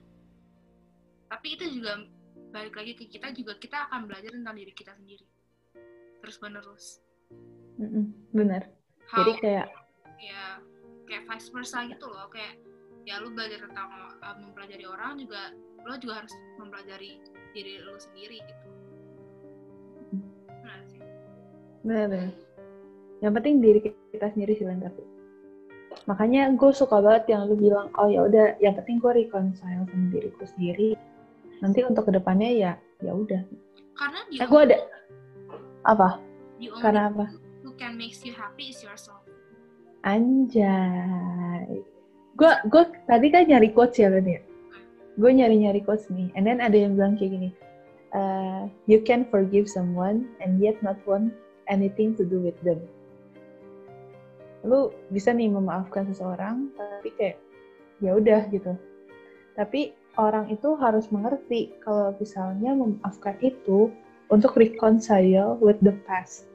Tapi 1.27 1.59
itu 1.59 1.81
juga 1.81 2.07
balik 2.53 2.77
lagi 2.77 2.93
ke 2.95 3.05
kita 3.09 3.33
juga 3.35 3.59
kita 3.59 3.91
akan 3.91 4.07
belajar 4.07 4.31
tentang 4.31 4.55
diri 4.55 4.73
kita 4.73 4.93
sendiri. 4.95 5.27
Terus 6.23 6.37
menerus. 6.39 6.87
Mm-mm, 7.81 8.15
Benar. 8.31 8.63
How, 9.11 9.25
Jadi 9.25 9.33
kayak 9.43 9.67
ya 10.23 10.63
kayak 11.11 11.27
vice 11.27 11.51
versa 11.51 11.83
gitu 11.91 12.07
loh. 12.07 12.31
Kayak 12.31 12.61
ya 13.03 13.19
lu 13.19 13.35
belajar 13.35 13.67
tentang 13.67 13.91
uh, 14.23 14.37
mempelajari 14.39 14.87
orang 14.87 15.19
juga 15.19 15.51
lo 15.83 15.99
juga 15.99 16.23
harus 16.23 16.31
mempelajari 16.63 17.19
diri 17.51 17.83
lu 17.83 17.99
sendiri 17.99 18.39
gitu 18.39 18.82
benar. 21.83 22.31
Yang 23.23 23.33
penting 23.39 23.55
diri 23.63 23.81
kita 24.11 24.27
sendiri 24.35 24.53
sih 24.59 24.67
tapi. 24.67 25.03
Makanya 26.09 26.51
gue 26.57 26.71
suka 26.73 26.99
banget 26.99 27.37
yang 27.37 27.47
lu 27.47 27.55
bilang, 27.55 27.93
oh 28.01 28.09
ya 28.09 28.27
udah, 28.27 28.59
yang 28.59 28.75
penting 28.75 28.99
gue 28.99 29.13
reconcile 29.13 29.87
sama 29.87 30.07
diriku 30.11 30.43
sendiri. 30.49 30.99
Nanti 31.63 31.87
untuk 31.87 32.11
ke 32.11 32.13
depannya 32.17 32.51
ya, 32.51 32.73
ya 33.05 33.13
udah. 33.15 33.43
karena 33.93 34.21
di 34.33 34.41
Eh 34.41 34.49
gue 34.49 34.61
ada 34.73 34.79
apa? 35.85 36.17
the 36.59 36.73
only 36.73 36.81
Karena 36.81 37.03
apa? 37.13 37.27
who 37.61 37.71
can 37.77 37.95
makes 37.95 38.25
you 38.25 38.33
happy 38.33 38.73
is 38.73 38.81
yourself 38.81 39.21
Anjay. 40.03 41.85
Gue 42.35 42.53
gue 42.67 42.83
tadi 43.07 43.27
kan 43.31 43.47
nyari 43.47 43.71
quotes 43.71 44.01
ya 44.01 44.11
ya. 44.11 44.43
Gue 45.15 45.31
nyari 45.31 45.63
nyari 45.63 45.85
quotes 45.85 46.11
nih, 46.11 46.33
and 46.35 46.43
then 46.43 46.59
ada 46.59 46.75
yang 46.75 46.99
bilang 46.99 47.15
kayak 47.15 47.37
gini. 47.39 47.51
uh, 48.15 48.69
you 48.87 49.01
can 49.01 49.25
forgive 49.29 49.69
someone 49.69 50.29
and 50.41 50.61
yet 50.61 50.77
not 50.85 50.97
want 51.09 51.33
anything 51.73 52.13
to 52.13 52.29
do 52.29 52.37
with 52.45 52.57
them. 52.61 52.77
Lu 54.63 54.93
bisa 55.09 55.33
nih 55.33 55.49
memaafkan 55.49 56.05
seseorang, 56.13 56.69
tapi 56.77 57.09
kayak 57.17 57.41
ya 58.05 58.15
udah 58.15 58.45
gitu. 58.53 58.77
Tapi 59.57 59.97
orang 60.21 60.53
itu 60.53 60.77
harus 60.77 61.09
mengerti 61.09 61.73
kalau 61.81 62.13
misalnya 62.21 62.77
memaafkan 62.77 63.41
itu 63.41 63.89
untuk 64.29 64.55
reconcile 64.55 65.57
with 65.59 65.81
the 65.81 65.97
past. 66.05 66.47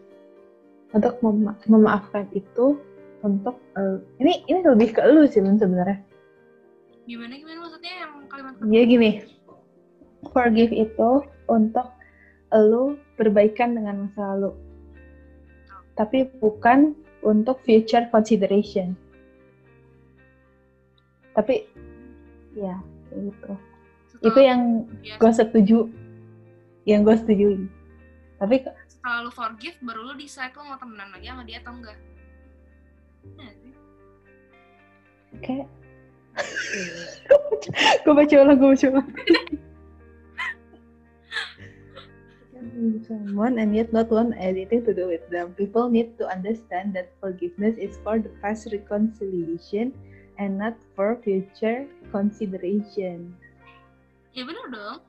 Untuk 0.96 1.20
mema- 1.20 1.58
memaafkan 1.68 2.30
itu 2.32 2.80
untuk 3.26 3.58
eh, 3.76 3.98
ini 4.22 4.46
ini 4.48 4.60
lebih 4.64 4.94
ke 4.96 5.02
lu 5.04 5.26
sih 5.28 5.42
Lun, 5.42 5.58
sebenarnya. 5.58 6.00
gimana 7.08 7.40
gimana 7.40 7.64
maksudnya 7.64 7.94
yang 8.04 8.12
kalimat 8.28 8.52
Jadi 8.68 8.84
gini, 8.84 9.12
forgive 10.36 10.76
itu 10.76 11.12
untuk 11.48 11.88
lu 12.52 13.00
berbaikan 13.16 13.76
dengan 13.80 14.08
masa 14.08 14.36
lalu. 14.36 14.52
Tapi 15.98 16.30
bukan 16.38 16.94
untuk 17.26 17.60
future 17.66 18.06
consideration. 18.14 18.94
Tapi 21.34 21.66
ya 22.54 22.78
gitu. 23.14 23.52
setelah, 24.10 24.26
Itu 24.30 24.40
yang 24.40 24.62
ya, 25.02 25.18
gue 25.18 25.32
setuju. 25.34 25.80
Yang 26.88 27.02
gue 27.04 27.16
setujui. 27.20 27.58
Tapi 28.38 28.56
setelah 28.88 29.26
lu 29.26 29.32
forgive 29.34 29.78
baru 29.82 30.02
lu 30.08 30.14
decide 30.16 30.54
lu 30.54 30.64
mau 30.70 30.78
temenan 30.78 31.10
lagi 31.12 31.28
sama 31.28 31.44
dia 31.44 31.60
atau 31.60 31.74
enggak 31.74 31.98
sih. 31.98 32.16
kayak 35.44 35.68
gue 38.06 38.14
baca 38.16 38.36
ulang, 38.40 38.58
gue 38.58 38.70
baca 38.72 38.88
ulang. 38.88 39.10
someone 43.06 43.58
and 43.58 43.76
yet 43.76 43.92
not 43.92 44.10
want 44.10 44.34
anything 44.38 44.86
to 44.86 44.94
do 44.94 45.08
with 45.08 45.24
them. 45.30 45.54
People 45.58 45.90
need 45.90 46.18
to 46.18 46.26
understand 46.30 46.94
that 46.96 47.12
forgiveness 47.20 47.78
is 47.78 47.98
for 48.04 48.20
the 48.22 48.30
past 48.42 48.70
reconciliation 48.72 49.94
and 50.38 50.58
not 50.58 50.78
for 50.96 51.18
future 51.22 51.86
consideration. 52.14 53.34
ya 54.38 54.46
bener 54.46 54.70
dong 54.70 55.02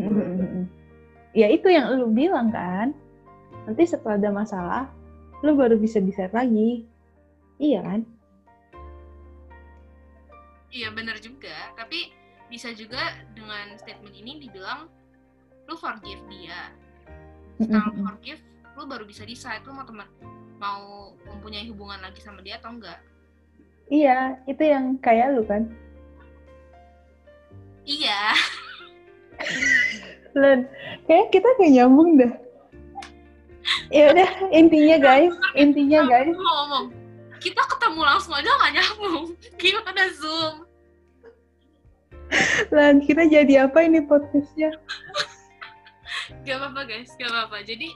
ya 1.40 1.52
itu 1.52 1.68
yang 1.68 1.92
lu 1.92 2.08
bilang 2.08 2.48
kan. 2.48 2.96
Nanti 3.68 3.84
setelah 3.84 4.16
ada 4.16 4.30
masalah, 4.32 4.84
lu 5.44 5.52
baru 5.58 5.76
bisa 5.76 6.00
decide 6.00 6.32
lagi. 6.32 6.86
Iya 7.60 7.84
kan? 7.84 8.00
iya 10.76 10.92
bener 10.92 11.16
juga 11.24 11.72
tapi 11.72 12.12
bisa 12.52 12.70
juga 12.76 13.16
dengan 13.32 13.74
statement 13.80 14.12
ini 14.12 14.38
dibilang 14.44 14.92
lu 15.66 15.74
forgive 15.74 16.20
dia 16.30 16.70
setelah 17.56 17.88
lu 17.88 18.04
forgive 18.04 18.42
lu 18.76 18.82
baru 18.84 19.04
bisa 19.08 19.24
decide 19.24 19.64
lu 19.64 19.72
mau 19.72 19.88
teman 19.88 20.08
mau 20.60 21.12
mempunyai 21.28 21.68
hubungan 21.68 22.00
lagi 22.00 22.20
sama 22.24 22.40
dia 22.40 22.56
atau 22.56 22.72
enggak. 22.72 23.00
Iya, 23.86 24.40
itu 24.50 24.62
yang 24.66 24.98
kayak 24.98 25.36
lu 25.36 25.44
kan. 25.46 25.70
iya. 27.86 28.34
Len, 30.36 30.66
kayak 31.06 31.32
kita 31.32 31.48
kayak 31.60 31.72
nyambung 31.76 32.18
dah. 32.18 32.32
Ya 33.94 34.10
udah, 34.10 34.30
intinya 34.50 34.96
guys, 34.98 35.32
intinya 35.54 36.02
guys, 36.08 36.34
ngomong. 36.34 36.90
Kita 37.38 37.62
ketemu 37.62 38.00
langsung 38.02 38.34
aja 38.34 38.50
nggak 38.50 38.72
nyambung. 38.74 39.24
Gimana 39.60 40.04
zoom? 40.18 40.54
Len, 42.74 42.98
kita 43.06 43.22
jadi 43.30 43.70
apa 43.70 43.86
ini 43.86 44.02
podcastnya? 44.02 44.74
Gak 46.46 46.58
apa-apa 46.62 46.82
guys 46.86 47.10
gak 47.18 47.28
apa-apa 47.28 47.60
jadi 47.66 47.90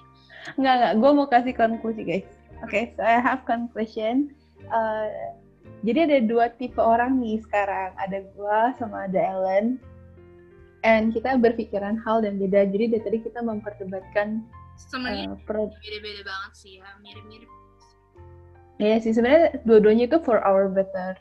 Nggak, 0.57 0.75
nggak, 0.81 0.93
gue 1.05 1.11
mau 1.13 1.29
kasih 1.29 1.53
konklusi 1.53 2.01
guys. 2.01 2.29
Oke, 2.65 2.97
so 2.97 3.05
I 3.05 3.21
have 3.21 3.45
conclusion. 3.45 4.33
Uh, 4.73 5.37
jadi 5.85 6.09
ada 6.09 6.19
dua 6.25 6.53
tipe 6.57 6.81
orang 6.81 7.21
nih 7.21 7.41
sekarang. 7.45 7.93
Ada 8.01 8.25
gue 8.25 8.59
sama 8.81 9.05
ada 9.09 9.21
Ellen. 9.21 9.77
And 10.81 11.13
kita 11.13 11.37
berpikiran 11.37 12.01
hal 12.01 12.25
dan 12.25 12.41
beda. 12.41 12.73
Jadi 12.73 12.97
dari 12.97 13.03
tadi 13.05 13.19
kita 13.21 13.45
memperdebatkan 13.45 14.45
sebenarnya 14.81 15.37
uh, 15.37 15.41
pro- 15.45 15.77
beda-beda 15.85 16.25
banget 16.25 16.53
sih 16.57 16.81
ya 16.81 16.89
mirip-mirip 17.05 17.51
Ya 18.81 18.97
sih 18.97 19.13
sebenarnya 19.13 19.61
dua-duanya 19.69 20.09
itu 20.09 20.17
for 20.25 20.41
our 20.41 20.73
better, 20.73 21.13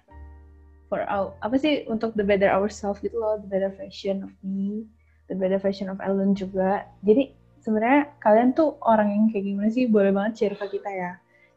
for 0.88 1.04
our 1.12 1.36
apa 1.44 1.60
sih 1.60 1.84
untuk 1.92 2.16
the 2.16 2.24
better 2.24 2.48
ourselves 2.48 3.04
gitu 3.04 3.20
loh, 3.20 3.36
the 3.36 3.52
better 3.52 3.68
version 3.76 4.24
of 4.24 4.32
me, 4.48 4.88
the 5.30 5.38
better 5.38 5.62
version 5.62 5.88
of 5.88 6.02
Ellen 6.02 6.34
juga. 6.34 6.90
Jadi 7.06 7.32
sebenarnya 7.62 8.18
kalian 8.20 8.58
tuh 8.58 8.76
orang 8.82 9.14
yang 9.14 9.24
kayak 9.30 9.46
gimana 9.46 9.70
sih? 9.70 9.86
Boleh 9.86 10.12
banget 10.12 10.34
share 10.36 10.58
ke 10.58 10.82
kita 10.82 10.90
ya. 10.90 11.12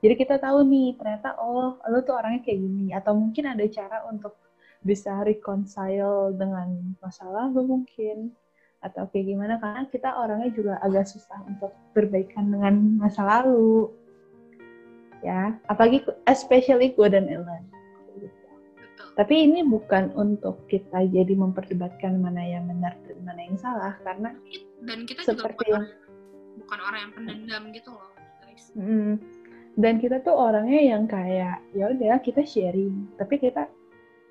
Jadi 0.05 0.15
kita 0.19 0.37
tahu 0.39 0.67
nih 0.69 0.99
ternyata 1.01 1.41
oh 1.41 1.81
lo 1.81 1.99
tuh 2.05 2.15
orangnya 2.15 2.45
kayak 2.45 2.61
gini. 2.61 2.93
Atau 2.93 3.17
mungkin 3.17 3.49
ada 3.49 3.65
cara 3.67 4.05
untuk 4.07 4.37
bisa 4.85 5.25
reconcile 5.25 6.37
dengan 6.37 6.95
masalah 7.01 7.49
lo 7.49 7.65
mungkin. 7.65 8.31
Atau 8.85 9.09
kayak 9.09 9.27
gimana? 9.33 9.57
Karena 9.59 9.89
kita 9.89 10.15
orangnya 10.21 10.51
juga 10.53 10.75
agak 10.85 11.09
susah 11.09 11.41
untuk 11.49 11.73
berbaikan 11.97 12.53
dengan 12.53 13.01
masa 13.01 13.25
lalu. 13.25 13.89
Ya 15.23 15.57
apalagi 15.71 16.03
especially 16.27 16.93
gue 16.93 17.09
dan 17.09 17.31
Ellen 17.31 17.82
tapi 19.13 19.45
ini 19.45 19.61
bukan 19.67 20.13
untuk 20.17 20.65
kita 20.73 21.05
jadi 21.05 21.35
memperdebatkan 21.37 22.17
mana 22.17 22.41
yang 22.41 22.65
benar 22.65 22.97
dan 23.05 23.19
mana 23.25 23.41
yang 23.45 23.59
salah 23.61 23.93
karena 24.01 24.33
dan 24.89 25.05
kita 25.05 25.21
juga 25.29 25.53
Seperti 25.53 25.65
bukan, 25.69 25.73
yang- 25.73 25.91
bukan 26.65 26.79
orang 26.81 27.01
yang 27.01 27.13
pendendam 27.13 27.63
gitu 27.77 27.91
loh 27.93 28.13
guys 28.41 28.65
mm, 28.73 29.13
dan 29.77 29.95
kita 30.01 30.17
tuh 30.25 30.37
orangnya 30.37 30.81
yang 30.97 31.05
kayak 31.05 31.61
ya 31.77 31.85
udah 31.93 32.21
kita 32.25 32.45
sharing 32.45 33.09
tapi 33.21 33.37
kita 33.37 33.69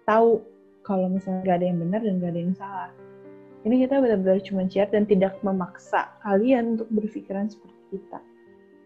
tahu 0.09 0.41
kalau 0.81 1.05
misalnya 1.13 1.45
gak 1.45 1.57
ada 1.61 1.67
yang 1.69 1.79
benar 1.81 2.01
dan 2.01 2.13
gak 2.17 2.31
ada 2.33 2.41
yang 2.41 2.57
salah 2.57 2.91
Ini 3.61 3.85
kita 3.85 4.01
benar-benar 4.01 4.41
cuma 4.41 4.65
share 4.65 4.89
dan 4.89 5.05
tidak 5.05 5.37
memaksa 5.45 6.09
kalian 6.25 6.73
untuk 6.73 6.89
berpikiran 6.89 7.45
seperti 7.45 7.77
kita. 7.93 8.17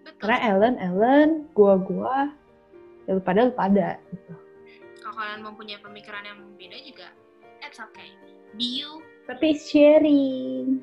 Betul. 0.04 0.20
Karena 0.20 0.38
Ellen, 0.52 0.76
Ellen, 0.76 1.30
gua, 1.56 1.80
gua, 1.80 2.28
ya 3.08 3.16
lu 3.16 3.24
pada, 3.24 3.48
lu 3.48 3.56
pada. 3.56 3.96
Gitu. 4.12 4.34
Kalau 5.06 5.22
kalian 5.22 5.45
mempunyai 5.45 5.78
pemikiran 5.86 6.26
yang 6.26 6.41
berbeda 6.41 6.82
juga, 6.82 7.14
it's 7.62 7.78
okay. 7.78 8.10
Be 8.58 8.82
you. 8.82 9.06
Tapi 9.30 9.53
sharing. 9.53 10.82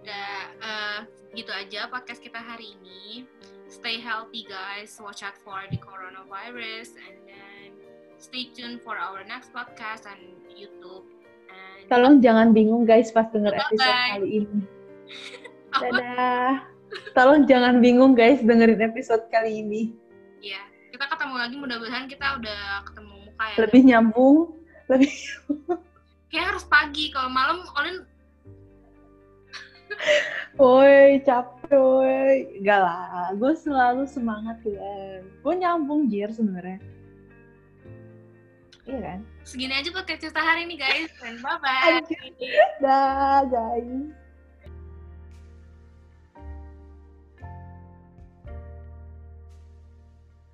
Udah, 0.00 0.32
eh, 0.56 0.98
gitu 1.36 1.52
aja 1.52 1.92
podcast 1.92 2.24
kita 2.24 2.40
hari 2.40 2.72
ini. 2.80 3.28
Stay 3.68 4.00
healthy 4.00 4.48
guys. 4.48 4.96
Watch 4.96 5.20
out 5.20 5.36
for 5.44 5.60
the 5.68 5.76
coronavirus 5.76 6.96
and 7.04 7.20
then 7.28 7.68
stay 8.16 8.48
tuned 8.48 8.80
for 8.80 8.96
our 8.96 9.20
next 9.28 9.52
podcast 9.52 10.08
on 10.08 10.16
YouTube. 10.48 11.04
And 11.52 11.84
Tolong 11.92 12.24
jangan 12.24 12.56
bingung 12.56 12.88
guys 12.88 13.12
pas 13.12 13.28
denger 13.28 13.52
Bye-bye. 13.52 13.68
episode 13.68 14.00
kali 14.08 14.28
ini. 14.40 14.58
Dadah. 15.84 16.52
Tolong 17.12 17.44
jangan 17.44 17.84
bingung 17.84 18.16
guys 18.16 18.40
dengerin 18.40 18.80
episode 18.80 19.28
kali 19.28 19.60
ini. 19.60 19.92
ya, 20.40 20.64
kita 20.96 21.12
ketemu 21.12 21.34
lagi 21.36 21.56
mudah-mudahan 21.60 22.04
kita 22.08 22.26
udah 22.40 22.60
ketemu 22.88 23.14
muka 23.28 23.44
ya. 23.52 23.56
Lebih 23.68 23.80
nyambung, 23.84 24.38
lebih 24.88 25.12
Kayak 26.32 26.46
harus 26.56 26.64
pagi. 26.64 27.12
Kalau 27.12 27.28
malam 27.28 27.68
Olin 27.76 27.96
Woi, 30.60 31.20
capek 31.22 31.76
woi. 31.76 32.64
Gak 32.64 32.80
lah, 32.80 33.28
gue 33.36 33.52
selalu 33.60 34.08
semangat 34.08 34.56
ya. 34.64 35.20
Gue 35.44 35.54
nyambung 35.60 36.08
jir 36.08 36.32
sebenarnya. 36.32 36.80
Iya 38.86 38.98
kan? 39.02 39.20
segini 39.46 39.74
aja 39.78 39.90
podcast 39.94 40.22
cerita 40.26 40.42
hari 40.42 40.64
ini 40.64 40.80
guys. 40.80 41.12
And 41.22 41.38
bye-bye. 41.44 42.02
Dah 42.80 43.44
guys. 43.46 44.25